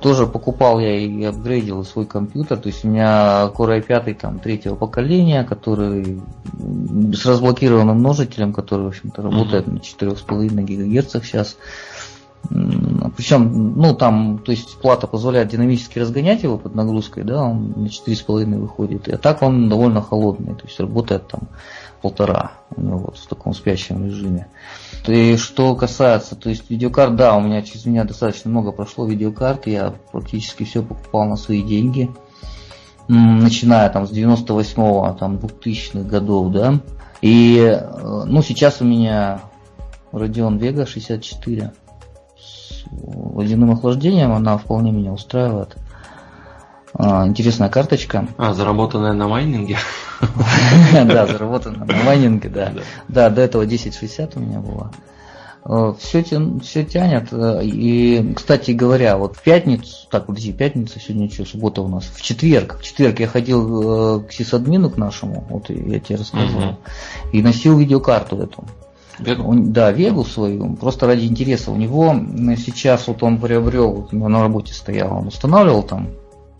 [0.00, 2.58] Тоже покупал я и апгрейдил свой компьютер.
[2.58, 6.20] То есть у меня Core i5 там, третьего поколения, который
[7.12, 10.06] с разблокированным множителем, который, в общем-то, работает mm-hmm.
[10.06, 11.56] на 4,5 ГГц сейчас.
[13.16, 17.86] Причем, ну там, то есть плата позволяет динамически разгонять его под нагрузкой, да, он на
[17.86, 19.08] 4,5 выходит.
[19.08, 21.42] И а так он довольно холодный, то есть работает там
[22.00, 24.48] полтора, ну, вот в таком спящем режиме.
[25.06, 29.66] И что касается, то есть видеокарт, да, у меня через меня достаточно много прошло видеокарт,
[29.66, 32.10] я практически все покупал на свои деньги,
[33.08, 36.80] начиная там с 98-го, там 2000-х годов, да.
[37.22, 39.42] И, э, ну, сейчас у меня
[40.12, 41.72] Radeon Vega 64
[42.38, 45.76] с водяным охлаждением, она вполне меня устраивает.
[47.02, 48.28] А, интересная карточка.
[48.36, 49.78] А, заработанная на майнинге?
[50.92, 52.72] Да, заработанная на майнинге, да.
[53.08, 54.92] Да, до этого 1060 у меня было.
[55.64, 56.22] Э, все,
[56.62, 57.28] все тянет.
[57.32, 62.04] Э, и, кстати говоря, вот в пятницу, так, подожди, пятница, сегодня что, суббота у нас,
[62.04, 66.76] в четверг, в четверг я ходил к сисадмину к нашему, вот я тебе рассказывал, угу.
[67.32, 68.64] и носил видеокарту эту.
[69.18, 69.54] Вегу?
[69.54, 71.70] Да, Вегу свою, просто ради интереса.
[71.70, 72.14] У него
[72.56, 76.08] сейчас вот он приобрел, на работе стоял, он устанавливал там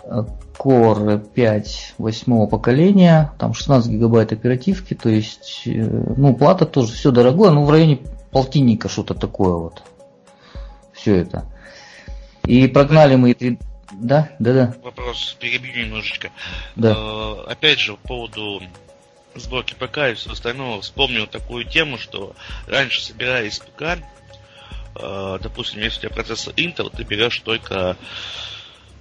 [0.05, 7.11] Core 5 восьмого поколения, там 16 гигабайт оперативки, то есть, э, ну, плата тоже все
[7.11, 8.01] дорогое, ну, в районе
[8.31, 9.83] полтинника что-то такое вот.
[10.93, 11.47] Все это.
[12.45, 13.59] И прогнали мы 3...
[13.93, 14.75] Да, да, да.
[14.83, 16.31] Вопрос, перебью немножечко.
[16.77, 16.95] Да.
[16.97, 18.63] Э, опять же, по поводу
[19.35, 22.35] сборки ПК и все остальное, вспомнил такую тему, что
[22.67, 23.99] раньше, собираясь ПК,
[24.97, 27.97] э, допустим, если у тебя процессор Intel, ты берешь только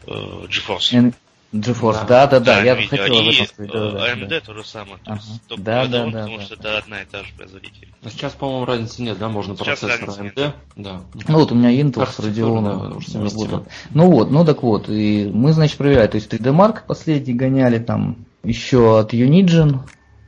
[0.05, 1.13] GeForce.
[1.51, 2.89] GeForce, да, да, да, я видео.
[2.89, 3.71] хотел об этом сказать.
[3.71, 4.39] Да, да, AMD да.
[4.39, 5.21] то же самое, то ага.
[5.27, 7.88] есть только да, да, да, потому да, что это одна и та же производитель.
[8.03, 10.34] А сейчас, по-моему, разницы нет, да, можно сейчас процессор AMD.
[10.35, 10.55] Нет.
[10.76, 11.01] Да.
[11.27, 12.93] Ну вот у меня Intel с Radeon
[13.23, 13.67] работает.
[13.89, 17.80] Ну вот, ну так вот, и мы, значит, проверяли, то есть 3D Mark последний гоняли,
[17.80, 19.80] там еще от Unigine,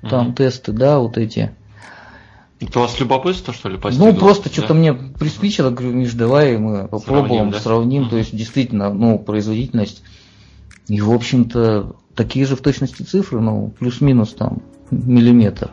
[0.10, 1.56] там тесты, да, вот эти.
[2.62, 4.08] Это у вас любопытство, что ли, постигло?
[4.08, 4.54] Ну, просто да?
[4.54, 7.60] что-то мне приспичило, говорю, Миш, давай мы попробуем, сравним, да?
[7.60, 8.02] сравним.
[8.04, 8.10] Угу.
[8.12, 10.04] То есть, действительно, ну, производительность
[10.88, 14.62] и, в общем-то, такие же в точности цифры, ну, плюс-минус там
[14.92, 15.72] миллиметр.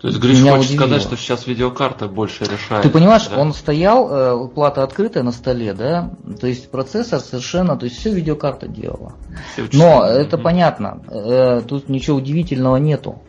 [0.00, 0.86] То есть Гриш хочет удивило.
[0.86, 2.82] сказать, что сейчас видеокарта больше решает.
[2.82, 3.38] Ты понимаешь, да?
[3.38, 8.12] он стоял, э, плата открытая на столе, да, то есть процессор совершенно, то есть все
[8.12, 9.12] видеокарта делала.
[9.52, 13.22] Все Но это mm понятно, э, тут ничего удивительного нету.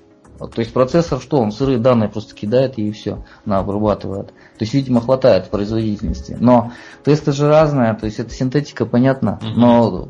[0.47, 4.27] То есть процессор что, он сырые данные просто кидает и все, она обрабатывает.
[4.27, 6.37] То есть, видимо, хватает производительности.
[6.39, 6.71] Но
[7.03, 10.09] тесты же разные, то есть это синтетика, понятно, mm но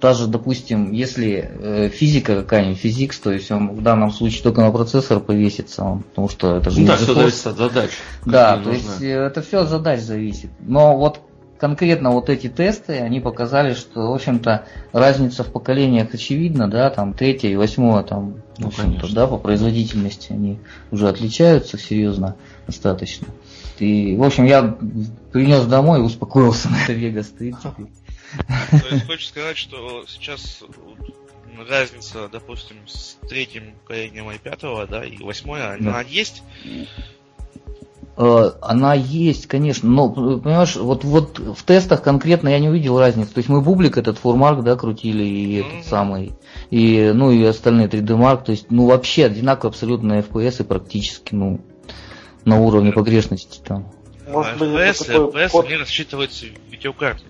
[0.00, 4.72] даже, допустим, если э, физика какая-нибудь, физикс, то есть он в данном случае только на
[4.72, 7.90] процессор повесится, он, потому что это же ну, да, все зависит от задач.
[8.26, 8.72] Да, то нужны.
[8.72, 10.50] есть э, это все от задач зависит.
[10.60, 11.20] Но вот
[11.60, 17.12] конкретно вот эти тесты, они показали, что, в общем-то, разница в поколениях очевидна, да, там
[17.12, 20.58] третье и восьмое, там, ну, в общем-то, да, по производительности они
[20.90, 23.28] уже отличаются серьезно достаточно.
[23.78, 24.76] И, в общем, я
[25.32, 27.62] принес домой и успокоился на это Vegas 30.
[27.62, 30.62] То есть хочешь сказать, что сейчас
[31.68, 35.90] разница, допустим, с третьим поколением i5, да, и восьмое, да.
[35.90, 36.42] она есть?
[38.16, 43.32] Э, она есть, конечно, но, понимаешь, вот, вот в тестах конкретно я не увидел разницы.
[43.32, 45.66] То есть мы бублик этот формарк, да, крутили, и mm-hmm.
[45.66, 46.32] этот самый,
[46.70, 51.34] и, ну, и остальные 3D Mark, то есть, ну, вообще одинаково абсолютно FPS и практически,
[51.34, 51.60] ну,
[52.44, 53.92] на уровне погрешности там.
[54.28, 55.66] Может FPS, FPS код...
[55.66, 56.46] они рассчитываются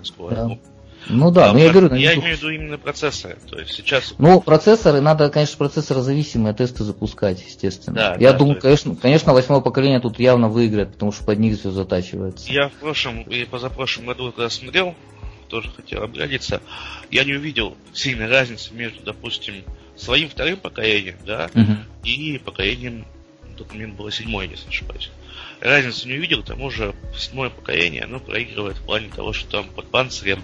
[0.02, 0.48] скоростью.
[0.48, 0.69] Да.
[1.08, 1.94] Ну да, а, но я говорю...
[1.94, 3.38] Я имею в виду именно процессоры.
[3.48, 4.14] То есть сейчас...
[4.18, 7.96] Ну, процессоры, надо, конечно, процессорозависимые тесты запускать, естественно.
[7.96, 8.62] Да, я да, думаю, есть...
[8.62, 12.52] конечно, конечно, восьмое поколение тут явно выиграет, потому что под них все затачивается.
[12.52, 14.94] Я в прошлом и позапрошлом году, когда смотрел,
[15.48, 16.60] тоже хотел обглядеться,
[17.10, 19.64] я не увидел сильной разницы между, допустим,
[19.96, 21.72] своим вторым поколением, да, угу.
[22.04, 23.04] и поколением,
[23.72, 25.10] момент было седьмое, если не ошибаюсь.
[25.60, 29.68] Разницу не увидел, к тому же седьмое поколение, оно проигрывает в плане того, что там
[29.68, 30.42] под панцирем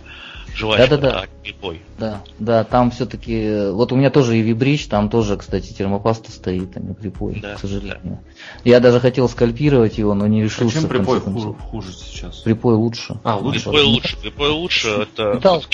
[0.56, 1.26] жвачка, да, да, да.
[1.42, 1.82] припой.
[1.98, 6.76] Да, да, там все-таки, вот у меня тоже и вибрич, там тоже, кстати, термопаста стоит,
[6.76, 8.00] а не припой, да, к сожалению.
[8.02, 8.18] Да.
[8.64, 10.78] Я даже хотел скальпировать его, но не решился.
[10.78, 12.38] А чем припой хуже, хуже сейчас?
[12.38, 13.18] Припой лучше.
[13.22, 13.64] А, лучше?
[13.64, 15.64] Припой лучше, припой лучше, это металл.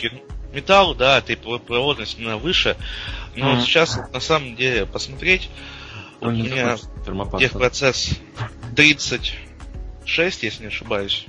[0.52, 2.76] металл, да, ты проводность на выше,
[3.36, 3.60] но mm.
[3.62, 5.48] сейчас на самом деле посмотреть,
[6.20, 6.76] у меня
[7.38, 8.10] техпроцесс
[8.76, 11.26] 36, если не ошибаюсь,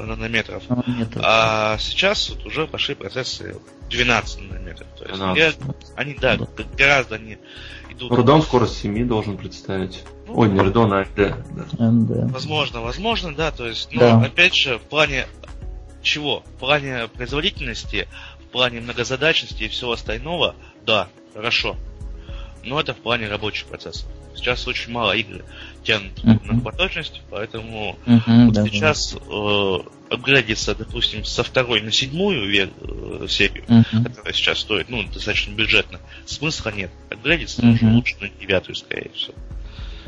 [0.00, 0.62] нанометров.
[0.68, 1.22] нанометров.
[1.24, 3.56] А сейчас вот уже пошли процессы
[3.90, 4.86] 12 нанометров.
[4.98, 5.58] То есть 12.
[5.96, 6.46] они, да, да,
[6.76, 7.38] гораздо они
[7.90, 8.12] идут.
[8.12, 10.02] Рудон скорость 7 должен представить.
[10.26, 12.06] Ну, Ой, не Рудон, а AMD.
[12.06, 12.32] Да.
[12.32, 13.50] Возможно, возможно, да.
[13.50, 14.22] То есть, но да.
[14.22, 15.26] опять же, в плане
[16.02, 16.40] чего?
[16.40, 18.08] В плане производительности,
[18.40, 20.54] в плане многозадачности и всего остального,
[20.84, 21.76] да, хорошо.
[22.64, 24.08] Но это в плане рабочих процессов.
[24.34, 25.44] Сейчас очень мало игр
[25.82, 26.52] тянут uh-huh.
[26.52, 29.78] на поточность, поэтому uh-huh, вот да, сейчас э,
[30.10, 34.04] апгрейдиться, допустим, со второй на седьмую вер, э, серию, uh-huh.
[34.04, 36.90] которая сейчас стоит, ну, достаточно бюджетно, смысла нет.
[37.10, 37.66] Апгрейдиться uh-huh.
[37.66, 39.34] нужно лучше на девятую, скорее всего,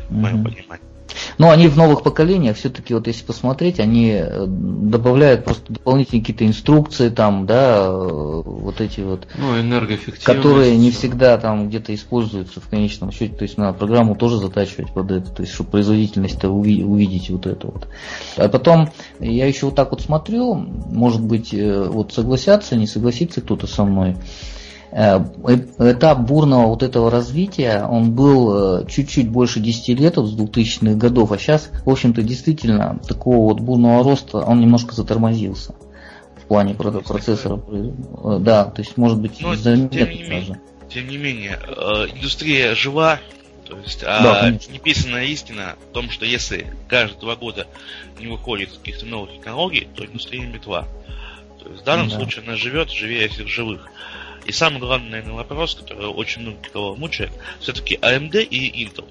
[0.08, 0.93] в моем понимании.
[1.38, 6.46] Но они в новых поколениях все-таки, вот если посмотреть, они э, добавляют просто дополнительные какие-то
[6.46, 10.24] инструкции там, да, э, вот эти вот, ну, энергоэффективность.
[10.24, 14.92] которые не всегда там где-то используются в конечном счете, то есть надо программу тоже затачивать
[14.92, 17.88] под это, то есть чтобы производительность-то увидеть вот это вот.
[18.36, 18.90] А потом
[19.20, 23.84] я еще вот так вот смотрю, может быть, э, вот согласятся, не согласится кто-то со
[23.84, 24.16] мной.
[24.96, 25.18] Э,
[25.80, 31.32] этап бурного вот этого развития, он был э, чуть-чуть больше 10 лет, с 2000-х годов,
[31.32, 35.74] а сейчас, в общем-то, действительно, такого вот бурного роста, он немножко затормозился
[36.40, 37.60] в плане процессора.
[37.66, 39.98] Э, да, то есть, может быть, заметно
[40.28, 40.60] даже.
[40.88, 41.58] Тем не менее,
[42.14, 43.18] индустрия жива,
[43.66, 47.66] то есть, а да, неписанная истина в том, что если каждые два года
[48.20, 50.86] не выходит каких-то новых технологий, то индустрия мертва.
[51.60, 52.16] То есть в данном да.
[52.16, 53.90] случае она живет, живее всех живых.
[54.44, 59.06] И самый главный, наверное, вопрос, который очень много кого мучает, все-таки AMD и Intel.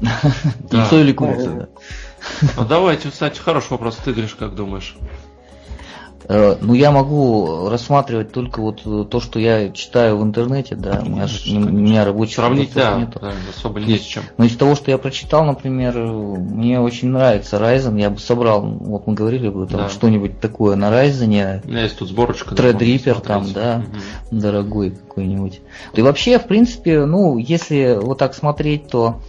[0.72, 1.68] Яйцо или курица, да.
[2.56, 3.96] Ну давайте, кстати, хороший вопрос.
[3.96, 4.94] Ты, Гриш, как думаешь?
[6.28, 11.08] Э, ну, я могу рассматривать только вот то, что я читаю в интернете, да, у
[11.08, 13.16] меня, у меня рабочих Сравнить, да, нет.
[13.20, 14.24] да, особо не с чем.
[14.36, 19.06] Но из того, что я прочитал, например, мне очень нравится Ryzen, я бы собрал, вот
[19.06, 19.88] мы говорили бы, там да.
[19.88, 21.62] что-нибудь такое на Ryzen.
[21.64, 22.54] У меня есть тут сборочка.
[22.54, 24.40] Threadripper там, да, угу.
[24.40, 25.60] дорогой какой-нибудь.
[25.94, 29.20] И вообще, в принципе, ну, если вот так смотреть, то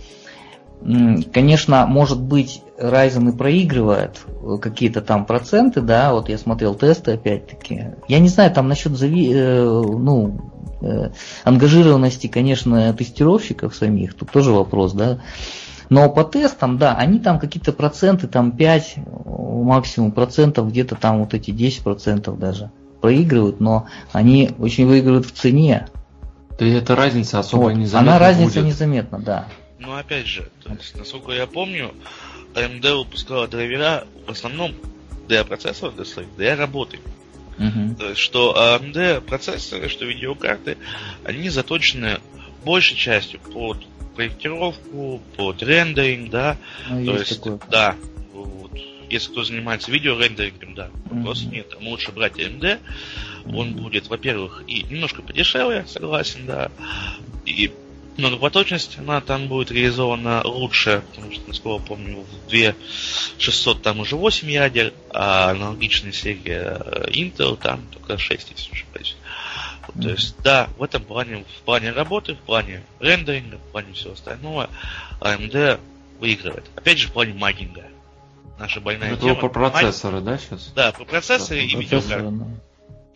[1.32, 7.12] Конечно, может быть, Ryzen и проигрывает э, какие-то там проценты, да, вот я смотрел тесты
[7.12, 7.91] опять-таки.
[8.08, 9.32] Я не знаю, там насчет зави...
[9.32, 10.52] Э, ну,
[10.82, 11.10] э,
[11.44, 15.20] ангажированности, конечно, тестировщиков самих, тут тоже вопрос, да.
[15.90, 18.95] Но по тестам, да, они там какие-то проценты, там 5
[19.26, 22.72] максимум процентов, где-то там вот эти 10 процентов даже
[23.02, 25.88] проигрывают, но они очень выигрывают в цене.
[26.58, 27.74] Да и эта разница особо вот.
[27.74, 28.74] незаметна Она разница будет.
[28.74, 29.45] незаметна, да.
[29.82, 31.94] Но опять же, то есть, насколько я помню,
[32.53, 34.76] AMD выпускала драйвера в основном
[35.28, 36.99] для процессоров, для своих, для работы.
[37.58, 37.95] Uh-huh.
[37.95, 40.78] То есть, что AMD процессоры, что видеокарты,
[41.24, 42.20] они заточены
[42.64, 43.80] большей частью под
[44.16, 46.58] проектировку, под рендеринг, да.
[46.88, 47.60] Ну, То есть, такое.
[47.72, 47.95] да,
[48.34, 48.72] вот,
[49.10, 51.56] если кто занимается видеорендерингом, да, вопросов uh-huh.
[51.56, 51.70] нет.
[51.70, 52.80] Там лучше брать AMD.
[53.56, 56.70] Он будет, во-первых, и немножко подешевле, согласен, да.
[57.45, 57.72] И
[58.22, 64.49] многопоточность, она там будет реализована лучше, потому что, насколько помню, в 2600 там уже 8
[64.49, 69.15] ядер, а аналогичная серия э, Intel там только 6, если не ошибаюсь.
[69.88, 70.02] Mm-hmm.
[70.02, 74.14] То есть, да, в этом плане, в плане работы, в плане рендеринга, в плане всего
[74.14, 74.69] остального,
[75.19, 75.80] AMD
[76.19, 76.65] выигрывает.
[76.76, 77.84] Опять же, в плане магинга.
[78.60, 79.35] Наша больная Это тема.
[79.35, 80.72] про процессоры, да, сейчас?
[80.76, 82.30] Да, про процессоры да, и видеокарты.
[82.30, 82.45] Да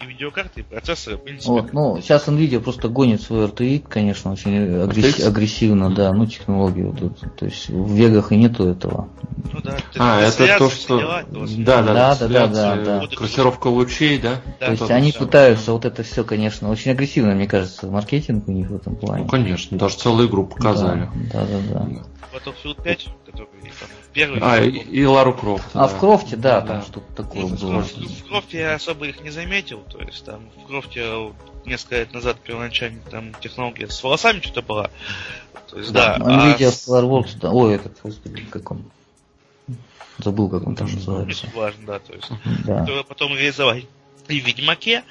[0.01, 1.51] и видеокарты, и процессоры, в принципе.
[1.51, 5.25] Вот, ну, сейчас Nvidia просто гонит свой RTX, конечно, очень агресс...
[5.25, 7.19] агрессивно, да, ну, технологию тут.
[7.37, 9.09] То есть в вегах и нету этого.
[9.53, 9.77] Ну да.
[9.97, 10.99] А, это то, что...
[10.99, 13.07] Дела, да, да, да, да, да, да, да.
[13.07, 14.41] Трассировка лучей, да?
[14.59, 15.19] да то есть они все.
[15.19, 19.23] пытаются вот это все, конечно, очень агрессивно, мне кажется, маркетинг у них в этом плане.
[19.23, 21.09] Ну, конечно, даже целую игру показали.
[21.31, 21.79] Да, да, да.
[21.79, 22.03] да.
[22.33, 23.47] Battlefield 5, который
[23.79, 24.39] там первый.
[24.41, 25.67] А, и, и Лару Крофт.
[25.73, 25.87] А да.
[25.87, 26.67] в Крофте, да, да.
[26.67, 27.81] там что-то такое ну, было.
[27.83, 31.33] В Крофте я особо их не заметил, то есть там в Крофте
[31.65, 34.89] несколько лет назад первоначально там технология с волосами что-то была.
[35.69, 36.17] То есть, да.
[36.17, 36.25] да.
[36.25, 36.69] Nvidia а...
[36.69, 38.85] SolarWorks, да, ой, этот, господи, как он.
[40.17, 41.47] Забыл, как он там называется.
[41.47, 42.29] Не важно, да, то есть.
[42.65, 43.03] Да.
[43.07, 43.85] Потом реализовать
[44.29, 45.03] и в Ведьмаке,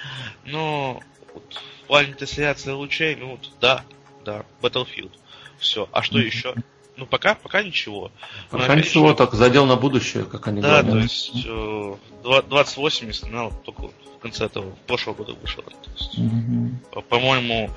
[0.44, 1.00] но
[1.32, 3.84] вот, в плане трансляции лучей, ну вот, да,
[4.24, 5.12] да, Battlefield.
[5.58, 5.88] Все.
[5.92, 6.54] А что еще?
[6.96, 8.12] Ну, пока, пока ничего.
[8.50, 9.16] Пока ничего, еще...
[9.16, 10.86] так задел на будущее, как они да, говорят.
[10.86, 15.36] Да, то есть э, 2080, ну, только в конце этого, прошлого года.
[15.42, 17.02] Есть, mm-hmm.
[17.08, 17.70] По-моему,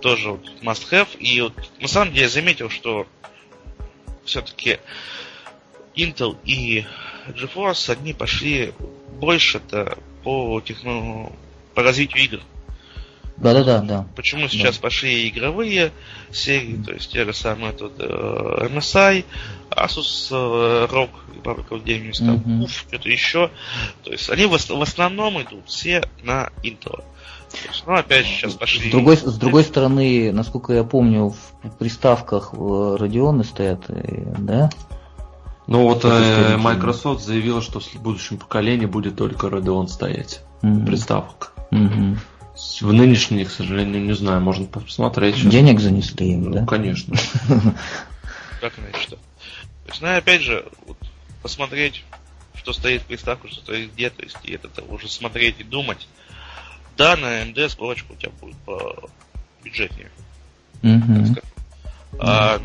[0.00, 1.16] тоже вот must have.
[1.18, 3.06] И вот на самом деле я заметил, что
[4.24, 4.78] все-таки
[5.96, 6.86] Intel и
[7.28, 8.72] GeForce, они пошли
[9.18, 11.32] больше-то по, техно...
[11.74, 12.40] по развитию игр.
[13.36, 14.06] Да, да, да, да.
[14.14, 14.82] Почему сейчас да.
[14.82, 15.92] пошли игровые
[16.30, 19.24] серии, то есть те же самые тут э, MSI,
[19.70, 21.10] Asus э, ROG,
[21.44, 22.64] of Games, там, mm-hmm.
[22.64, 23.50] уф, что-то еще.
[24.04, 27.04] То есть они в, в основном идут все на Intel.
[27.68, 28.88] Есть, ну, опять же, сейчас пошли.
[28.88, 34.70] С другой, с другой стороны, насколько я помню, в приставках Radeon стоят, э, да?
[35.66, 40.40] Ну вот э, Microsoft заявила, что в будущем поколении будет только Radeon стоять.
[40.62, 40.86] Mm-hmm.
[40.86, 41.52] Приставок.
[41.70, 42.18] Mm-hmm.
[42.54, 45.36] В нынешней, к сожалению, не знаю, можно посмотреть.
[45.36, 45.50] Сейчас.
[45.50, 46.66] Денег занесли им, ну, да?
[46.66, 47.16] конечно.
[48.60, 49.16] Как иначе что?
[49.16, 50.98] То есть, ну, опять же, вот,
[51.42, 52.04] посмотреть,
[52.54, 56.06] что стоит в приставку, что стоит где, то есть, и это уже смотреть и думать.
[56.96, 59.08] Да, на AMD сборочка у тебя будет по
[59.64, 60.10] бюджетнее.
[60.82, 61.44] Mm-hmm.
[62.18, 62.60] А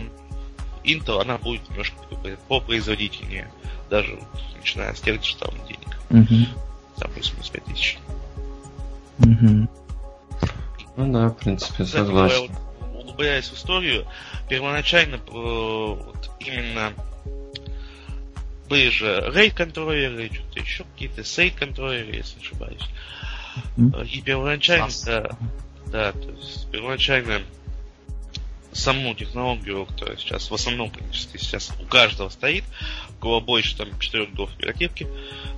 [0.84, 1.96] Intel, она будет немножко
[2.50, 3.50] по производительнее.
[3.90, 4.20] Даже
[4.58, 5.98] начиная с тех же там денег.
[6.10, 6.48] Mm-hmm.
[6.98, 8.00] Там плюс-минус 5000.
[9.20, 9.68] Угу.
[10.98, 12.52] Ну да, в принципе, Кстати, согласен.
[12.80, 14.08] Вот, углубляясь в историю,
[14.50, 16.92] первоначально э, вот, именно
[18.68, 22.82] были же RAID контроллеры, что-то еще какие-то SAID контроллеры, если не ошибаюсь.
[23.78, 24.08] Mm-hmm.
[24.08, 24.90] И первоначально
[25.86, 27.42] Да, то есть первоначально
[28.74, 32.64] саму технологию, которая сейчас в основном практически сейчас у каждого стоит,
[33.18, 35.08] у кого больше там 4 гигов оперативки,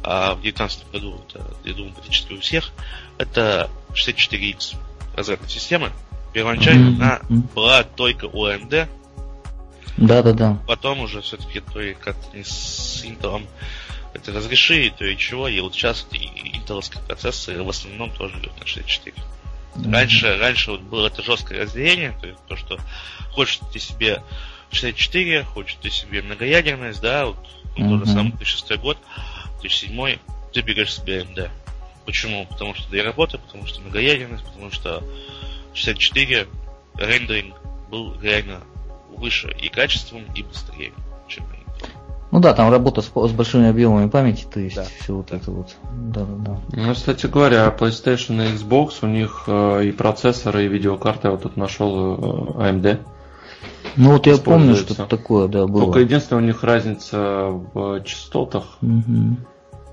[0.03, 2.71] а в 2019 году это, я думаю, практически у всех,
[3.17, 4.77] это 64X
[5.19, 5.91] разрядной системы.
[6.33, 6.95] Первоначально mm-hmm.
[6.95, 7.19] она
[7.55, 8.87] была только у AMD.
[9.97, 10.57] Да, да, да.
[10.67, 13.45] Потом уже все-таки то и как с Intel
[14.13, 18.59] это разрешили, то и чего, и вот сейчас и интеловские процессоры в основном тоже идут
[18.59, 19.15] на 64.
[19.15, 19.91] Mm-hmm.
[19.91, 22.79] Раньше, раньше вот было это жесткое разделение, то есть то, что
[23.31, 24.23] хочешь ты себе
[24.71, 27.37] 64, хочешь ты себе многоядерность, да, вот
[27.77, 27.89] mm-hmm.
[27.89, 28.97] тот же самый 2006 год,
[29.61, 30.17] 2007,
[30.53, 31.49] ты берешь себе AMD.
[32.09, 32.47] Почему?
[32.49, 35.03] Потому что для работы, потому что многоядерность, потому что
[35.75, 36.47] 64
[36.95, 37.53] рендеринг
[37.91, 38.61] был реально
[39.15, 40.91] выше и качеством, и быстрее,
[41.27, 41.45] чем
[42.31, 44.85] ну да, там работа с, с большими объемами памяти, то есть да.
[45.01, 45.75] все вот это вот.
[45.91, 46.59] Да, да, да.
[46.73, 51.43] Ну, кстати говоря, PlayStation и Xbox, у них э, и процессоры, и видеокарты, я вот
[51.43, 52.99] тут нашел э, AMD.
[53.95, 55.85] Ну вот я помню, что такое, да, было.
[55.85, 59.37] Только единственное, у них разница в частотах угу.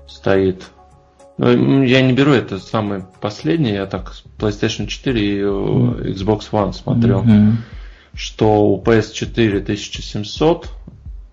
[0.07, 0.63] стоит.
[1.37, 6.15] Ну, я не беру это самое последнее, я так PlayStation 4 и mm.
[6.15, 7.53] Xbox One смотрел, mm-hmm.
[8.15, 10.69] что у PS4 1700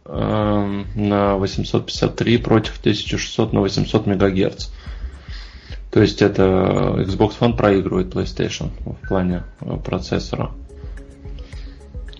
[0.06, 4.68] Эм, на 853 против 1600 на 800 мегагерц.
[5.90, 6.42] То есть это
[6.98, 10.50] Xbox One проигрывает PlayStation в плане э, процессора.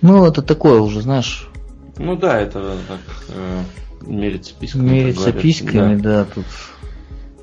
[0.01, 1.51] Ну, это такое уже, знаешь.
[1.98, 3.62] Ну да, это так э,
[4.06, 4.89] мерится письками.
[4.89, 6.24] Мерится письками, да.
[6.24, 6.47] да, тут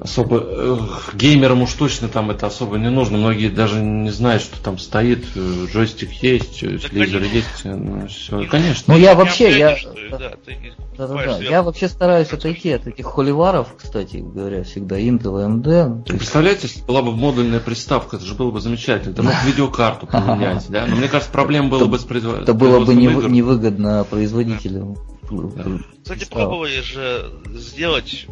[0.02, 0.78] особо э,
[1.14, 3.18] геймерам уж точно там это особо не нужно.
[3.18, 8.08] Многие даже не знают, что там стоит, э, джойстик есть, э, да, лизер есть, ну,
[8.08, 8.46] все.
[8.48, 8.96] Конечно.
[8.96, 9.78] Ну я вообще, я,
[10.10, 11.38] да, да, да, да.
[11.38, 16.06] я вообще стараюсь отойти от этих холиваров, кстати говоря, всегда Intel, AMD.
[16.06, 19.14] Представляете, если была бы модульная приставка, это же было бы замечательно.
[19.14, 20.88] Ты мог видеокарту поменять, да?
[20.88, 22.44] Но мне кажется, проблем было бы с производителем.
[22.44, 24.98] Это было бы невыгодно производителю.
[26.02, 28.26] Кстати, пробовали же сделать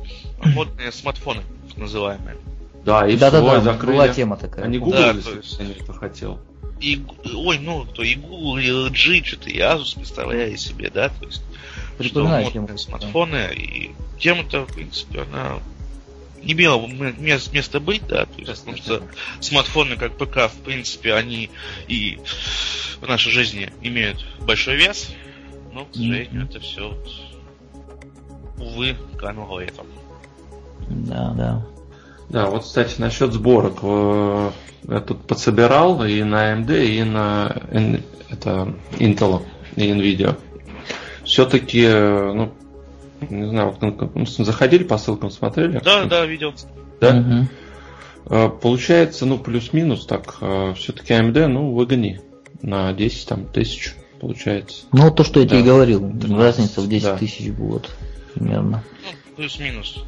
[0.43, 1.43] модные смартфоны
[1.77, 2.37] называемые.
[2.83, 3.95] Да, и да, да, да, закрыли.
[3.95, 4.65] была тема такая.
[4.65, 5.59] Они Google, да, если есть...
[5.59, 6.39] они это хотел.
[6.79, 11.25] И, ой, ну, то и Google, и LG, что-то, и Asus, представляю себе, да, то
[11.25, 11.41] есть,
[11.97, 13.53] Припоминаю что модные смартфоны, да.
[13.53, 15.59] и тема-то, в принципе, она
[16.41, 19.03] не имела мест, места быть, да, то есть, потому что
[19.41, 21.49] смартфоны, как ПК, в принципе, они
[21.89, 22.17] и
[23.01, 25.09] в нашей жизни имеют большой вес,
[25.73, 26.49] но, к сожалению, mm-hmm.
[26.49, 27.09] это все, вот,
[28.57, 29.85] увы, кануло этом.
[30.87, 31.65] Да, да.
[32.29, 33.79] Да, вот, кстати, насчет сборок.
[34.87, 37.61] Я тут подсобирал и на AMD, и на
[38.29, 39.41] это, Intel
[39.75, 40.37] и Nvidia.
[41.23, 42.51] Все-таки, ну,
[43.29, 43.75] не знаю,
[44.39, 45.79] заходили по ссылкам, смотрели?
[45.83, 46.53] Да, да, видел.
[47.01, 47.47] Да?
[48.29, 48.49] Угу.
[48.61, 50.37] Получается, ну, плюс-минус, так,
[50.75, 52.21] все-таки AMD, ну, выгони
[52.61, 54.85] на 10 там, тысяч, получается.
[54.91, 55.55] Ну, то, что я да.
[55.55, 57.17] тебе говорил, 13, разница в 10 да.
[57.17, 57.89] тысяч будет
[58.33, 58.83] примерно.
[59.03, 60.03] Ну, плюс-минус.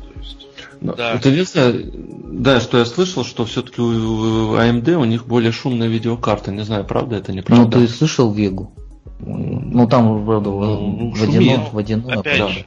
[0.82, 1.14] Но да.
[1.14, 6.52] Единственное, да, что я слышал, что все-таки у AMD у них более шумная видеокарта.
[6.52, 7.78] Не знаю, правда это, неправда.
[7.78, 8.74] Ну, ты слышал Вегу?
[9.20, 12.16] Ну, там, правда, ну, водяной, водяной.
[12.16, 12.48] Опять да.
[12.48, 12.66] же,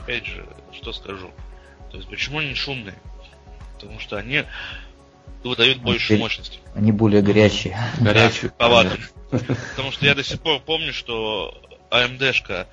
[0.00, 1.28] опять же, что скажу.
[1.90, 2.94] То есть, почему они шумные?
[3.74, 4.44] Потому что они
[5.42, 6.58] выдают больше они, мощности.
[6.76, 7.76] Они более горячие.
[8.00, 8.52] Горячие.
[8.56, 11.52] Потому что я до сих пор помню, что
[11.90, 12.66] AMD-шка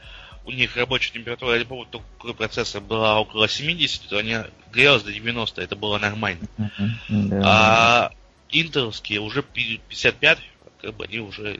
[0.46, 4.38] у них рабочая температура, я не помню, какой процессор была около 70, то они
[4.72, 6.48] грелась до 90, это было нормально.
[6.58, 7.42] Uh-huh.
[7.44, 8.12] А
[8.50, 10.40] интеловские уже 55,
[10.82, 11.60] как бы они уже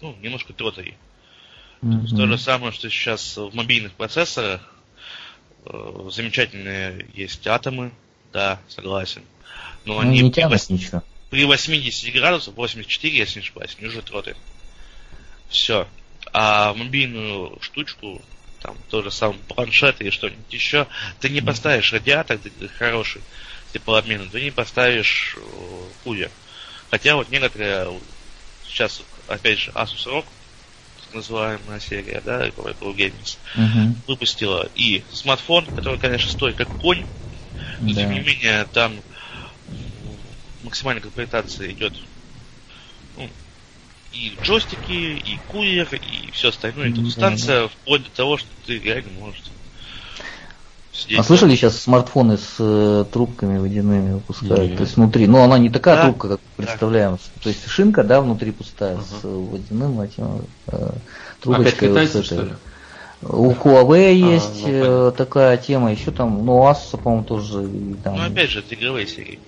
[0.00, 0.96] ну, немножко тротари.
[1.82, 2.16] Uh-huh.
[2.16, 4.60] То же самое, что сейчас в мобильных процессорах
[5.64, 7.90] э, замечательные есть атомы,
[8.32, 9.22] да, согласен.
[9.86, 11.00] Но ну, они не при, 8,
[11.30, 14.36] при 80 градусах, 84, если не ошибаюсь, они уже троты.
[15.48, 15.86] Все
[16.38, 18.20] а мобильную штучку,
[18.60, 20.86] там тоже сам планшет или что-нибудь еще,
[21.18, 22.38] ты не поставишь радиатор
[22.78, 23.22] хороший
[23.72, 25.40] теплообмен, ты не поставишь э,
[26.04, 26.30] кулер.
[26.90, 27.98] Хотя вот некоторые
[28.66, 30.26] сейчас, опять же, Asus ROG,
[31.06, 33.94] так называемая серия, да, Pro Games, uh-huh.
[34.06, 37.06] выпустила и смартфон, который, конечно, стоит как конь,
[37.80, 38.02] но да.
[38.02, 38.94] тем не менее там
[40.62, 41.94] максимальная комплектация идет
[44.16, 46.90] и джойстики, и кулер, и все остальное.
[46.90, 49.42] Это станция да, вплоть до того, что ты реально можешь
[50.92, 51.18] сидеть.
[51.18, 54.72] А слышали сейчас смартфоны с э, трубками водяными выпускают?
[54.72, 55.26] mm То есть внутри.
[55.26, 56.64] Ну, она не такая да, трубка, как да.
[56.64, 57.18] представляем.
[57.42, 60.90] То есть шинка, да, внутри пустая, uh с водяным этим э,
[61.40, 61.90] трубочкой.
[61.90, 62.52] Опять китайцы, вот что ли?
[63.22, 67.68] У Huawei а, есть ну, э, такая тема, еще там, ну, Asus, по-моему, тоже.
[68.04, 68.16] Там...
[68.16, 69.38] Ну, опять же, это игровые серии.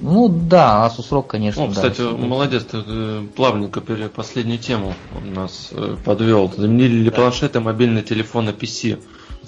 [0.00, 1.64] Ну да, Asus ROG, конечно.
[1.64, 2.10] О, кстати, да.
[2.10, 6.52] молодец, ты э, плавненько последнюю тему у нас э, подвел.
[6.56, 7.16] Заменили ли да.
[7.16, 9.00] планшеты, мобильные телефоны, PC?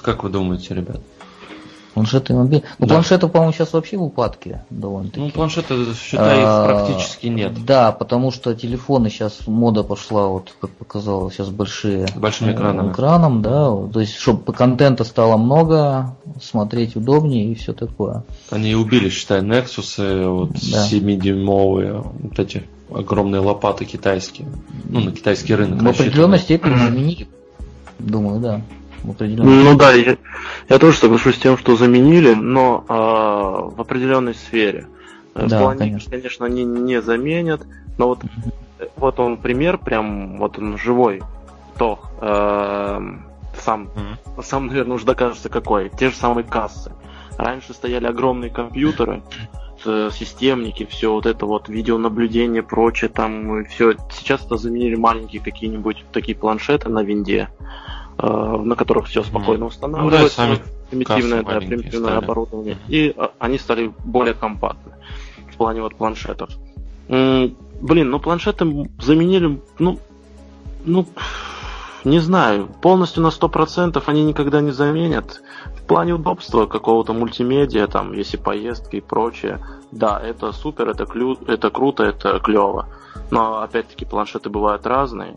[0.02, 1.00] Как вы думаете, ребят?
[1.96, 2.68] Планшеты и мобильные.
[2.78, 2.94] Ну, да.
[2.96, 5.18] планшеты, по-моему, сейчас вообще в упадке довольно-таки.
[5.18, 7.64] Ну, планшеты, считай, их а, практически нет.
[7.64, 12.06] Да, потому что телефоны сейчас мода пошла, вот как показалось, сейчас большие.
[12.14, 12.92] Большим экраном.
[12.92, 13.70] Экраном, да.
[13.90, 18.24] То есть, чтобы контента стало много, смотреть удобнее и все такое.
[18.50, 20.86] Они убили, считай, Nexus, вот да.
[20.90, 24.48] 7-дюймовые, вот эти огромные лопаты китайские.
[24.84, 25.80] Ну, на китайский рынок.
[25.80, 27.26] В определенной степени заменили.
[27.98, 28.60] Думаю, да
[29.06, 30.16] в определенной Ну да, я,
[30.68, 32.92] я тоже соглашусь с тем, что заменили, но э,
[33.76, 34.86] в определенной сфере.
[35.34, 36.10] Э, да, плане, конечно.
[36.10, 37.62] конечно, они не заменят,
[37.98, 38.20] но вот,
[38.96, 41.22] вот он пример, прям вот он живой.
[41.78, 43.00] То э,
[43.62, 44.42] сам, mm-hmm.
[44.42, 45.90] сам, наверное, уже докажется какой.
[45.90, 46.92] Те же самые кассы.
[47.38, 49.22] Раньше стояли огромные компьютеры,
[49.84, 53.94] системники, все вот это вот видеонаблюдение, прочее, там все.
[54.10, 57.50] Сейчас это заменили маленькие какие-нибудь такие планшеты на винде.
[58.18, 60.46] Э, на которых все спокойно устанавливается.
[60.46, 60.60] Ну, да,
[60.90, 62.78] примитивное, да, примитивное оборудование.
[62.88, 64.92] И э, они стали более компактны
[65.52, 66.50] в плане вот планшетов.
[67.08, 69.98] Блин, ну планшеты заменили, ну,
[70.86, 71.06] ну,
[72.04, 75.42] не знаю, полностью на 100% они никогда не заменят.
[75.76, 79.60] В плане удобства какого-то мультимедиа, там, если поездки и прочее,
[79.92, 82.88] да, это супер, это, клю, это круто, это клево.
[83.30, 85.34] Но, опять-таки, планшеты бывают разные.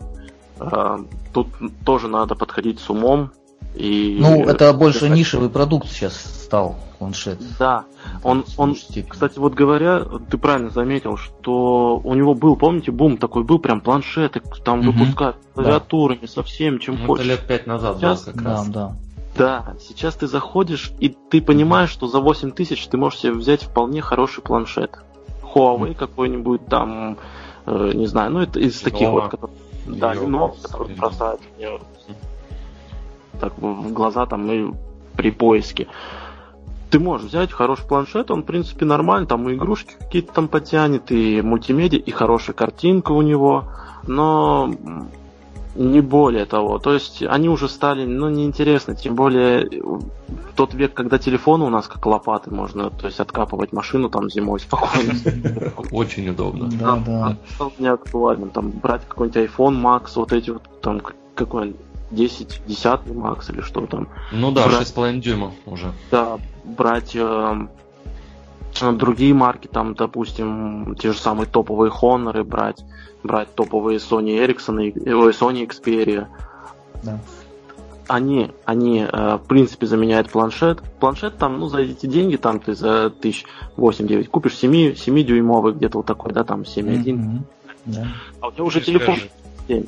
[0.60, 1.00] А,
[1.34, 1.48] тут
[1.86, 3.32] тоже надо подходить с умом.
[3.76, 5.16] И ну, это больше это...
[5.16, 7.40] нишевый продукт сейчас стал планшет.
[7.58, 7.86] Да,
[8.24, 8.76] он, он,
[9.08, 13.82] кстати, вот говоря, ты правильно заметил, что у него был, помните, бум такой был, прям
[13.82, 14.92] планшеты, там угу.
[14.92, 16.28] выпускают клавиатурами, да.
[16.28, 17.26] совсем, чем ну, хочешь.
[17.26, 18.68] Это лет пять назад сейчас, был как раз.
[18.68, 18.96] Да, да.
[19.38, 23.64] Да, сейчас ты заходишь, и ты понимаешь, что за 8 тысяч ты можешь себе взять
[23.64, 25.00] вполне хороший планшет.
[25.54, 27.18] Huawei какой-нибудь там,
[27.66, 31.80] э, не знаю, ну это из таких вот, которые да, который бросает мне
[33.40, 34.74] так в глаза там и
[35.16, 35.88] при поиске.
[36.90, 41.12] Ты можешь взять хороший планшет, он, в принципе, нормальный, там и игрушки какие-то там потянет,
[41.12, 43.66] и мультимедиа, и хорошая картинка у него,
[44.08, 44.74] но
[45.76, 46.80] не более того.
[46.80, 48.96] То есть они уже стали, ну, неинтересны.
[48.96, 53.72] Тем более в тот век, когда телефоны у нас как лопаты можно, то есть откапывать
[53.72, 55.14] машину там зимой спокойно.
[55.92, 56.70] Очень удобно.
[56.72, 57.38] Да, да.
[57.56, 58.50] Стал не актуальным.
[58.50, 61.02] Там брать какой-нибудь iPhone Max, вот эти вот там
[61.36, 61.76] какой
[62.12, 64.08] 10, 10 Max или что там.
[64.32, 65.94] Ну да, брать, 6,5 дюйма уже.
[66.12, 67.16] Да, брать
[68.98, 72.84] другие марки, там, допустим, те же самые топовые Honor брать
[73.24, 76.28] брать топовые Sony Ericsson, и Sony Xperia.
[77.04, 77.20] Да.
[78.08, 80.82] Они, они э, в принципе заменяют планшет.
[81.00, 83.46] Планшет там, ну, за эти деньги, там ты за тысяч
[83.78, 87.04] 8-9 купишь 7, 7-дюймовый, где-то вот такой, да, там 7.1.
[87.04, 87.40] Mm-hmm.
[87.86, 88.08] Да.
[88.42, 89.18] А у тебя уже телефон
[89.68, 89.86] 7.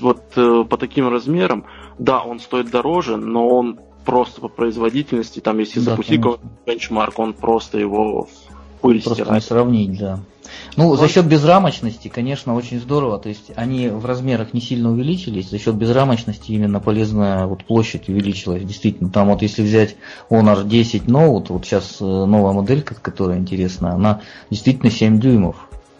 [0.00, 1.66] Вот э, по таким размерам,
[1.98, 6.20] да, он стоит дороже, но он просто по производительности, там, если да, запустить
[6.66, 8.28] бенчмарк, он просто его
[8.80, 9.42] пыль просто стирает.
[9.42, 10.20] не сравнить, да.
[10.76, 11.00] Ну, вот.
[11.00, 13.18] за счет безрамочности, конечно, очень здорово.
[13.18, 15.50] То есть они в размерах не сильно увеличились.
[15.50, 18.62] За счет безрамочности именно полезная вот площадь увеличилась.
[18.62, 19.96] Действительно, там вот если взять
[20.30, 24.20] Honor 10 Note, вот сейчас э, новая моделька, которая интересная, она
[24.50, 25.56] действительно 7 дюймов.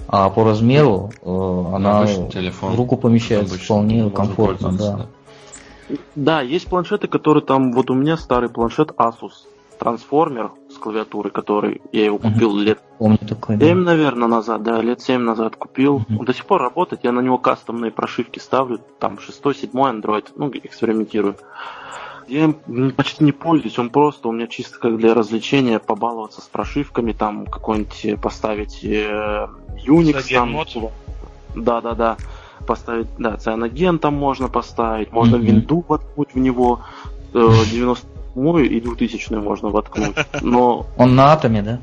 [0.06, 2.72] А по размеру э, она телефон.
[2.72, 5.06] в руку помещается вполне комфортно, да.
[6.14, 9.46] Да, есть планшеты, которые там, вот у меня старый планшет Asus
[9.78, 12.62] трансформер с клавиатурой, который я его купил uh-huh.
[12.62, 13.74] лет Помню такой, 7, да.
[13.74, 15.98] наверное, назад, да, лет 7 назад купил.
[15.98, 16.18] Uh-huh.
[16.20, 20.50] Он до сих пор работает, я на него кастомные прошивки ставлю, там 6-7 Android, ну,
[20.50, 21.36] экспериментирую.
[22.26, 26.44] Я им почти не пользуюсь, он просто у меня чисто как для развлечения побаловаться с
[26.44, 29.46] прошивками, там какой-нибудь поставить э,
[29.86, 30.56] Unix там.
[31.54, 32.16] Да, да, да.
[32.66, 35.40] Поставить, да, цианоген там можно поставить, можно mm-hmm.
[35.40, 36.80] винду воткнуть в него,
[37.32, 40.16] э, 90 восьмую и двухтысячную можно воткнуть.
[40.42, 40.86] Но...
[40.96, 41.78] Он на атоме, да?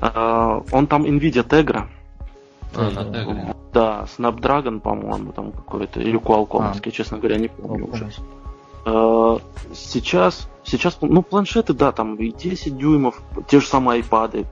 [0.00, 1.86] А, он там NVIDIA Tegra.
[2.74, 3.56] А, Tegra.
[3.72, 6.90] Да, Snapdragon, по-моему, там какой-то, или Qualcomm, а.
[6.90, 8.10] честно говоря, не помню уже.
[8.84, 9.38] А,
[9.74, 14.46] сейчас, сейчас, ну, планшеты, да, там и 10 дюймов, те же самые iPad,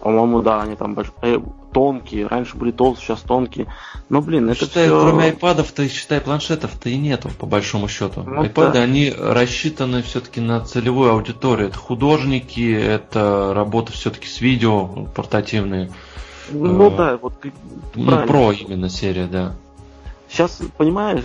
[0.00, 1.12] по-моему, да, они там больш...
[1.22, 1.38] э,
[1.72, 2.26] тонкие.
[2.26, 3.66] Раньше были толстые, сейчас тонкие.
[4.08, 5.00] Но, блин, это считай, все...
[5.00, 8.22] кроме айпадов-то, считай, планшетов-то и нету, по большому счету.
[8.22, 8.80] Ну, Айпады, да.
[8.80, 11.68] они рассчитаны все-таки на целевую аудиторию.
[11.68, 15.90] Это художники, это работа все-таки с видео портативные.
[16.50, 17.34] Ну э, да, вот
[17.94, 19.54] Ну, про именно серия, да.
[20.28, 21.22] Сейчас, понимаешь,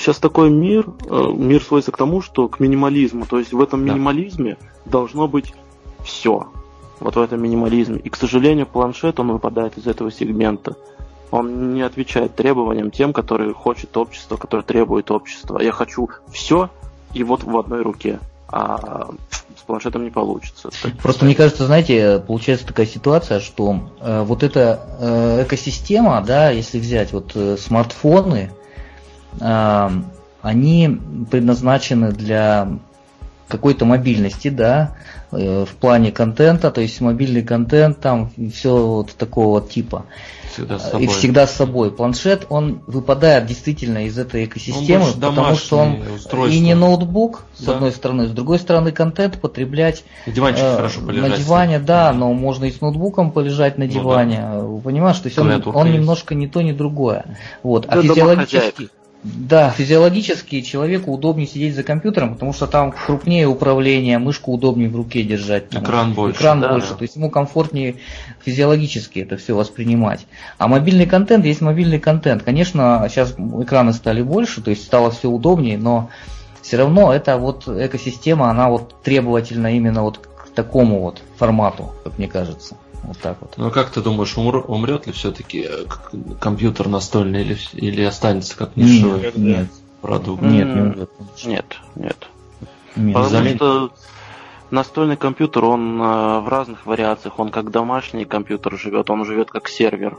[0.00, 3.26] сейчас такой мир, э, мир сводится к тому, что к минимализму.
[3.26, 4.90] То есть в этом минимализме да.
[4.92, 5.52] должно быть
[6.04, 6.46] все
[7.00, 7.98] Вот в этом минимализме.
[7.98, 10.76] И, к сожалению, планшет, он выпадает из этого сегмента.
[11.30, 15.60] Он не отвечает требованиям тем, которые хочет общество, которые требует общество.
[15.60, 16.70] Я хочу все
[17.12, 18.18] и вот в одной руке.
[18.48, 19.08] А
[19.56, 20.70] с планшетом не получится.
[21.02, 26.78] Просто мне кажется, знаете, получается такая ситуация, что э, вот эта э, экосистема, да, если
[26.78, 28.52] взять вот э, смартфоны,
[29.40, 29.90] э,
[30.42, 31.00] они
[31.30, 32.68] предназначены для
[33.48, 34.96] какой-то мобильности, да,
[35.30, 40.06] в плане контента, то есть мобильный контент, там все вот такого вот типа.
[40.52, 41.04] Всегда с собой.
[41.04, 41.90] И всегда с собой.
[41.90, 46.56] Планшет, он выпадает действительно из этой экосистемы, потому что он устройство.
[46.56, 47.74] и не ноутбук, с да.
[47.74, 51.30] одной стороны, с другой стороны, контент потреблять на диванчик э, хорошо полежать.
[51.30, 54.40] На диване, да, но можно и с ноутбуком полежать на диване.
[54.40, 54.82] Ну, да.
[54.82, 57.26] Понимаешь, то есть он, он немножко не то, не другое.
[57.62, 57.86] Вот.
[57.88, 58.88] А физиологически,
[59.22, 64.94] да, физиологически человеку удобнее сидеть за компьютером, потому что там крупнее управление, мышку удобнее в
[64.94, 65.74] руке держать.
[65.74, 66.38] Экран больше.
[66.38, 67.96] Экран да, больше, то есть ему комфортнее
[68.44, 70.26] физиологически это все воспринимать.
[70.58, 72.42] А мобильный контент есть мобильный контент.
[72.44, 76.10] Конечно, сейчас экраны стали больше, то есть стало все удобнее, но
[76.62, 82.18] все равно эта вот экосистема, она вот требовательна именно вот к такому вот формату, как
[82.18, 82.76] мне кажется.
[83.06, 83.54] Вот так вот.
[83.56, 85.84] Ну как ты думаешь, умр, умрет ли все-таки э,
[86.40, 89.68] компьютер настольный или, или останется как нишевой нет, нет.
[90.02, 90.42] продукт?
[90.42, 91.10] Нет, не умрет.
[91.44, 92.28] Нет, нет.
[92.96, 93.12] нет.
[93.14, 93.56] Потому Замет...
[93.56, 93.92] что
[94.72, 97.38] настольный компьютер, он э, в разных вариациях.
[97.38, 100.18] Он как домашний компьютер живет, он живет как сервер.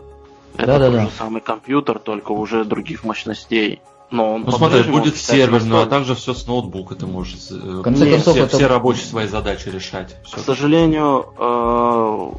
[0.55, 3.81] Это да, тот да, же самый компьютер, только уже других мощностей.
[4.09, 7.55] Но он ну смотри, будет сервер, но а также все с ноутбука ты можешь э,
[7.55, 8.55] в конце концов, все, это...
[8.55, 10.15] все рабочие свои задачи решать.
[10.23, 10.37] Все.
[10.37, 12.29] К сожалению, э,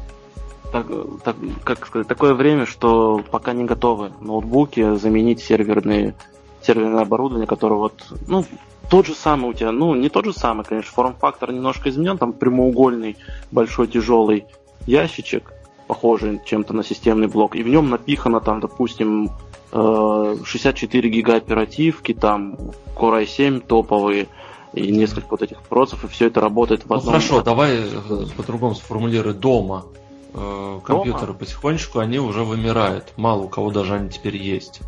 [0.71, 0.87] так,
[1.23, 6.15] так, как сказать, такое время, что пока не готовы ноутбуки заменить серверные,
[6.61, 8.45] серверное оборудование, которое вот, ну,
[8.89, 12.33] тот же самый у тебя, ну, не тот же самый, конечно, форм-фактор немножко изменен, там
[12.33, 13.17] прямоугольный,
[13.51, 14.45] большой, тяжелый
[14.85, 15.53] ящичек,
[15.87, 19.31] похожий чем-то на системный блок, и в нем напихано там, допустим,
[19.71, 22.57] 64 э, гига оперативки, там
[22.95, 24.27] Core i7 топовые,
[24.73, 27.05] и несколько вот этих процессов, и все это работает в одном.
[27.05, 29.85] Ну хорошо, давай э, по-другому сформулируй дома
[30.33, 31.39] э, компьютеры Дома?
[31.39, 33.13] потихонечку они уже вымирают.
[33.17, 34.81] Мало у кого даже они теперь есть.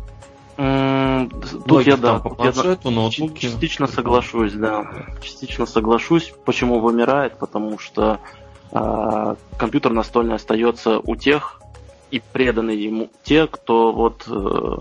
[0.56, 3.40] Тут я, да, по планшету, я ноутбуки.
[3.40, 5.06] Частично соглашусь, да.
[5.22, 6.32] Частично соглашусь.
[6.44, 7.38] Почему вымирает?
[7.38, 8.20] Потому что
[8.70, 11.60] э, компьютер настольный остается у тех
[12.10, 14.76] и преданы ему те, кто вот э,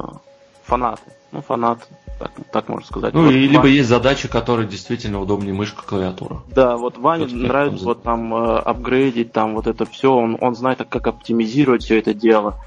[0.72, 1.02] фанаты.
[1.34, 1.84] Ну, фанаты
[2.18, 3.14] так, так можно сказать.
[3.14, 3.76] Ну, вот и либо Ване...
[3.76, 6.42] есть задачи, которые действительно удобнее мышка, клавиатура.
[6.48, 10.56] Да, вот Ване вот нравится вот там э, апгрейдить, там вот это все, он, он
[10.56, 12.64] знает, как оптимизировать все это дело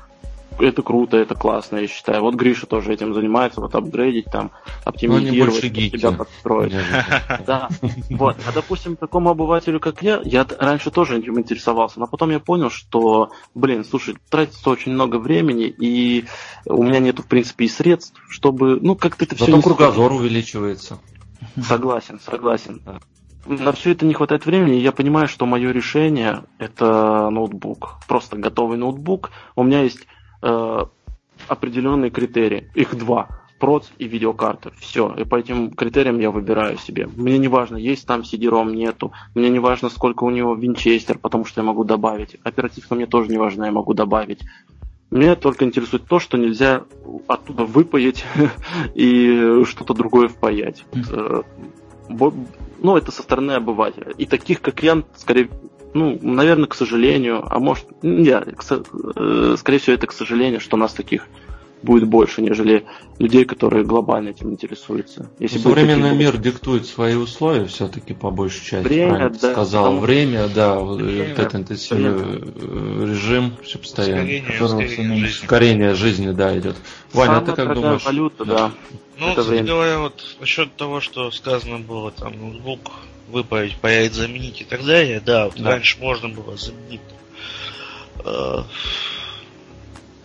[0.59, 2.22] это круто, это классно, я считаю.
[2.22, 4.51] Вот Гриша тоже этим занимается, вот апгрейдить, там,
[4.85, 6.74] оптимизировать, себя подстроить.
[7.47, 7.68] Да,
[8.10, 8.36] вот.
[8.47, 12.70] А, допустим, такому обывателю, как я, я раньше тоже этим интересовался, но потом я понял,
[12.70, 16.24] что, блин, слушай, тратится очень много времени, и
[16.66, 19.47] у меня нету, в принципе, и средств, чтобы, ну, как-то это все...
[19.47, 20.98] Зато кругозор увеличивается.
[21.60, 22.82] Согласен, согласен.
[23.47, 27.97] На все это не хватает времени, и я понимаю, что мое решение это ноутбук.
[28.09, 29.31] Просто готовый ноутбук.
[29.55, 30.06] У меня есть
[30.44, 30.84] э,
[31.48, 32.70] определенные критерии.
[32.74, 33.28] Их два.
[33.58, 34.72] Проц и видеокарта.
[34.78, 35.14] Все.
[35.16, 37.08] И по этим критериям я выбираю себе.
[37.16, 39.12] Мне не важно, есть там CD-ROM, нету.
[39.34, 42.36] Мне не важно, сколько у него винчестер, потому что я могу добавить.
[42.42, 44.40] Оперативка мне тоже не важна, я могу добавить.
[45.10, 46.82] Меня только интересует то, что нельзя
[47.28, 48.24] оттуда выпаять
[48.94, 50.84] и что-то другое впаять.
[51.10, 51.42] Э,
[52.08, 54.12] ну, это со стороны обывателя.
[54.18, 55.48] И таких, как я, скорее,
[55.94, 60.92] ну, наверное, к сожалению, а может, я, э, скорее всего, это к сожалению, что нас
[60.92, 61.28] таких
[61.85, 62.85] будет больше, нежели
[63.19, 65.31] людей, которые глобально этим интересуются.
[65.39, 66.19] Если современный такие...
[66.19, 68.89] мир диктует свои условия все-таки по большей части.
[68.89, 69.52] Время, да.
[69.52, 70.01] Сказал потому...
[70.01, 73.06] время, да, время, вот этот интенсивный время.
[73.06, 74.23] режим все постоянно.
[74.23, 76.77] Ускорение, ускорение, ускорение жизни, да, идет.
[77.12, 78.05] Ваня, а ты как думаешь?
[78.05, 78.56] Валюта, да.
[78.56, 78.73] да.
[79.19, 79.66] Ну, это время.
[79.66, 82.90] говоря, вот насчет того, что сказано было, там, ноутбук
[83.28, 85.70] выправить, появить, заменить и так далее, да, вот да.
[85.70, 87.01] раньше можно было заменить
[88.24, 88.62] э,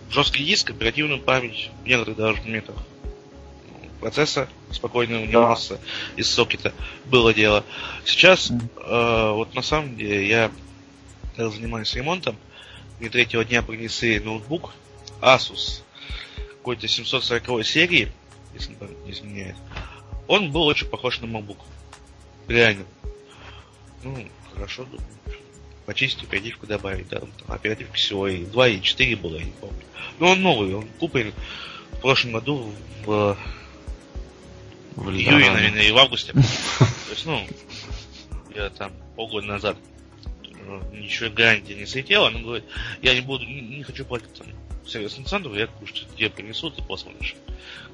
[0.10, 2.76] жесткий диск, оперативную память, некоторых даже моментах
[4.00, 5.82] процесса спокойно унимался да.
[6.16, 6.74] из сокета.
[7.06, 7.64] Было дело.
[8.06, 10.52] Сейчас, э, вот на самом деле, я
[11.38, 12.38] занимаюсь ремонтом.
[13.00, 14.74] Мне третьего дня принесли ноутбук
[15.22, 15.82] Asus
[16.58, 18.12] какой-то 740 серии,
[18.54, 18.76] если
[19.06, 19.56] не изменяет.
[20.28, 21.58] Он был очень похож на MacBook.
[22.48, 22.86] Реально.
[24.04, 25.08] Ну, хорошо, думаю.
[25.90, 27.20] Почистить оперативку добавить, да.
[27.48, 29.82] Оперативка всего и 2 и 4 было, я не помню.
[30.20, 31.34] Но ну, он новый, он куплен
[31.94, 32.72] в прошлом году
[33.08, 33.36] в,
[34.96, 36.34] в июне, наверное, и в августе.
[36.78, 37.44] То есть, ну,
[38.56, 39.78] я там полгода назад
[40.44, 42.66] э, ничего гарантия не слетела, она говорит,
[43.02, 44.46] я не буду, не, не хочу платить там
[44.86, 47.36] сервисный центр, я кушать тебе принесут и посмотришь.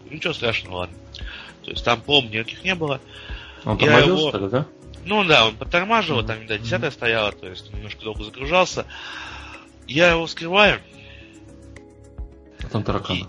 [0.09, 0.97] Ничего страшного, ладно.
[1.63, 2.99] То есть там проб никаких не было.
[3.63, 4.49] Он тормозил, его...
[4.49, 4.67] да?
[5.06, 8.86] Ну да, он подтормаживал, там, видать, десятая стояла, то есть немножко долго загружался.
[9.88, 10.82] Я его скрываю.
[12.60, 13.27] А там тараканы.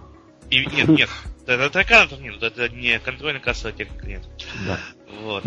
[0.49, 1.11] И, и, нет, нет,
[1.47, 4.23] это тараканов нет, это не контрольная кассовая техника, нет.
[4.67, 4.79] Да.
[5.21, 5.45] Вот.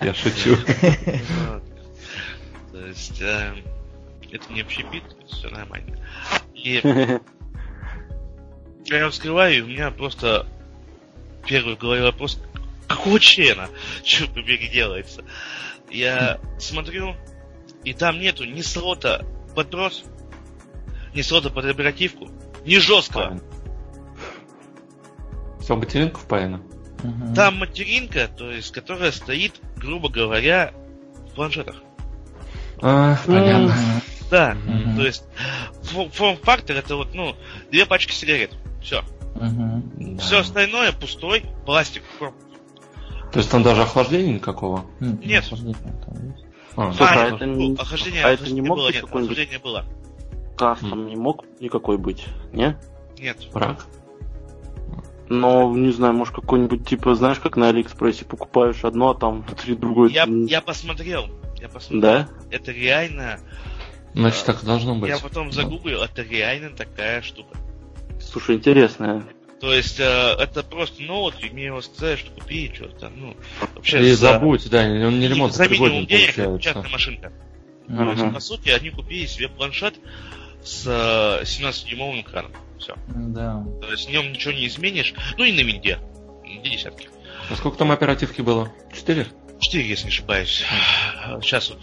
[0.00, 0.56] Я шучу.
[2.72, 3.54] То есть, э,
[4.30, 5.98] это не общепит, все нормально.
[6.54, 6.80] И
[8.86, 10.46] я его вскрываю, и у меня просто
[11.46, 12.40] первый в голове вопрос,
[12.92, 13.68] какого члена,
[14.02, 15.24] черт побери, делается?
[15.90, 17.14] Я смотрю,
[17.84, 19.24] и там нету ни слота
[19.54, 20.04] под брос,
[21.14, 22.30] ни слота под оперативку,
[22.64, 23.40] ни жесткого.
[25.60, 26.60] Все, материнка впаяна?
[27.02, 27.34] Угу.
[27.34, 30.72] Там материнка, то есть, которая стоит, грубо говоря,
[31.30, 31.76] в планшетах.
[32.80, 33.74] А, понятно.
[34.30, 34.96] Да, угу.
[34.96, 35.24] то есть
[35.82, 37.36] форм-фактор это вот, ну,
[37.70, 38.52] две пачки сигарет.
[38.82, 39.04] Все.
[39.34, 40.18] Угу.
[40.18, 42.02] Все остальное пустой пластик.
[43.32, 44.84] То есть там даже охлаждения никакого?
[45.00, 45.44] Нет.
[46.76, 47.74] А, Слушай, а, это не...
[47.74, 49.62] охлаждение, а это не мог быть какой-нибудь...
[49.62, 49.84] Было.
[50.56, 52.76] Кастом не мог никакой быть, не?
[53.18, 53.38] Нет.
[53.52, 53.86] Брак?
[55.28, 59.74] Но, не знаю, может какой-нибудь, типа, знаешь, как на Алиэкспрессе покупаешь одно, а там внутри
[59.76, 60.10] другое.
[60.10, 61.28] Я, я посмотрел.
[61.58, 62.00] Я посмотрел.
[62.00, 62.28] Да?
[62.50, 63.40] Это реально...
[64.14, 65.08] Значит, так должно быть.
[65.08, 67.56] Я потом загуглил, это реально такая штука.
[68.20, 69.22] Слушай, интересная.
[69.62, 70.02] То есть э,
[70.40, 73.10] это просто ноут, и мне его сказали, что купи что-то.
[73.10, 73.36] Ну,
[73.76, 74.32] вообще и за...
[74.32, 77.32] забудь, да, он не ремонт За минимум денег это частная машинка.
[77.86, 77.96] Uh-huh.
[77.96, 79.94] То есть, по сути, они купили себе планшет
[80.64, 82.50] с э, 17-дюймовым экраном.
[82.80, 82.96] Все.
[83.06, 83.64] Да.
[83.80, 85.14] То есть в нем ничего не изменишь.
[85.38, 86.00] Ну и на винде.
[86.42, 87.08] Винде десятки.
[87.48, 88.72] А сколько там оперативки было?
[88.92, 89.28] Четыре?
[89.60, 90.64] Четыре, если не ошибаюсь.
[91.40, 91.78] Сейчас вот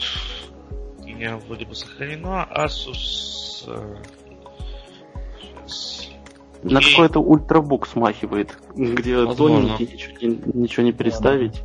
[1.00, 3.64] у меня вроде бы сохранено Asus...
[5.66, 6.09] Сейчас.
[6.64, 9.78] На какой-то ультрабук смахивает, где Возможно.
[9.78, 10.16] тоненький, ничего,
[10.54, 11.62] ничего не переставить.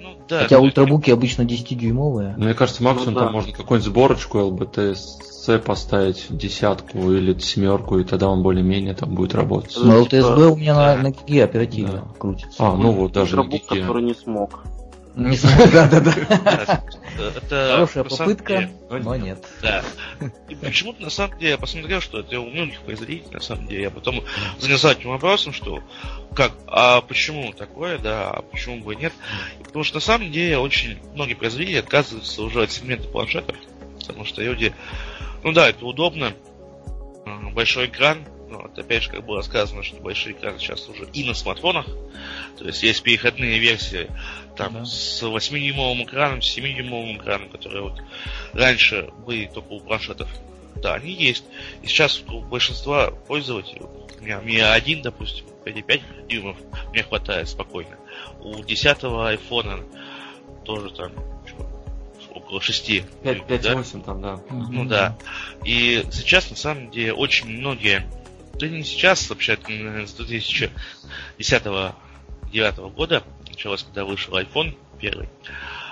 [0.00, 2.36] Ну, да, Хотя ультрабуки обычно 10-дюймовые.
[2.36, 3.26] Мне кажется, максимум ну, да.
[3.26, 4.96] там можно какую-нибудь сборочку LBTS
[5.42, 9.76] C поставить десятку или семерку, и тогда он более-менее там будет работать.
[9.76, 12.18] Ну, LTSB у меня на, на гиге оперативно да.
[12.18, 12.56] крутится.
[12.58, 13.64] А, ну вот даже на гиге.
[13.66, 14.64] который не смог.
[15.14, 16.14] Не смог, да, да, да.
[17.36, 19.44] Это Хорошая попытка, но нет.
[19.60, 19.84] Да.
[20.48, 23.82] И почему-то на самом деле я посмотрел, что это у многих производителей, на самом деле.
[23.82, 24.24] Я потом
[24.58, 25.82] занялся этим вопросом, что
[26.34, 29.12] как, а почему такое, да, а почему бы нет.
[29.64, 33.56] Потому что на самом деле очень многие производители отказываются уже от сегмента планшетов,
[34.00, 34.72] потому что люди
[35.42, 36.32] ну да, это удобно.
[37.52, 38.24] Большой экран.
[38.48, 41.86] Ну, вот, опять же, как было сказано, что большие экраны сейчас уже и на смартфонах.
[42.58, 44.08] То есть есть переходные версии
[44.56, 44.84] там да.
[44.84, 48.02] с 8-дюймовым экраном, с 7-дюймовым экраном, которые вот
[48.52, 50.28] раньше были только у планшетов.
[50.76, 51.44] Да, они есть.
[51.82, 56.56] И сейчас у большинства пользователей, у меня Mi 1, допустим, 5,5 дюймов
[56.90, 57.96] мне хватает спокойно.
[58.40, 59.80] У 10 айфона
[60.64, 61.12] тоже там
[62.34, 62.90] около 6.
[62.90, 64.00] 5-8 да?
[64.04, 64.40] там, да.
[64.50, 65.18] Ну да.
[65.64, 68.06] И сейчас, на самом деле, очень многие,
[68.54, 70.72] да не сейчас, вообще, с 2010
[72.52, 73.22] 2009 года,
[73.62, 75.28] началось, когда вышел iPhone первый,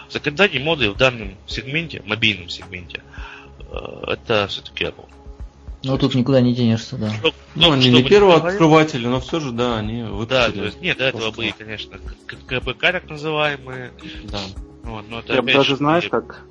[0.09, 3.03] законодательные моды в данном сегменте, мобильном сегменте,
[3.61, 5.07] э, это все-таки Apple.
[5.85, 7.11] Ну, тут никуда не денешься, да.
[7.11, 10.27] Что, ну, они не первые открыватели, но все же, да, они выпустили.
[10.29, 13.93] Да, то есть, нет, до этого были, конечно, КПК так называемые.
[14.25, 14.41] Да.
[14.83, 16.45] Вот, но это Я бы даже, знаешь, как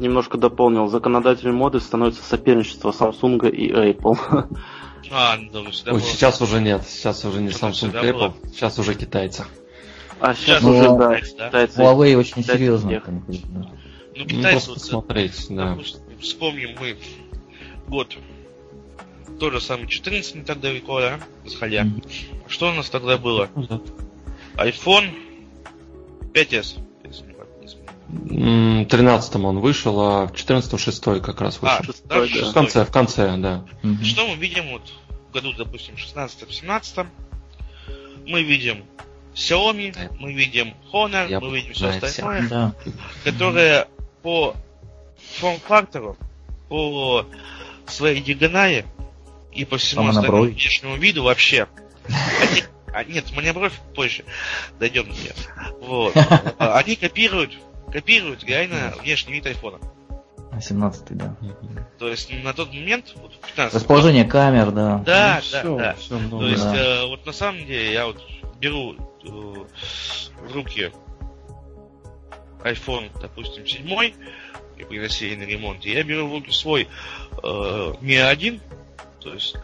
[0.00, 4.48] немножко дополнил, законодателем моды становится соперничество Samsung и Apple.
[5.12, 6.00] А, ну, Ой, было.
[6.00, 8.34] сейчас уже нет, сейчас уже не Samsung и Apple, было.
[8.50, 9.44] сейчас уже китайцы.
[10.24, 11.82] А сейчас, сейчас уже, да, китайцы.
[11.82, 12.90] Huawei очень китайцы серьезно.
[12.92, 13.04] Тех.
[13.06, 15.78] Ну, китайцы, ну, вот, смотреть, да.
[16.18, 16.96] Вспомним мы
[17.88, 18.16] год
[19.38, 21.82] то же самое 14 не так далеко, да, заходя.
[21.82, 22.44] Mm-hmm.
[22.48, 23.50] Что у нас тогда было?
[24.56, 25.10] iPhone
[26.32, 26.78] 5s.
[28.88, 31.76] 13 он вышел, а в 14 шестой как раз вышел.
[31.80, 33.66] А, 6, да, в конце, в конце, да.
[33.82, 34.02] Угу.
[34.02, 34.82] Что мы видим вот
[35.28, 37.06] в году, допустим, 16-17?
[38.26, 38.84] Мы видим
[39.34, 42.74] Xiaomi, мы видим Honor, Я мы видим все остальное, да.
[43.24, 43.88] которое
[44.22, 44.54] по
[45.38, 46.16] форм-фактору,
[46.68, 47.26] по
[47.86, 48.86] своей диагонали
[49.52, 51.66] и по всему остальному внешнему виду вообще.
[52.06, 52.62] Они,
[52.92, 54.24] а, нет, маневровь позже
[54.78, 55.32] дойдем до нее.
[55.80, 56.16] Вот.
[56.58, 57.52] Они копируют
[57.94, 59.78] копируют реально внешний вид айфона.
[60.60, 61.36] 17 да.
[61.98, 64.98] То есть на тот момент, вот 15 Расположение камер, да.
[64.98, 65.94] Да, ну, да, все, да.
[65.94, 66.76] Все много, То есть, да.
[66.76, 68.20] э, вот на самом деле я вот
[68.60, 70.92] беру э, в руки
[72.62, 74.14] iPhone, допустим, 7,
[74.76, 75.84] и приносили на ремонт.
[75.84, 78.60] Я беру в руки свой э, Mi 1,
[79.20, 79.56] то есть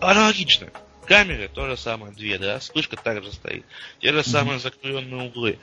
[0.00, 0.70] аналогично.
[1.06, 3.64] Камеры то же самое, две, да, вспышка также стоит.
[4.00, 5.58] Те же самые закругленные углы.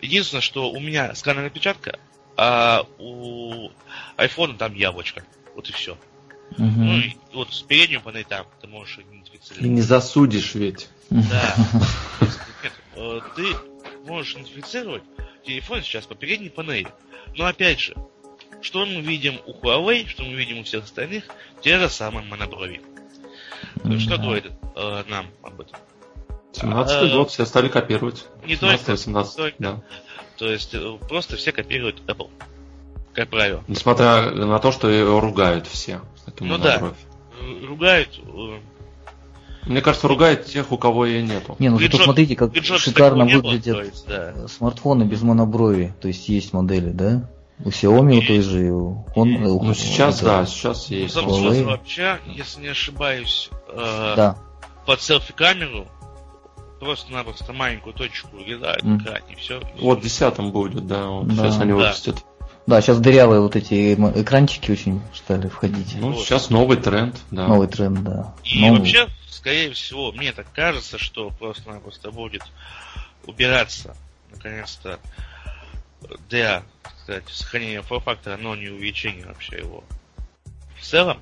[0.00, 1.98] Единственное, что у меня сканер отпечатка,
[2.36, 3.70] а у
[4.16, 5.22] iPhone там яблочко.
[5.54, 5.98] Вот и все.
[6.52, 6.62] Угу.
[6.62, 9.64] Ну, и вот с передней панели там ты можешь идентифицировать.
[9.64, 10.88] И не засудишь ведь.
[11.10, 11.54] Да.
[12.62, 13.44] Нет, э, ты
[14.06, 15.02] можешь идентифицировать
[15.44, 16.88] телефон сейчас по передней панели.
[17.34, 17.94] Но опять же,
[18.60, 21.24] что мы видим у Huawei, что мы видим у всех остальных,
[21.60, 22.80] те же самые моноброви.
[23.76, 23.98] Mm-hmm.
[23.98, 25.78] Что говорит э, нам об этом?
[26.52, 28.26] 17 а, год, все стали копировать.
[28.44, 29.56] Не 17 18 только.
[29.58, 29.82] Да.
[30.38, 32.30] То есть э, просто все копируют Apple.
[33.12, 33.64] Как правило.
[33.68, 36.00] Несмотря на то, что его ругают все.
[36.40, 36.92] Ну да.
[37.66, 38.20] Ругают.
[38.24, 38.58] Э,
[39.66, 41.56] Мне кажется, ругают тех, у кого ее нету.
[41.58, 44.48] Не, ну зато посмотрите, как шикарно выглядят есть, да.
[44.48, 45.94] смартфоны без моноброви.
[46.00, 47.28] То есть есть модели, да?
[47.64, 51.16] У Xiaomi у той же, он, ну сейчас да, сейчас есть.
[51.16, 54.36] Ну, вообще, если не ошибаюсь, э, да.
[54.84, 55.86] под селфи-камеру
[56.80, 59.22] просто-напросто маленькую точку вырезают mm.
[59.30, 59.60] и все.
[59.80, 61.34] вот в десятом будет, да, вот да.
[61.34, 61.78] сейчас они да.
[61.78, 62.24] выпустят.
[62.66, 65.94] Да, сейчас дырявые вот эти экранчики очень стали входить.
[66.00, 66.24] Ну, вот.
[66.24, 67.46] сейчас новый тренд, да.
[67.46, 68.34] Новый тренд, да.
[68.42, 68.80] И новый.
[68.80, 72.42] вообще, скорее всего, мне так кажется, что просто-напросто будет
[73.24, 73.96] убираться,
[74.32, 74.98] наконец-то,
[76.28, 79.84] для, кстати, сохранения форм-фактора, но не увеличения вообще его.
[80.80, 81.18] В целом,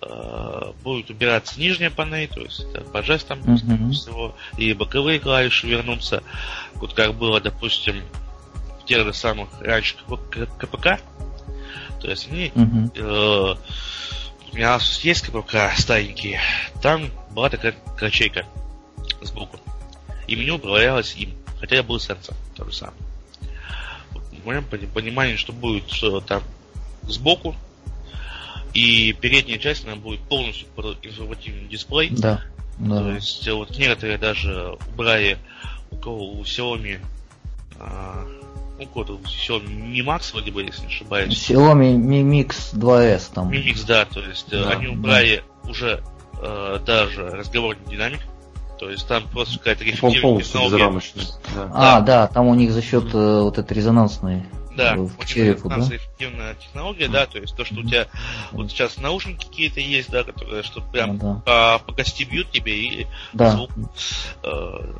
[0.00, 3.90] э, будет убираться нижняя панель, то есть это по жестам mm-hmm.
[3.90, 6.22] всего, и боковые клавиши вернутся,
[6.74, 8.02] вот как было, допустим,
[8.84, 9.96] тех же самых раньше
[10.58, 11.00] КПК,
[12.00, 12.90] то есть они mm-hmm.
[12.96, 13.56] э,
[14.52, 16.40] у меня есть КПК старенькие,
[16.82, 18.44] там была такая ячейка
[19.20, 19.58] сбоку.
[20.26, 22.96] И меню управлялось им, хотя я был сенсор, то же самое
[24.42, 26.42] в моем понимании, что будет что там
[27.02, 27.54] сбоку,
[28.74, 32.10] и передняя часть она будет полностью под информативный дисплей.
[32.10, 32.42] Да.
[32.78, 32.98] да.
[33.02, 35.38] То есть вот некоторые даже убрали
[35.90, 37.00] у кого у Xiaomi
[37.78, 38.26] а,
[38.82, 41.50] ну, кого-то Xiaomi Mi Max, вроде бы, если не ошибаюсь.
[41.50, 43.50] Xiaomi Mi Mix 2S там.
[43.50, 45.70] Mi Mix, да, то есть да, они убрали да.
[45.70, 46.02] уже
[46.40, 48.20] э, даже разговорный динамик.
[48.78, 50.44] То есть там просто какая-то технология.
[51.54, 51.70] Да.
[51.72, 54.42] А, да, там у них за счет э, вот этой резонансной
[54.76, 55.78] да, э, в черепу, да?
[55.78, 58.08] эффективная технология, да, то есть то, что у тебя
[58.52, 61.78] вот сейчас наушники какие-то есть, да, которые что прям ну, да.
[61.78, 63.50] по, по кости бьют тебе и да.
[63.52, 63.70] звук
[64.42, 64.94] э,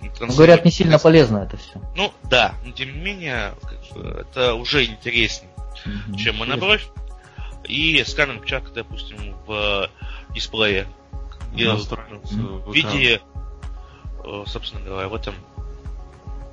[0.00, 1.80] ну, Говорят, не сильно полезно это все.
[1.96, 5.50] Ну да, но тем не менее, как бы, это уже интереснее,
[5.84, 6.16] mm-hmm.
[6.16, 6.86] чем монобровь.
[7.64, 9.88] И сканер отпечатка, допустим, в
[10.34, 10.86] дисплее
[11.52, 13.20] в виде,
[14.24, 15.34] э, собственно говоря, в этом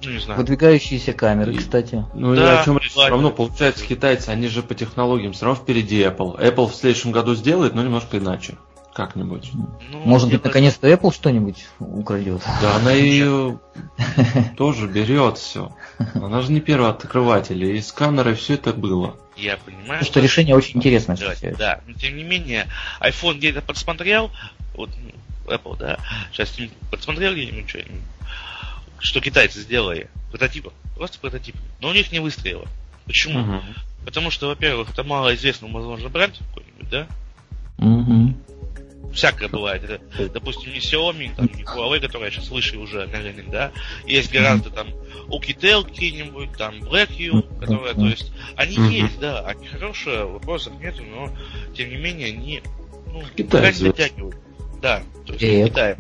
[0.03, 0.39] ну, не знаю.
[0.39, 2.05] Выдвигающиеся камеры, и, кстати.
[2.13, 2.91] Ну да, и о чем речь?
[2.91, 6.39] Все равно, получается, китайцы, они же по технологиям все равно впереди Apple.
[6.39, 8.57] Apple в следующем году сделает, но немножко иначе.
[8.97, 9.51] Как-нибудь.
[9.53, 12.41] Ну, Может быть, наконец-то Apple что-нибудь украдет.
[12.63, 13.23] Да, она и
[14.57, 15.71] тоже берет все.
[16.15, 19.15] Она же не первый открыватель, и сканеры все это было.
[19.35, 19.99] Я понимаю.
[19.99, 21.15] Потому что решение очень интересное.
[21.59, 22.65] Да, но тем не менее,
[22.99, 24.31] iPhone где-то подсмотрел,
[24.73, 24.89] вот
[25.45, 25.99] Apple, да,
[26.31, 26.57] сейчас
[26.89, 27.79] подсмотрел где-нибудь что
[28.97, 32.65] что китайцы сделали, прототипы, просто прототипы, но у них не выстрелило.
[33.05, 33.41] Почему?
[33.41, 33.61] Угу.
[34.05, 37.07] Потому что, во-первых, это малоизвестный, возможно, бренд какой-нибудь, да?
[37.77, 38.33] Угу.
[39.13, 39.83] Всякое бывает.
[39.83, 43.71] Это, допустим, не Xiaomi, там, не Huawei, которая сейчас выше уже на рынок, да?
[44.05, 44.87] Есть гораздо там
[45.27, 51.35] Oukitel какие-нибудь, там Blackview, которая, то есть, они есть, да, они хорошие, вопросов нету, но,
[51.75, 52.61] тем не менее, они,
[53.07, 54.37] ну, Китай дотягивают.
[54.81, 55.97] Да, то есть в Китае.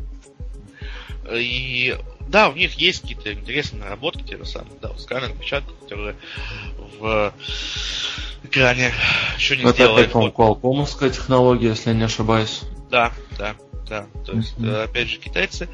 [1.33, 1.95] И
[2.27, 6.15] да, у них есть какие-то интересные наработки, те же самые, да, вот сканер отпечатка, которые
[6.99, 7.33] в
[8.43, 8.91] экране
[9.37, 10.05] еще не Это сделали.
[10.05, 12.61] Это опять, по технология, если я не ошибаюсь.
[12.89, 13.55] Да, да,
[13.87, 14.05] да.
[14.25, 14.83] То есть, mm-hmm.
[14.83, 15.69] опять же, китайцы,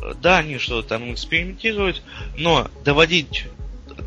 [0.00, 2.02] э, да, они что-то там экспериментируют,
[2.36, 3.46] но доводить,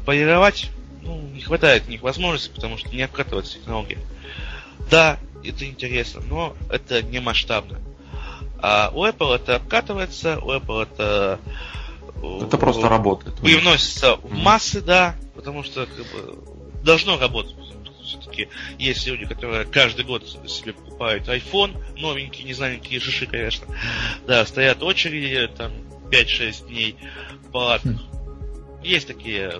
[0.05, 0.69] полировать,
[1.01, 3.99] ну, не хватает у них возможности, потому что не обкатывается технология.
[4.89, 7.79] Да, это интересно, но это не масштабно.
[8.61, 11.39] А у Apple это обкатывается, у Apple это...
[12.45, 13.37] Это просто работает.
[13.37, 16.37] Привносится в массы, да, потому что как бы,
[16.83, 17.55] должно работать.
[18.05, 23.65] Все-таки есть люди, которые каждый год себе покупают iPhone, новенький, не знаю, какие шиши, конечно.
[24.27, 25.71] Да, стоят очереди, там,
[26.11, 26.95] 5-6 дней
[27.47, 27.99] в палатках.
[28.83, 29.53] Есть такие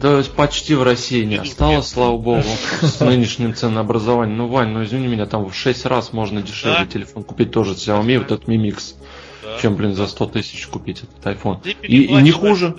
[0.00, 2.44] да, почти в России не осталось, слава богу,
[2.82, 4.38] с нынешним ценообразованием.
[4.38, 6.86] Ну, Вань, ну извини меня, там в 6 раз можно дешевле да?
[6.86, 8.94] телефон купить тоже Xiaomi, вот этот Mi Mix.
[9.42, 9.58] Да.
[9.60, 11.66] Чем, блин, за 100 тысяч купить этот iPhone.
[11.82, 12.76] И, и не хуже.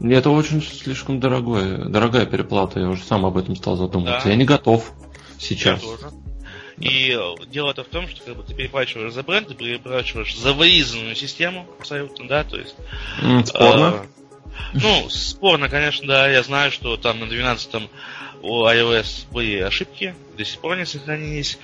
[0.00, 4.24] Это очень слишком дорогое, дорогая переплата, я уже сам об этом стал задумываться.
[4.24, 4.30] Да.
[4.30, 4.92] Я не готов
[5.38, 5.82] сейчас.
[5.82, 6.10] Я тоже.
[6.78, 7.16] И
[7.48, 11.66] дело-то в том, что как бы, ты переплачиваешь за бренд, ты переплачиваешь за вырезанную систему
[11.78, 12.74] абсолютно, да, то есть...
[13.46, 14.02] Спорно.
[14.02, 14.23] Э,
[14.72, 17.88] ну, спорно, конечно, да, я знаю, что там на 12-м
[18.42, 21.58] у iOS были ошибки, до сих пор не сохранились,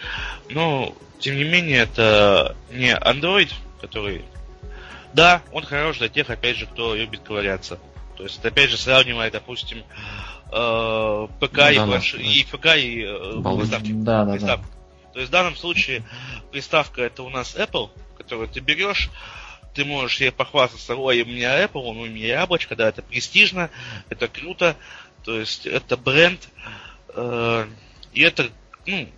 [0.48, 4.24] но, тем не менее, это не Android, который...
[5.12, 7.78] Да, он хорош для тех, опять же, кто любит ковыряться.
[8.16, 9.78] То есть, это, опять же, сравнивая, допустим,
[10.52, 12.14] э, ПК ну, и, да, планш...
[12.14, 13.92] и ПК и э, приставки.
[13.92, 14.62] Да, да, приставки.
[14.62, 15.12] да.
[15.12, 16.04] То есть в данном случае
[16.52, 19.10] приставка это у нас Apple, которую ты берешь,
[19.74, 23.70] ты можешь ей похвастаться, ой, у меня Apple, у меня яблочко, да, это престижно,
[24.08, 24.76] это круто,
[25.24, 26.48] то есть это бренд,
[27.08, 27.66] э,
[28.12, 28.50] и это,
[28.86, 29.08] ну,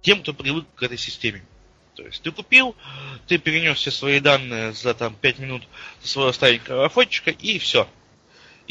[0.00, 1.42] тем, кто привык к этой системе.
[1.94, 2.74] То есть ты купил,
[3.26, 5.68] ты перенес все свои данные за там 5 минут
[6.00, 7.86] со своего старенького фотчика и все.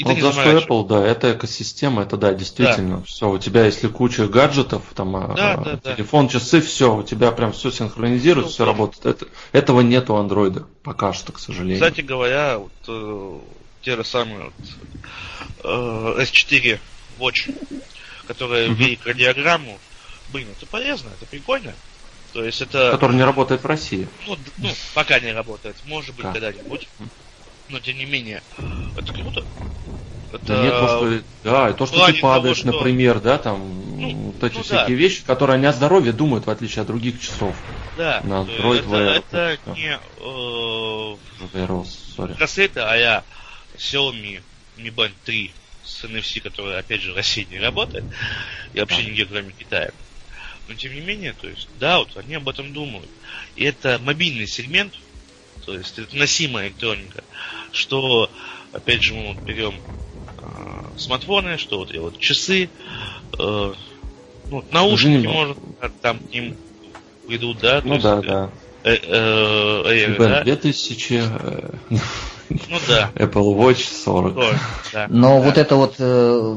[0.01, 2.97] И вот за что Apple, да, это экосистема, это да, действительно.
[2.97, 3.03] Да.
[3.03, 6.33] Все, у тебя если куча гаджетов, там а, да, а, да, телефон, да.
[6.33, 8.71] часы, все, у тебя прям все синхронизируется, ну, все да.
[8.71, 9.05] работает.
[9.05, 11.75] Это, этого нет у андроида пока что, к сожалению.
[11.75, 13.39] Кстати говоря, вот э,
[13.83, 14.53] те же самые вот,
[15.63, 16.79] э, S4
[17.19, 17.83] Watch,
[18.25, 18.73] которые mm-hmm.
[18.73, 19.77] ввели кардиограмму,
[20.33, 21.73] блин, это полезно, это прикольно.
[22.33, 22.91] То есть это...
[22.91, 24.07] Который не работает в России.
[24.25, 25.75] Ну, ну пока не работает.
[25.85, 26.31] Может быть, да.
[26.31, 26.87] когда-нибудь
[27.71, 28.41] но тем не менее,
[28.97, 29.43] это круто.
[30.33, 30.61] Это...
[30.61, 32.79] Нет, просто, да, то, что ты падаешь, того, что...
[32.79, 35.01] например, да, там, ну, вот эти ну, всякие да.
[35.01, 37.55] вещи, которые они о здоровье думают, в отличие от других часов.
[37.97, 38.21] Да.
[38.23, 39.09] На Android это, Wear.
[39.09, 39.99] Это не
[41.53, 43.23] э, кассета а-я
[43.77, 44.41] Xiaomi
[44.77, 45.51] Mi Band 3
[45.83, 48.05] с NFC, которая, опять же, в России не работает,
[48.73, 49.91] и вообще нигде, кроме Китая.
[50.67, 53.09] Но, тем не менее, то есть, да, вот они об этом думают.
[53.55, 54.93] И это мобильный сегмент,
[55.65, 57.23] то есть это носимая электроника,
[57.71, 58.29] что,
[58.71, 59.75] опять же, мы вот берем
[60.37, 60.43] э,
[60.97, 62.69] смартфоны, что вот, вот часы,
[63.39, 63.73] э,
[64.49, 65.57] ну, наушники, Извини, может,
[66.01, 66.57] там к ним
[67.27, 67.81] придут, да?
[67.83, 68.49] Ну да, есть, да.
[68.83, 70.43] Э, э, э, да?
[70.43, 71.23] 2000,
[72.69, 73.11] ну да.
[73.15, 74.33] Apple Watch 40.
[74.33, 74.55] 40
[74.93, 75.07] да.
[75.09, 75.45] Но да.
[75.45, 76.55] вот это вот э,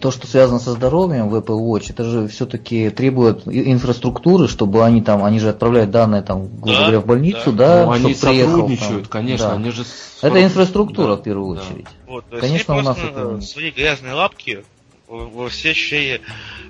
[0.00, 5.02] то, что связано со здоровьем в Apple Watch, это же все-таки требует инфраструктуры, чтобы они
[5.02, 8.14] там, они же отправляют данные там, грубо да, говоря, в больницу, да, да ну, они
[8.14, 9.54] приехал, сотрудничают, там, конечно, да.
[9.54, 9.84] они же.
[10.22, 11.62] Это инфраструктура да, в первую да.
[11.62, 11.86] очередь.
[12.06, 14.64] Вот, конечно, у нас это свои грязные лапки
[15.08, 16.20] во все щели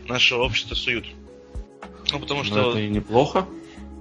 [0.07, 1.07] нашего общества суют.
[2.13, 2.57] Ну, потому что...
[2.57, 3.47] Но это и неплохо.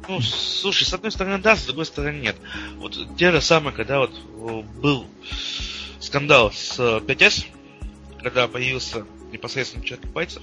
[0.09, 2.35] Ну, слушай, с одной стороны да, с другой стороны нет.
[2.77, 4.11] Вот те же самые, когда вот
[4.81, 5.05] был
[5.99, 7.45] скандал с 5S,
[8.23, 10.41] когда появился непосредственно человек пальцев,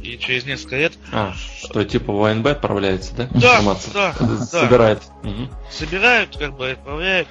[0.00, 0.92] и через несколько лет...
[1.12, 3.28] А, что типа ВНБ отправляется, да?
[3.32, 3.92] Да, Информация.
[3.92, 4.14] да,
[4.46, 5.02] Собирает.
[5.24, 5.28] Да.
[5.30, 5.48] Угу.
[5.72, 7.26] Собирают, как бы отправляют.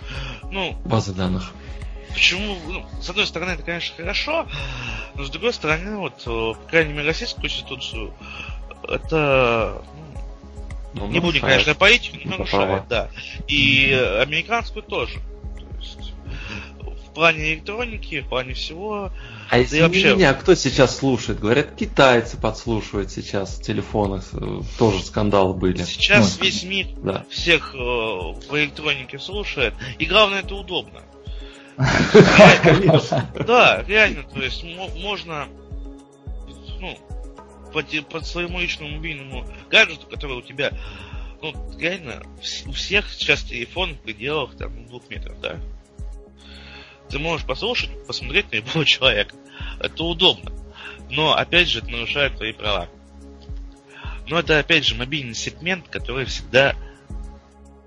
[0.52, 1.54] Ну, Базы данных.
[2.10, 2.58] Почему?
[2.68, 4.46] Ну, с одной стороны, это, конечно, хорошо,
[5.16, 8.14] но с другой стороны, вот, по крайней мере, российскую конституцию,
[8.90, 9.82] это
[10.98, 13.10] ну, не будем, конечно, поить, но нарушает, да.
[13.48, 15.20] И американскую тоже.
[15.58, 16.14] То есть,
[16.80, 19.12] в плане электроники, в плане всего.
[19.50, 20.16] А если вообще...
[20.16, 21.40] меня, кто сейчас слушает?
[21.40, 25.84] Говорят, китайцы подслушивают сейчас в телефонах, э, тоже скандалы были.
[25.84, 27.26] Сейчас ну, весь мир да.
[27.30, 31.02] всех э, в электронике слушает, и главное, это удобно.
[33.46, 35.48] Да, реально, то есть можно
[36.80, 36.98] ну,
[37.74, 40.72] по, по своему личному мобильному гаджету, который у тебя,
[41.42, 42.24] ну, реально,
[42.66, 45.58] у всех сейчас телефон в пределах там двух метров, да?
[47.10, 49.36] Ты можешь послушать, посмотреть на любого человека.
[49.80, 50.52] Это удобно.
[51.10, 52.90] Но, опять же, это нарушает твои права.
[54.28, 56.76] Но это, опять же, мобильный сегмент, который всегда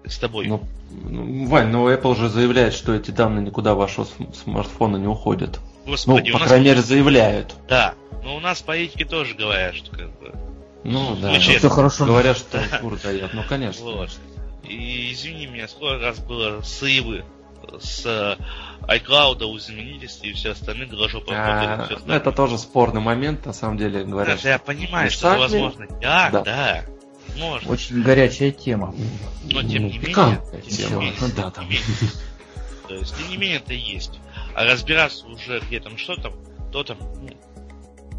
[0.06, 0.46] с тобой.
[0.46, 5.60] Ну, ну, Вань, ну Apple же заявляет, что эти данные никуда вашего смартфона не уходят.
[5.90, 7.54] Господи, ну, по крайней мере, заявляют.
[7.68, 10.32] Да, но у нас политики тоже говорят, что как бы...
[10.84, 12.06] Ну да, ну, все хорошо.
[12.06, 13.84] Говорят, что кур дает, ну конечно.
[13.84, 14.10] Вот.
[14.62, 17.24] И извини меня, сколько раз было срывы
[17.80, 18.36] с э,
[18.82, 23.76] iCloud у знаменитостей и все остальные голожопы а, ну, Это тоже спорный момент, на самом
[23.76, 24.40] деле, говорят.
[24.42, 25.86] Да, я понимаю, что возможно.
[26.00, 26.42] Да, да.
[26.42, 26.84] да.
[27.36, 27.70] Можно.
[27.70, 28.94] Очень горячая тема.
[29.44, 31.68] Но тем не менее, тем не менее, ну, да, там.
[32.88, 34.18] То есть, тем не менее, это есть.
[34.54, 36.34] А разбираться уже где там что там,
[36.72, 37.30] то там, ну,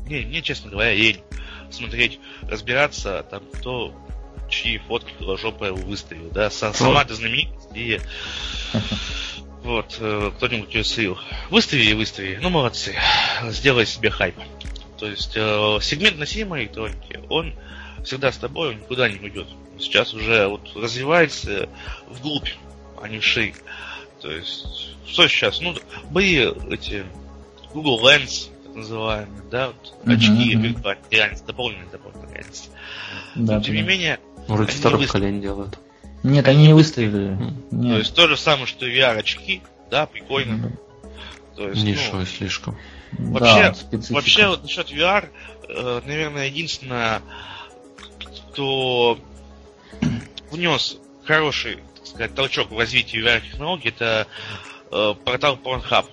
[0.06, 1.22] мне, мне, честно говоря, лень
[1.70, 3.94] смотреть, разбираться, там, кто
[4.50, 8.00] чьи фотки жопа выставил, да, сама ты знаменитость и
[9.64, 11.18] вот, э, кто-нибудь ее слил.
[11.50, 12.96] Выстави и выстави, ну молодцы,
[13.46, 14.36] сделай себе хайп.
[14.98, 17.56] То есть э, сегмент носимой электроники, он
[18.04, 19.48] всегда с тобой, он никуда не уйдет.
[19.80, 21.70] Сейчас уже вот развивается
[22.08, 22.50] вглубь,
[23.02, 23.56] а не вширь.
[24.22, 25.62] То есть, что сейчас?
[25.62, 25.76] Ну,
[26.10, 26.38] бои
[26.70, 27.06] эти
[27.74, 30.62] Google Lens, так называемый, да, вот, uh-huh, очки uh-huh.
[30.62, 32.70] виртуальной реальности, дополненной дополненной реальности.
[33.36, 34.20] Да, Но, тем не менее...
[34.48, 35.80] Вроде второе поколение делают.
[36.24, 37.38] Нет, они, они не выставили.
[37.72, 37.94] Нет.
[37.94, 40.54] То есть то же самое, что и VR-очки, да, прикольно.
[40.54, 41.56] Mm-hmm.
[41.56, 42.78] То есть, Нишевое ну, слишком.
[43.12, 45.30] Вообще, да, вообще вот насчет VR,
[45.68, 47.22] э, наверное, единственное,
[48.52, 49.20] кто
[50.50, 54.28] внес хороший, так сказать, толчок в развитие VR-технологий, это
[54.92, 56.06] э, портал Pornhub.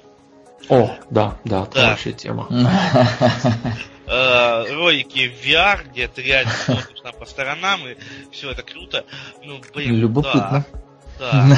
[0.69, 2.19] О, да, да, хорошая да.
[2.19, 2.49] тема.
[4.11, 7.95] Э, ролики в VR, где ты реально смотришь там по сторонам, и
[8.33, 9.05] все это круто.
[9.45, 10.65] Ну, блин, Любопытно.
[10.73, 10.79] Да.
[11.19, 11.45] Да.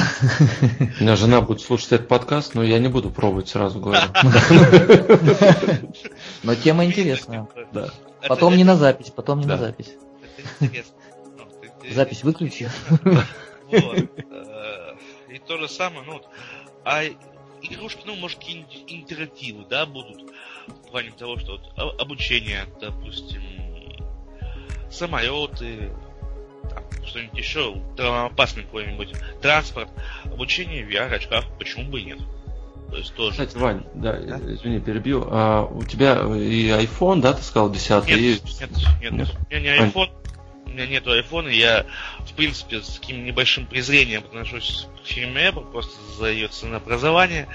[0.99, 4.01] У меня жена будет слушать этот подкаст, но я не буду пробовать, сразу говорю.
[6.43, 7.47] Но тема интересная.
[7.71, 7.89] Да.
[8.27, 9.93] Потом не на запись, потом не на запись.
[10.59, 10.67] Ну,
[11.91, 12.69] запись выключи.
[13.71, 14.95] Э,
[15.29, 16.21] и то же самое, ну,
[16.83, 17.03] а
[17.61, 20.31] игрушки, ну, может, какие-нибудь интерактивы, да, будут
[20.67, 23.41] в плане того, что вот обучение, допустим,
[24.89, 25.91] самолеты,
[27.05, 29.89] что-нибудь еще, опасный какой-нибудь транспорт,
[30.25, 32.19] обучение в VR-очках, почему бы и нет?
[32.89, 33.31] То есть тоже.
[33.31, 34.37] Кстати, Вань, да, да?
[34.37, 35.25] извини, перебью.
[35.29, 38.23] А, у тебя и iPhone, да, ты сказал, 10 нет, и...
[38.23, 38.41] нет,
[39.01, 40.09] нет, нет, у меня не iPhone,
[40.71, 41.85] у меня нету айфона, я,
[42.19, 47.47] в принципе, с таким небольшим презрением отношусь к фирме Apple, просто за ее ценообразование.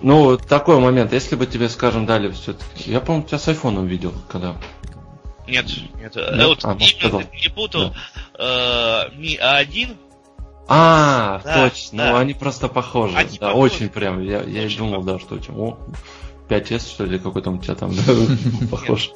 [0.00, 2.90] Ну, такой момент, если бы тебе, скажем, дали все-таки...
[2.90, 4.56] Я, по-моему, тебя с айфоном видел, когда...
[5.48, 6.14] Нет, нет.
[6.16, 6.46] нет?
[6.48, 7.94] Вот а, именно ты перепутал
[8.36, 9.08] да.
[9.08, 9.96] э, Mi A1
[10.68, 11.98] а, да, точно.
[11.98, 12.10] Да.
[12.10, 13.16] Ну, они просто похожи.
[13.16, 13.74] Они да, похожи.
[13.74, 14.20] очень прям.
[14.20, 15.78] Я, я и думал, да, что о,
[16.48, 17.92] 5S, что ли, какой там у тебя там
[18.70, 19.10] похож.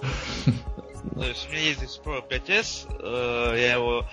[1.14, 4.04] То есть у меня есть здесь Pro 5S, э, я его,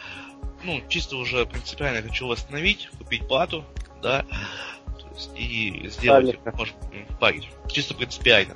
[0.64, 3.64] ну, чисто уже принципиально хочу восстановить, купить плату,
[4.02, 4.26] да,
[5.18, 6.76] есть, и сделать, может,
[7.20, 8.56] парить, чисто принципиально.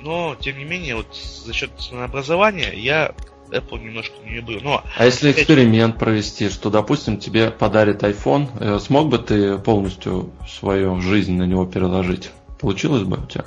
[0.00, 3.14] Но, тем не менее, вот за счет образования я
[3.50, 4.60] Apple немножко не люблю.
[4.62, 10.32] Но, а если эксперимент провести, что, допустим, тебе подарит iPhone, э, смог бы ты полностью
[10.48, 12.30] свою жизнь на него переложить?
[12.60, 13.44] Получилось бы у тебя?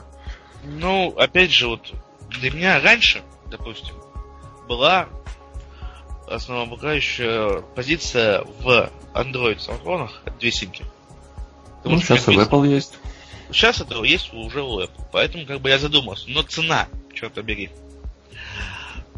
[0.64, 1.94] Ну, опять же, вот
[2.42, 3.22] для меня раньше
[3.58, 3.96] допустим,
[4.68, 5.08] была
[6.28, 10.86] основополагающая позиция в Android смартфонах две симки.
[11.84, 12.98] ну, сейчас и в Apple есть.
[13.52, 15.06] Сейчас это есть уже у Apple.
[15.12, 16.30] Поэтому как бы я задумался.
[16.30, 17.70] Но цена, черт побери.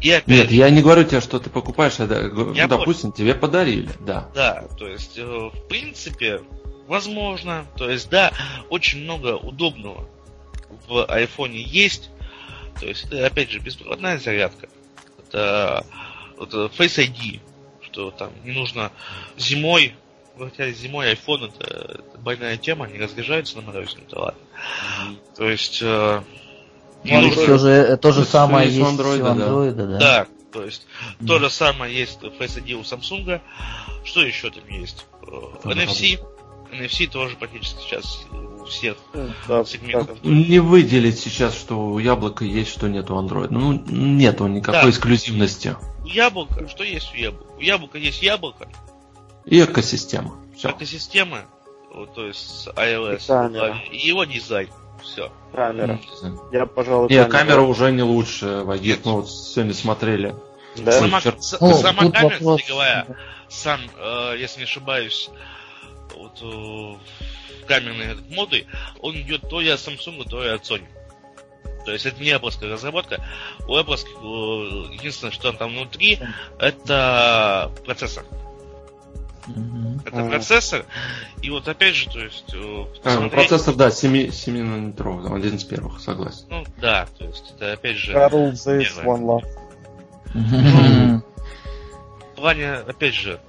[0.00, 0.26] И опять...
[0.28, 4.28] Нет, я не говорю тебе, что ты покупаешь, а, ну, допустим, тебе подарили, да.
[4.34, 6.42] Да, то есть, э, в принципе,
[6.86, 8.30] возможно, то есть, да,
[8.68, 10.06] очень много удобного
[10.86, 12.10] в айфоне есть,
[12.80, 14.68] то есть это, опять же, беспроводная зарядка.
[15.18, 15.84] Это,
[16.40, 17.40] это Face ID,
[17.82, 18.92] что там не нужно
[19.36, 19.94] зимой,
[20.38, 24.40] хотя зимой iPhone это, это больная тема, они разряжаются на морозе, ну ладно.
[24.40, 25.36] Mm-hmm.
[25.36, 26.22] То есть э,
[27.04, 27.42] не ну, нужно...
[27.42, 29.86] все же, то же самое есть, у Android, Android да.
[29.86, 29.98] да.
[29.98, 30.86] Да, то есть
[31.20, 31.26] mm-hmm.
[31.26, 33.40] то же самое есть Face ID у Samsung.
[34.04, 35.06] Что еще там есть?
[35.64, 36.20] NFC.
[36.72, 38.26] NFC тоже практически сейчас
[38.66, 38.96] всех
[39.48, 40.22] да, сегментов.
[40.22, 43.48] Не выделить сейчас, что у яблока есть, что нет у Android.
[43.50, 44.90] Ну, нету никакой да.
[44.90, 45.76] эксклюзивности.
[46.04, 47.52] У яблока, что есть у яблока?
[47.56, 48.68] У яблока есть яблоко.
[49.44, 50.34] И экосистема.
[50.56, 50.70] Все.
[50.70, 51.42] Экосистема,
[52.14, 53.90] то есть iOS.
[53.90, 54.68] И, и его дизайн.
[55.02, 55.30] Все.
[55.52, 56.00] Камера.
[56.52, 59.04] Я, пожалуй, Нет, камера уже не лучше, Вагит.
[59.04, 60.34] Мы вот сегодня смотрели.
[60.76, 60.92] Да?
[60.92, 61.18] Сама.
[61.18, 62.60] О, сама камера, вопрос.
[62.60, 63.06] кстати говоря,
[63.48, 65.30] сам, э, если не ошибаюсь,
[66.14, 66.96] вот э,
[67.66, 68.66] камерной моды,
[69.00, 70.86] он идет то ли от Samsung, то ли от Sony.
[71.84, 73.24] То есть это не Apple разработка.
[73.68, 76.18] У Apple единственное, что там внутри,
[76.58, 78.24] это процессор.
[79.46, 80.00] Mm-hmm.
[80.04, 80.28] Это mm-hmm.
[80.30, 80.84] процессор.
[81.42, 82.52] И вот опять же, то есть...
[82.52, 86.46] Э, а, ну, процессор, да, 7, 7 нанометровый, один из первых, согласен.
[86.50, 88.12] Ну да, то есть это опять же...
[88.12, 89.46] Carol Zeiss One Love.
[90.34, 91.22] Ну,
[92.32, 93.40] в плане, опять же,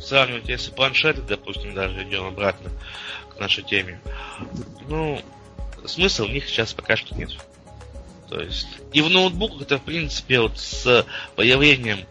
[0.00, 2.70] сравнивать, если планшеты, допустим, даже идем обратно
[3.40, 4.00] нашей теме,
[4.88, 5.20] ну,
[5.86, 7.30] смысла в них сейчас пока что нет.
[8.28, 11.04] То есть, и в ноутбуках это, в принципе, вот с
[11.34, 12.06] появлением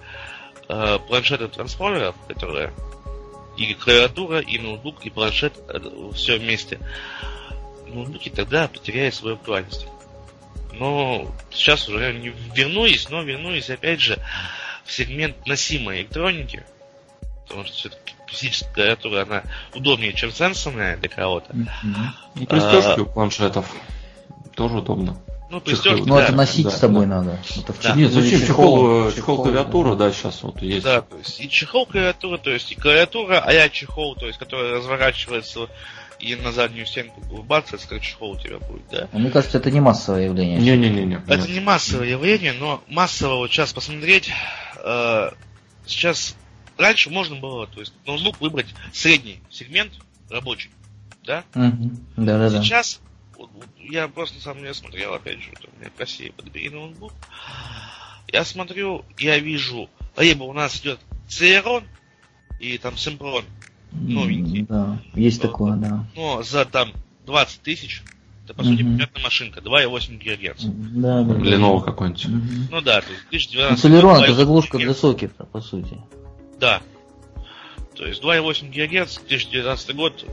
[0.68, 2.74] э, планшетов-трансформеров, которые
[3.56, 5.80] и клавиатура, и ноутбук, и планшет, э,
[6.14, 6.80] все вместе,
[7.88, 9.88] ноутбуки тогда потеряют свою актуальность.
[10.74, 14.18] Но сейчас уже не вернулись, но вернулись опять же
[14.86, 16.64] в сегмент носимой электроники,
[17.48, 19.44] потому что все-таки физическая клавиатура, она
[19.74, 21.54] удобнее, чем сенсорная для кого-то.
[21.54, 22.42] Mm-hmm.
[22.42, 23.72] И пристежки а, у планшетов
[24.56, 25.18] тоже удобно.
[25.50, 27.22] Ну, пристежки, Ну, да, это носить да, с собой да.
[27.22, 27.40] надо.
[27.58, 27.96] Это да.
[27.96, 30.06] Нет, зачем чехол, чехол, чехол клавиатура, да.
[30.06, 30.84] да, сейчас вот есть.
[30.84, 34.38] Да, то есть и чехол клавиатура, то есть и клавиатура, а я чехол, то есть,
[34.38, 35.68] который разворачивается
[36.20, 39.08] и на заднюю стенку бац, это чехол у тебя будет, да?
[39.12, 40.60] А мне кажется, это не массовое явление.
[40.60, 41.22] Не-не-не.
[41.28, 44.30] Это не массовое явление, но массово вот сейчас посмотреть,
[44.84, 45.32] э,
[45.88, 46.36] сейчас
[46.80, 49.92] раньше можно было, то есть ноутбук выбрать средний сегмент
[50.30, 50.72] рабочий,
[51.26, 51.44] да?
[51.54, 51.92] Угу.
[52.18, 52.64] Да, да, да.
[52.64, 53.02] Сейчас
[53.38, 56.70] вот, вот, я просто сам не смотрел, опять же, вот у меня в России подбери
[56.70, 57.14] ноутбук.
[58.32, 61.84] Я смотрю, я вижу, либо у нас идет Celeron
[62.60, 63.44] и там Sempron
[63.92, 64.64] новенький.
[64.64, 66.06] Да, есть такое, да.
[66.16, 66.94] Но за там
[67.26, 68.04] 20 тысяч
[68.46, 70.64] это, по сути, понятная машинка, 2,8 ГГц.
[70.64, 71.34] Да, да.
[71.34, 72.28] Lenovo какой-нибудь.
[72.72, 76.00] Ну да, то есть 2012 ну, Celeron это заглушка для сокета, по сути.
[76.60, 76.82] Да.
[77.96, 80.26] То есть 2,8 ГГц, 2019 год,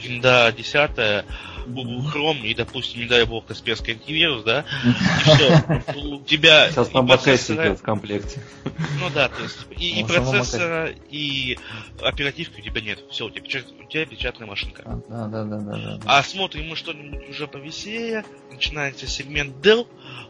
[0.00, 1.24] винда 10,
[1.66, 6.70] Chrome и, допустим, не дай бог, Касперский антивирус, да, и все, у тебя...
[6.70, 8.40] Сейчас там МКС идет в комплекте.
[8.64, 11.58] Ну да, то есть и, и процессора, и
[12.02, 13.00] оперативки у тебя нет.
[13.10, 14.82] Все, у тебя, печат, у тебя печатная машинка.
[15.08, 16.00] Да, да, да, да, да.
[16.06, 19.86] А смотрим мы что-нибудь уже повеселее, начинается сегмент Dell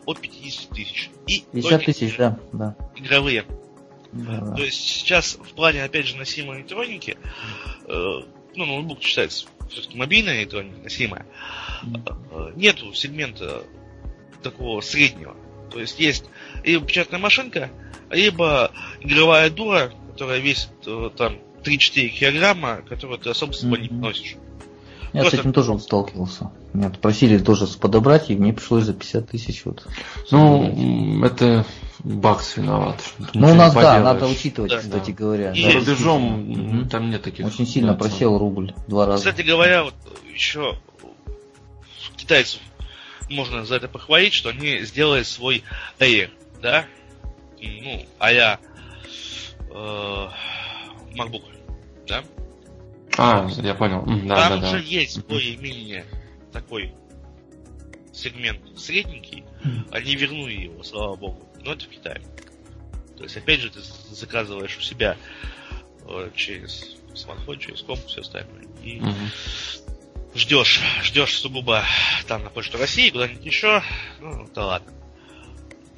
[0.07, 1.11] от 50 тысяч.
[1.27, 2.77] И 50 тысяч, да, да.
[2.97, 3.45] Игровые.
[4.13, 7.17] Да, То есть сейчас в плане, опять же, носимой электроники,
[7.87, 8.21] э,
[8.55, 11.27] ну, ноутбук считается все-таки мобильная электроника, носимая,
[11.83, 12.57] mm.
[12.57, 13.65] нету сегмента
[14.43, 15.37] такого среднего.
[15.71, 16.25] То есть есть
[16.65, 17.71] либо печатная машинка,
[18.11, 18.71] либо
[19.01, 24.37] игровая дура, которая весит э, там 3-4 килограмма, которую ты особо с собой не носишь.
[25.13, 25.37] Я Просто...
[25.37, 26.51] с этим тоже сталкивался.
[26.73, 29.87] Меня просили тоже подобрать, и мне пришлось за 50 тысяч вот.
[30.31, 31.65] Ну, это
[32.01, 33.03] Бакс виноват.
[33.35, 35.17] Ну, у нас, да, надо учитывать, да, кстати да.
[35.17, 35.53] говоря.
[35.53, 36.51] И За рубежом
[36.81, 36.89] угу.
[36.89, 37.47] там нет таких.
[37.47, 39.31] Очень сильно просел рубль два раза.
[39.31, 39.95] Кстати говоря, вот
[40.33, 40.79] еще
[42.17, 42.61] китайцев
[43.31, 45.63] можно за это похвалить, что они сделали свой
[45.99, 46.31] Air,
[46.63, 46.87] да?
[47.61, 48.59] Ну, а-я
[49.71, 50.29] э,
[51.15, 51.43] MacBook,
[52.07, 52.23] да?
[53.17, 54.05] А, я понял.
[54.27, 54.85] Да, Там да, уже да.
[54.85, 56.05] есть более-менее
[56.53, 56.95] такой
[58.13, 59.45] сегмент средненький.
[59.91, 61.46] Они вернули его, слава богу.
[61.67, 62.23] Но это в Китае.
[63.17, 63.81] То есть, опять же, ты
[64.11, 65.17] заказываешь у себя
[66.07, 68.67] э, через смартфон, через комп, все остальное.
[68.85, 69.13] И угу.
[70.37, 71.85] ждешь, ждешь сугубо
[72.29, 73.83] там на почту России, куда-нибудь еще.
[74.21, 74.93] Ну, да ладно.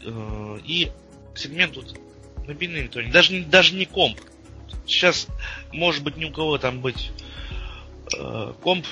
[0.04, 0.90] Э, и
[1.34, 1.94] сегмент тут
[2.46, 4.18] мобильный электроник, даже, даже не комп.
[4.86, 5.26] Сейчас,
[5.70, 7.10] может быть, ни у кого там быть
[8.16, 8.86] э, комп.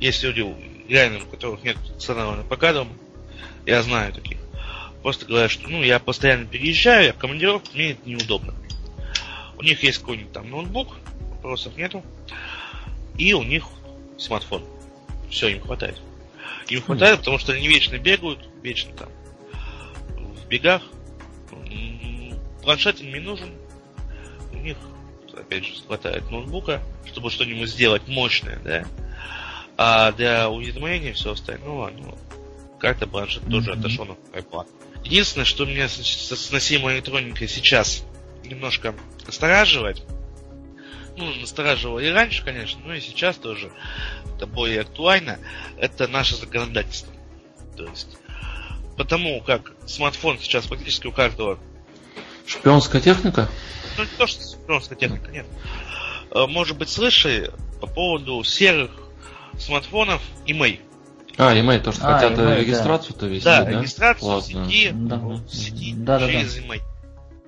[0.00, 0.44] Есть люди,
[0.86, 2.92] реально, у которых нет стационарного ПК дома.
[3.64, 4.43] Я знаю таких.
[5.04, 8.54] Просто говорят, что ну, я постоянно переезжаю, я в командировку, мне это неудобно.
[9.58, 10.96] У них есть какой-нибудь там ноутбук,
[11.32, 12.02] вопросов нету.
[13.18, 13.66] И у них
[14.16, 14.64] смартфон.
[15.28, 16.00] Все, им хватает.
[16.68, 19.10] Им хватает, потому что они вечно бегают, вечно там
[20.16, 20.80] в бегах.
[22.62, 23.50] Планшет им не нужен.
[24.54, 24.78] У них,
[25.36, 28.86] опять же, хватает ноутбука, чтобы что-нибудь сделать мощное, да.
[29.76, 32.16] А для уведомления все остальное, ну,
[32.80, 33.50] как-то планшет mm-hmm.
[33.50, 34.66] тоже отошел на iPad.
[35.04, 38.04] Единственное, что меня с носимой электроникой сейчас
[38.42, 38.94] немножко
[39.26, 40.02] настораживает,
[41.16, 43.70] ну, настораживало и раньше, конечно, но и сейчас тоже
[44.34, 45.38] это более актуально,
[45.78, 47.12] это наше законодательство.
[47.76, 48.16] То есть,
[48.96, 51.58] потому как смартфон сейчас практически у каждого...
[52.46, 53.48] Шпионская техника?
[53.96, 55.46] Ну, не то, что шпионская техника, нет.
[56.30, 57.50] Э, может быть, слышали
[57.80, 58.90] по поводу серых
[59.58, 60.80] смартфонов email.
[61.36, 63.26] А, email тоже а, хотят email, регистрацию-то да.
[63.26, 63.64] вести, да?
[63.64, 64.70] Да, регистрацию Ладно.
[64.70, 65.40] сети, да.
[65.48, 66.82] сети да, через да, IMEI.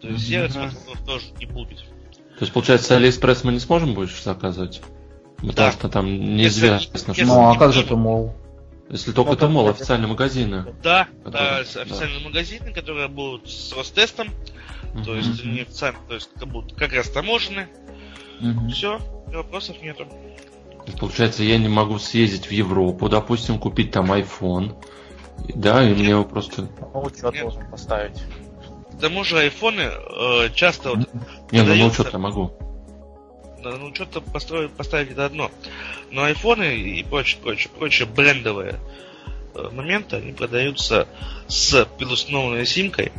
[0.01, 1.79] То есть серых смартфонов тоже не будет.
[1.79, 4.83] То есть, получается, Алиэкспресс мы не сможем больше заказывать?
[5.37, 5.73] Потому да.
[5.73, 6.07] что там
[6.37, 7.25] неизвестно, если, что...
[7.25, 8.35] Ну, а как же Tmall?
[8.89, 10.75] Если только Tmall, официальные магазины.
[10.83, 12.25] Да, которые, да, официальные да.
[12.25, 15.05] магазины, которые будут с Ростестом, uh-huh.
[15.05, 17.69] то есть не официально, то есть как будут как растаможены.
[18.41, 18.71] Uh-huh.
[18.71, 20.07] Все, вопросов нету.
[20.99, 24.77] Получается, я не могу съездить в Европу, допустим, купить там iPhone.
[25.55, 26.69] Да, и мне его просто...
[26.81, 27.43] Ну, учет Нет.
[27.43, 28.23] должен поставить.
[28.97, 31.09] К тому же айфоны э, часто вот...
[31.53, 32.53] Не, ну на учет я могу.
[33.59, 35.51] На, на учет построить, поставить это одно.
[36.11, 38.77] Но айфоны и прочее, прочее, прочее брендовые
[39.55, 41.07] э, моменты, они продаются
[41.49, 43.13] с предустановленной симкой,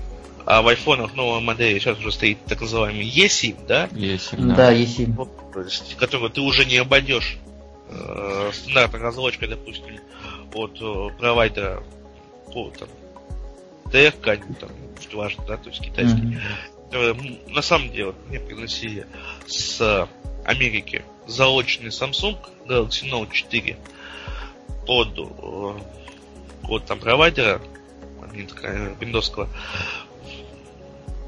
[0.46, 3.86] а в айфонах новой модели сейчас уже стоит так называемый eSIM, да?
[3.92, 4.56] eSIM, да.
[4.56, 5.30] Да, eSIM.
[5.54, 7.38] То есть, которую ты уже не обойдешь
[7.90, 10.00] э, стандартной разлочкой, допустим,
[10.54, 11.84] от э, провайдера
[12.54, 12.90] по там,
[13.92, 14.70] ТФК, там,
[15.00, 16.40] что важно, да, то есть китайский,
[16.92, 17.40] mm-hmm.
[17.48, 19.06] э, на самом деле мне приносили
[19.46, 20.08] с
[20.46, 23.78] Америки заочный Samsung Galaxy Note 4
[24.86, 25.80] под э,
[26.68, 27.62] от там провайдера
[29.00, 29.50] виндовского.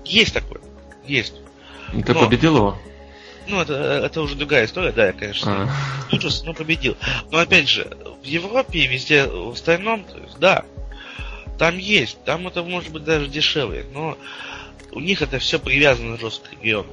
[0.06, 0.62] Есть такое.
[1.06, 1.36] Есть.
[1.94, 2.78] И ты Но, победил его?
[3.50, 5.72] Ну, это, это уже другая история, да, я, конечно,
[6.12, 6.96] ужас, но победил.
[7.32, 10.66] Но опять же, в Европе и везде в остальном, то есть, да,
[11.58, 14.18] там есть, там это может быть даже дешевле, но
[14.92, 16.90] у них это все привязано жестко к региону.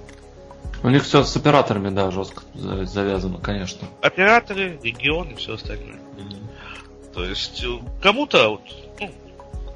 [0.82, 3.88] У них все с операторами, да, жестко завязано, конечно.
[4.02, 5.96] Операторы, регионы все остальное.
[6.16, 7.12] Mm-hmm.
[7.14, 8.60] То есть э, кому-то, вот,
[9.00, 9.10] ну,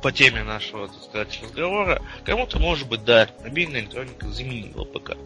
[0.03, 5.17] по теме нашего, так сказать, разговора, кому-то, может быть, да, мобильная электроника заменила ПК.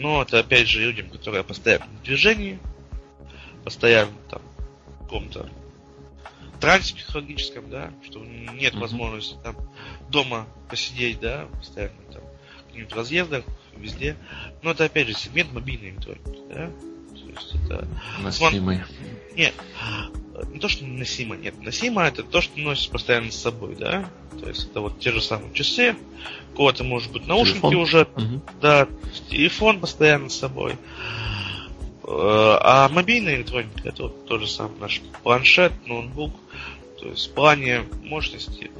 [0.00, 2.58] Но это опять же людям, которые постоянно в движении,
[3.64, 4.40] постоянно там
[4.86, 5.50] в каком-то
[6.58, 8.78] трансе психологическом, да, что нет mm-hmm.
[8.78, 9.56] возможности там
[10.08, 12.22] дома посидеть, да, постоянно там
[12.88, 13.44] в разъездах,
[13.76, 14.16] везде.
[14.62, 16.70] Но это опять же сегмент мобильной электроники, да.
[17.32, 17.88] То есть это...
[18.22, 18.80] Носимый.
[19.36, 19.54] Нет,
[20.52, 21.54] не то, что носимо, нет.
[21.62, 24.08] Носимо это то, что носишь постоянно с собой, да.
[24.40, 25.96] То есть это вот те же самые часы,
[26.52, 27.76] у кого-то может быть наушники телефон.
[27.76, 28.42] уже, угу.
[28.60, 28.88] да,
[29.28, 30.76] телефон постоянно с собой.
[32.02, 36.34] А мобильная электроника это вот тот же самый наш планшет, ноутбук.
[36.98, 38.70] То есть в плане мощности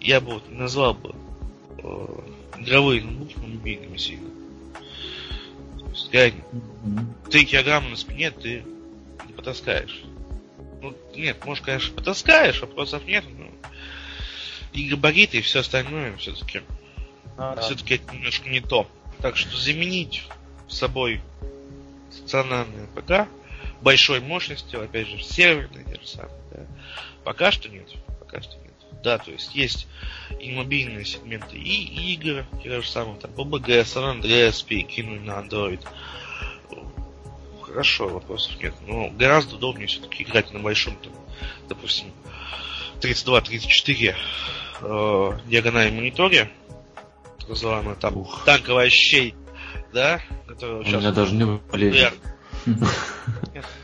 [0.00, 1.14] я бы вот назвал бы
[1.78, 2.06] э,
[2.58, 4.28] игровые ноутбуки мобильными сильно.
[5.92, 7.30] Есть реально, mm-hmm.
[7.30, 8.64] 3 килограмма на спине ты
[9.26, 10.02] не потаскаешь.
[10.80, 13.46] Ну, нет, может, конечно, потаскаешь, вопросов нет, но
[14.72, 16.62] и габариты, и все остальное все-таки
[17.36, 18.88] а, все-таки это немножко не то.
[19.20, 20.26] Так что заменить
[20.68, 21.20] собой
[22.10, 23.28] стационарный ПК
[23.82, 26.66] большой мощностью, опять же, серверный те же самые, да,
[27.24, 27.88] пока что нет.
[28.18, 28.61] Пока что.
[29.02, 29.88] Да, то есть есть
[30.38, 35.80] и мобильные сегменты, и игры, те же самые, там, PUBG, San Andreas перекинули на Android.
[37.62, 38.74] Хорошо, вопросов нет.
[38.86, 41.12] Но гораздо удобнее все-таки играть на большом, там,
[41.68, 42.12] допустим,
[43.00, 44.14] 32-34
[44.82, 46.50] э, диагонали мониторе,
[47.38, 48.44] так называемая там Ух.
[48.44, 49.34] танковая щей,
[49.92, 51.44] да, которая У меня даже не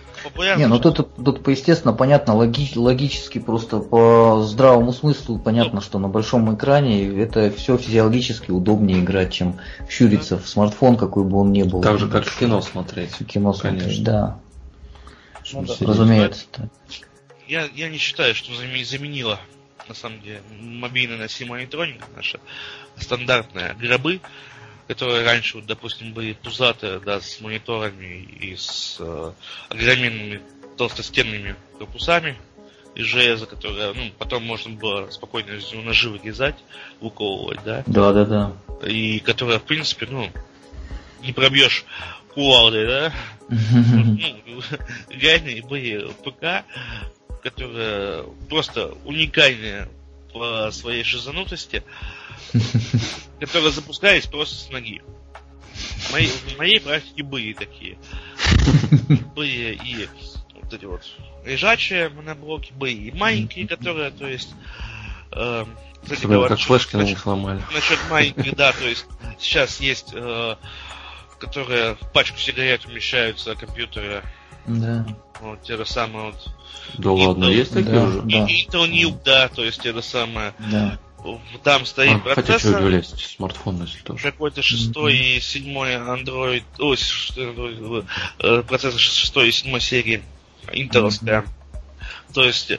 [0.56, 6.08] Не, ну тут, тут, естественно, понятно, логи, логически, просто по здравому смыслу понятно, что на
[6.08, 9.58] большом экране это все физиологически удобнее играть, чем
[9.88, 11.80] щуриться в смартфон, какой бы он ни был.
[11.80, 13.10] Так же, как в кино смотреть.
[13.12, 13.80] В кино Конечно.
[13.80, 14.38] смотреть, да.
[15.52, 15.74] Ну, да.
[15.80, 16.46] Разумеется.
[17.46, 19.40] Я, я не считаю, что заменила
[19.88, 22.40] на самом деле мобильная носимая электроника наша
[22.96, 24.20] стандартная гробы
[24.88, 29.32] которые раньше, вот, допустим, были пузатые, да, с мониторами и с э,
[29.68, 30.40] огроменными
[30.78, 32.36] толстостенными корпусами
[32.94, 35.52] из железа, которые, ну, потом можно было спокойно
[35.84, 36.56] ножи вырезать,
[37.02, 37.84] выковывать, да.
[37.86, 38.52] Да, да, да.
[38.88, 40.30] И которые, в принципе, ну,
[41.20, 41.84] не пробьешь
[42.32, 43.12] кувалдой, да.
[43.50, 44.62] Ну,
[45.10, 46.64] реальные были ПК,
[47.42, 49.88] которые просто уникальные
[50.32, 51.82] по своей шизанутости,
[53.40, 55.02] которые запускались просто с ноги.
[55.72, 57.98] В моей, в моей практике были такие.
[59.34, 60.08] Были и
[60.54, 61.02] вот эти вот
[61.44, 64.50] лежачие моноблоки, были и маленькие, которые, то есть,
[65.32, 65.64] э,
[66.02, 67.62] кстати говоря, как флешки на них ломали.
[67.72, 69.06] Насчет маленьких, да, то есть
[69.38, 70.56] сейчас есть, э,
[71.38, 74.22] которые в пачку сигарет умещаются компьютеры.
[74.66, 75.06] Да.
[75.40, 76.48] Вот те же самые вот.
[76.98, 78.22] Да Intel, ладно, есть такие да, уже?
[78.22, 78.46] Да.
[78.46, 80.54] Intel Nuke, да, то есть те же самые.
[80.58, 80.98] Да
[81.62, 82.44] там стоит а, процессор.
[82.44, 84.22] Хотя что влезть, смартфон если тоже.
[84.22, 85.36] Какой-то шестой mm-hmm.
[85.36, 88.06] и седьмой Android, ой, Android,
[88.38, 90.22] э, процессор шестой и седьмой серии
[90.68, 91.42] Intel'овская.
[91.42, 92.34] Mm-hmm.
[92.34, 92.72] То есть,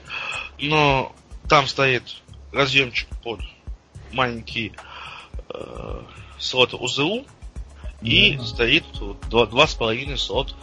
[0.60, 1.16] но
[1.48, 2.03] там стоит
[2.52, 3.41] разъемчик под
[4.11, 4.74] маленький
[5.49, 6.02] э,
[6.38, 8.07] слот УЗУ mm-hmm.
[8.07, 8.86] и стоит
[9.30, 10.56] два, два с половиной слот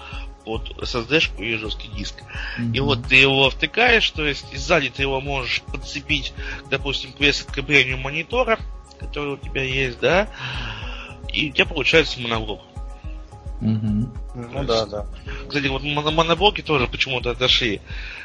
[0.47, 2.15] под SSD-шку и жесткий диск.
[2.59, 2.73] Mm-hmm.
[2.73, 6.33] И вот ты его втыкаешь, то есть и сзади ты его можешь подцепить,
[6.71, 8.59] допустим, к креплению монитора,
[9.01, 10.29] который у тебя есть, да,
[11.33, 12.61] и у тебя получается моноблок.
[13.61, 14.09] Mm-hmm.
[14.53, 15.07] Ну да, да.
[15.49, 17.81] Кстати, вот моноблоки тоже почему-то отошли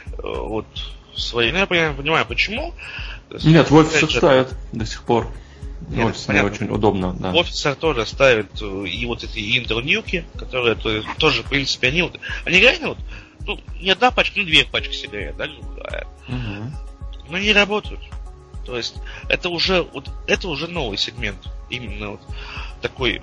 [0.05, 0.67] э, вот
[1.15, 1.51] свои.
[1.51, 2.73] Ну, я понимаю, почему.
[3.43, 5.27] Нет, в офисах ставят до сих пор.
[5.89, 7.31] Нет, офис не очень удобно, да.
[7.31, 12.03] В офисах тоже ставят э, и вот эти интернюки, которые то, тоже, в принципе, они
[12.03, 12.97] вот, они реально вот,
[13.45, 15.49] ну, не одна пачка, ну, две пачки сигарет, да,
[16.27, 16.71] угу.
[17.29, 18.01] Но не работают.
[18.65, 18.95] То есть,
[19.27, 21.49] это уже, вот, это уже новый сегмент.
[21.69, 22.21] Именно вот
[22.81, 23.21] такой...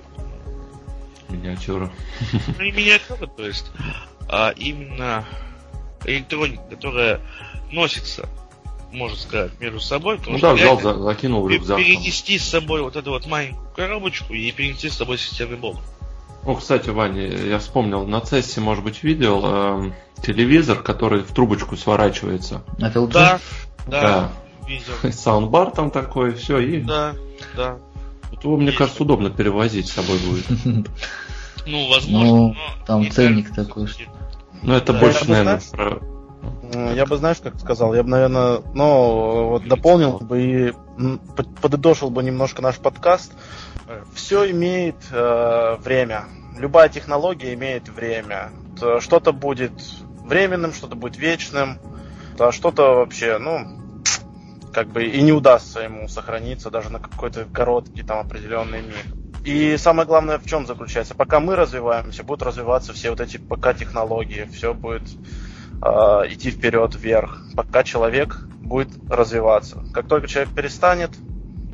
[1.29, 1.91] Миниатюра.
[2.57, 3.71] Ну, не миниатюра, то есть,
[4.27, 5.25] а именно
[6.03, 7.21] электроника, которая
[7.71, 8.27] носится
[8.91, 10.19] можно сказать, между собой.
[10.25, 11.77] Ну да, взял, за, закинул в рюкзак.
[11.77, 15.77] Перенести с собой вот эту вот маленькую коробочку и перенести с собой системный блок.
[16.45, 19.91] О, кстати, Ваня, я вспомнил, на Цессе, может быть, видел э,
[20.23, 22.63] телевизор, который в трубочку сворачивается.
[22.79, 23.11] Это LG?
[23.11, 23.39] Да,
[23.87, 24.31] да, да.
[24.67, 25.11] видел.
[25.11, 26.81] Саундбар там такой, все, и...
[26.81, 27.13] Да,
[27.55, 27.77] да.
[28.31, 28.77] Вот его, мне Есть.
[28.77, 30.87] кажется, удобно перевозить с собой будет.
[31.65, 32.55] Ну, возможно, ну,
[32.87, 33.85] там ценник такой.
[33.85, 34.03] Что...
[34.63, 36.01] Ну, это больше, наверное, про...
[36.73, 40.73] Я бы, знаешь, как сказал, я бы, наверное, ну, вот дополнил бы и
[41.61, 43.33] подытожил бы немножко наш подкаст.
[44.13, 46.25] Все имеет э, время.
[46.57, 48.51] Любая технология имеет время.
[48.99, 49.71] Что-то будет
[50.23, 51.79] временным, что-то будет вечным,
[52.37, 53.79] а что-то вообще, ну,
[54.71, 59.05] как бы и не удастся ему сохраниться даже на какой-то короткий там определенный миг.
[59.43, 61.15] И самое главное в чем заключается?
[61.15, 65.48] Пока мы развиваемся, будут развиваться все вот эти пока технологии, все будет э,
[65.81, 69.83] идти вперед, вверх, пока человек будет развиваться.
[69.93, 71.11] Как только человек перестанет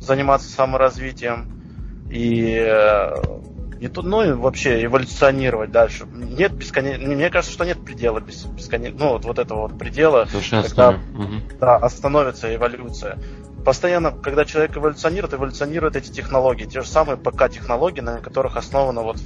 [0.00, 1.52] заниматься саморазвитием
[2.10, 3.14] и э,
[3.80, 6.06] и тут, ну и вообще эволюционировать дальше.
[6.06, 10.26] Нет бесконечно, мне кажется, что нет предела без, бесконечно, ну вот, вот этого вот предела,
[10.50, 11.34] когда угу.
[11.60, 13.18] да, остановится эволюция.
[13.64, 19.18] Постоянно, когда человек эволюционирует, эволюционируют эти технологии, те же самые ПК-технологии, на которых основана вот,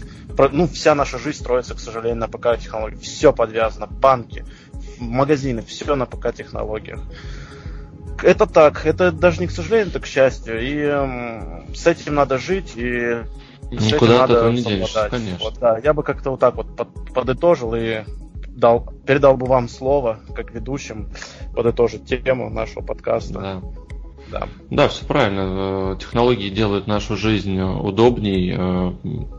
[0.53, 2.97] ну вся наша жизнь строится, к сожалению, на ПК-технологии.
[2.97, 4.45] Все подвязано, банки,
[5.01, 7.01] магазины, все на ПК-технологиях
[8.23, 10.61] это так, это даже не к сожалению, это к счастью.
[10.61, 13.19] И э, с этим надо жить, и
[13.71, 15.39] Никуда от этого не денешься, конечно.
[15.45, 18.03] Вот, да, я бы как-то вот так вот под, подытожил и
[18.49, 21.09] дал, передал бы вам слово, как ведущим,
[21.55, 23.33] подытожить тему нашего подкаста.
[23.41, 23.63] Да.
[24.31, 24.49] Да.
[24.71, 25.95] да, все правильно.
[25.95, 28.93] Э, технологии делают нашу жизнь удобней, э,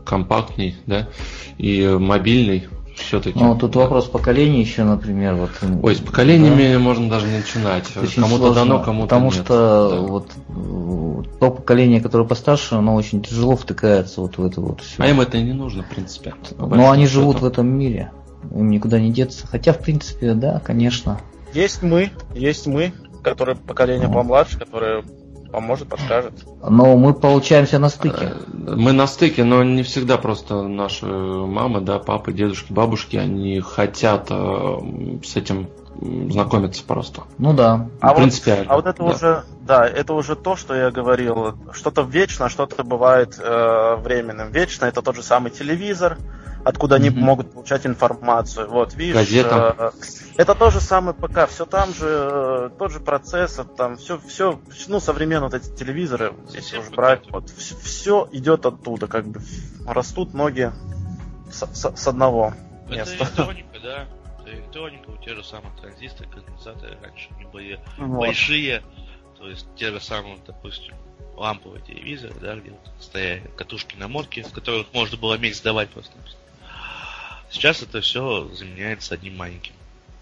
[0.04, 1.08] компактней, да,
[1.56, 3.38] и мобильной все-таки.
[3.38, 5.50] Ну, тут вопрос поколений еще, например, вот.
[5.82, 6.78] Ой, с поколениями да.
[6.78, 7.84] можно даже не начинать.
[8.16, 9.34] Кому-то дано, кому-то Потому нет.
[9.34, 10.00] что да.
[10.00, 10.28] вот
[11.38, 15.02] то поколение, которое постарше, оно очень тяжело втыкается вот в это вот все.
[15.02, 16.34] А им это и не нужно, в принципе.
[16.58, 17.20] Но они счету.
[17.20, 18.12] живут в этом мире.
[18.50, 19.46] Им никуда не деться.
[19.46, 21.20] Хотя, в принципе, да, конечно.
[21.54, 22.92] Есть мы, есть мы,
[23.22, 24.14] которые поколение ну.
[24.14, 25.04] помладше, которые
[25.52, 26.32] поможет, подскажет.
[26.68, 28.32] Но мы получаемся на стыке.
[28.32, 33.60] Э, мы на стыке, но не всегда просто наши мамы, да, папы, дедушки, бабушки, они
[33.60, 34.78] хотят э,
[35.22, 35.68] с этим
[36.00, 37.22] знакомиться просто.
[37.38, 37.88] Ну да.
[38.00, 38.64] А, принципиально.
[38.64, 39.10] Вот, а вот это да.
[39.10, 41.54] уже, да, это уже то, что я говорил.
[41.72, 44.50] Что-то вечно, что-то бывает э, временным.
[44.50, 46.18] Вечно это тот же самый телевизор,
[46.64, 47.18] откуда они mm-hmm.
[47.18, 48.68] могут получать информацию.
[48.68, 49.74] Вот, видишь, Газета.
[49.78, 49.90] Э,
[50.36, 54.58] это то же самое ПК, все там же, э, тот же процесс, там все, все,
[54.88, 59.40] ну, современные вот эти телевизоры, если уж брать, вот, все, все идет оттуда, как бы
[59.86, 60.72] растут ноги
[61.50, 62.54] с, с, с одного
[62.86, 63.16] это места.
[63.16, 64.08] электроника, да,
[64.54, 68.18] электроника, у те же самые транзисторы, конденсаторы раньше они были вот.
[68.18, 68.82] большие,
[69.38, 70.94] то есть те же самые, допустим,
[71.36, 75.90] ламповые телевизоры, да, где вот стояли катушки на модке, в которых можно было микс давать
[75.90, 76.12] просто.
[77.50, 79.74] Сейчас это все заменяется одним маленьким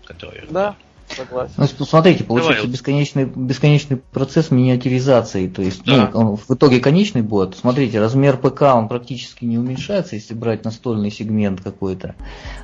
[0.05, 0.53] контроллером.
[0.53, 0.77] Да,
[1.15, 1.55] согласен.
[1.57, 2.73] Ну, смотрите, получается Давай.
[2.73, 5.49] бесконечный, бесконечный процесс миниатюризации.
[5.49, 6.11] То есть, да.
[6.13, 7.57] ну, он в итоге конечный будет.
[7.57, 12.15] Смотрите, размер ПК он практически не уменьшается, если брать настольный сегмент какой-то,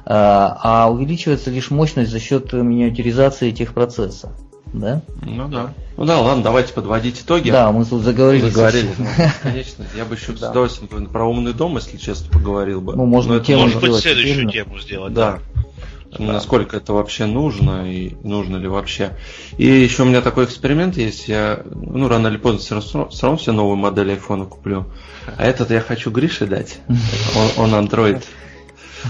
[0.04, 4.32] а, а увеличивается лишь мощность за счет миниатюризации техпроцесса
[4.72, 5.02] да?
[5.22, 5.72] Ну да.
[5.96, 7.50] Ну да, ладно, давайте подводить итоги.
[7.50, 8.48] Да, мы тут заговорили.
[8.48, 8.90] Заговорили.
[8.98, 9.06] Ну,
[9.42, 10.48] конечно, я бы еще да.
[10.48, 12.94] с удовольствием про умный дом, если честно, поговорил бы.
[12.94, 15.14] Ну, можно тему Может быть, следующую тему сделать.
[15.14, 15.38] Да.
[15.54, 15.62] да.
[16.18, 19.12] Насколько это вообще нужно и нужно ли вообще.
[19.58, 21.28] И еще у меня такой эксперимент есть.
[21.28, 24.86] Я, ну, рано или поздно все равно, все равно все новую модель айфона куплю.
[25.36, 26.78] А этот я хочу Грише дать.
[27.58, 28.22] Он, он Android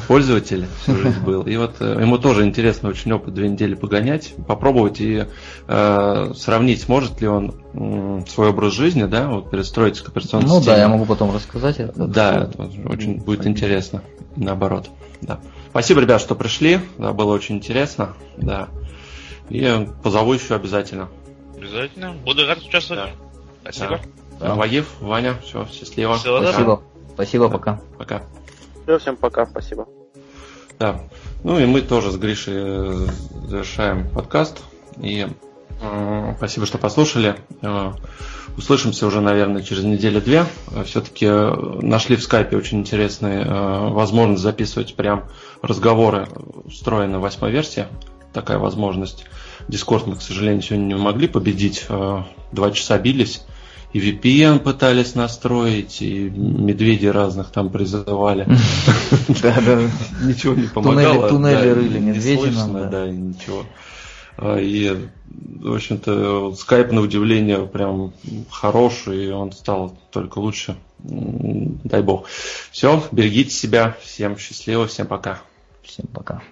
[0.07, 1.43] пользователь всю жизнь был.
[1.43, 5.27] И вот э, ему тоже интересно очень опыт две недели погонять, попробовать и
[5.69, 10.59] э, сравнить, сможет ли он э, свой образ жизни, да, вот перестроить к операционной ну,
[10.59, 10.77] системе.
[10.77, 11.79] Да, я могу потом рассказать.
[11.79, 14.03] Это да, это очень будет интересно,
[14.37, 14.91] наоборот.
[15.23, 15.41] Да.
[15.77, 18.71] Спасибо, ребят, что пришли, да, было очень интересно, да.
[19.51, 21.11] И позову еще обязательно.
[21.55, 22.15] Обязательно.
[22.25, 23.11] Буду рад участвовать.
[23.63, 23.71] Да.
[23.73, 24.01] Спасибо.
[24.41, 24.55] Да.
[24.55, 26.17] Вагив, Ваня, все, счастливо.
[26.17, 26.83] Всего Спасибо.
[27.13, 27.79] Спасибо, пока.
[27.99, 28.23] Пока.
[28.85, 29.87] Все, всем пока, спасибо.
[30.79, 30.99] Да.
[31.45, 33.07] Ну и мы тоже с Гришей э,
[33.47, 34.63] завершаем подкаст.
[35.03, 35.27] И
[36.37, 37.37] спасибо, что послушали.
[37.63, 37.93] Э,
[38.57, 40.47] услышимся уже, наверное, через неделю-две.
[40.71, 45.25] Э, Все-таки э, нашли в скайпе очень интересные э, возможность записывать прям
[45.63, 46.29] разговоры,
[46.71, 47.87] встроенные в восьмой версии.
[48.33, 49.25] Такая возможность.
[49.69, 51.87] Дискорд мы, к сожалению, сегодня не могли победить.
[52.53, 53.43] Два часа бились
[53.97, 58.47] и VPN пытались настроить, и медведи разных там призывали.
[59.43, 59.81] Да, да.
[60.23, 61.29] Ничего не помогало.
[61.29, 62.51] Туннели рыли медведи
[62.91, 63.65] Да, ничего.
[64.37, 68.13] А, и, в общем-то, скайп, на удивление, прям
[68.51, 70.77] хороший, и он стал только лучше.
[70.99, 72.27] Дай бог.
[72.71, 73.97] Все, берегите себя.
[74.03, 75.41] Всем счастливо, всем пока.
[75.83, 76.43] Всем пока.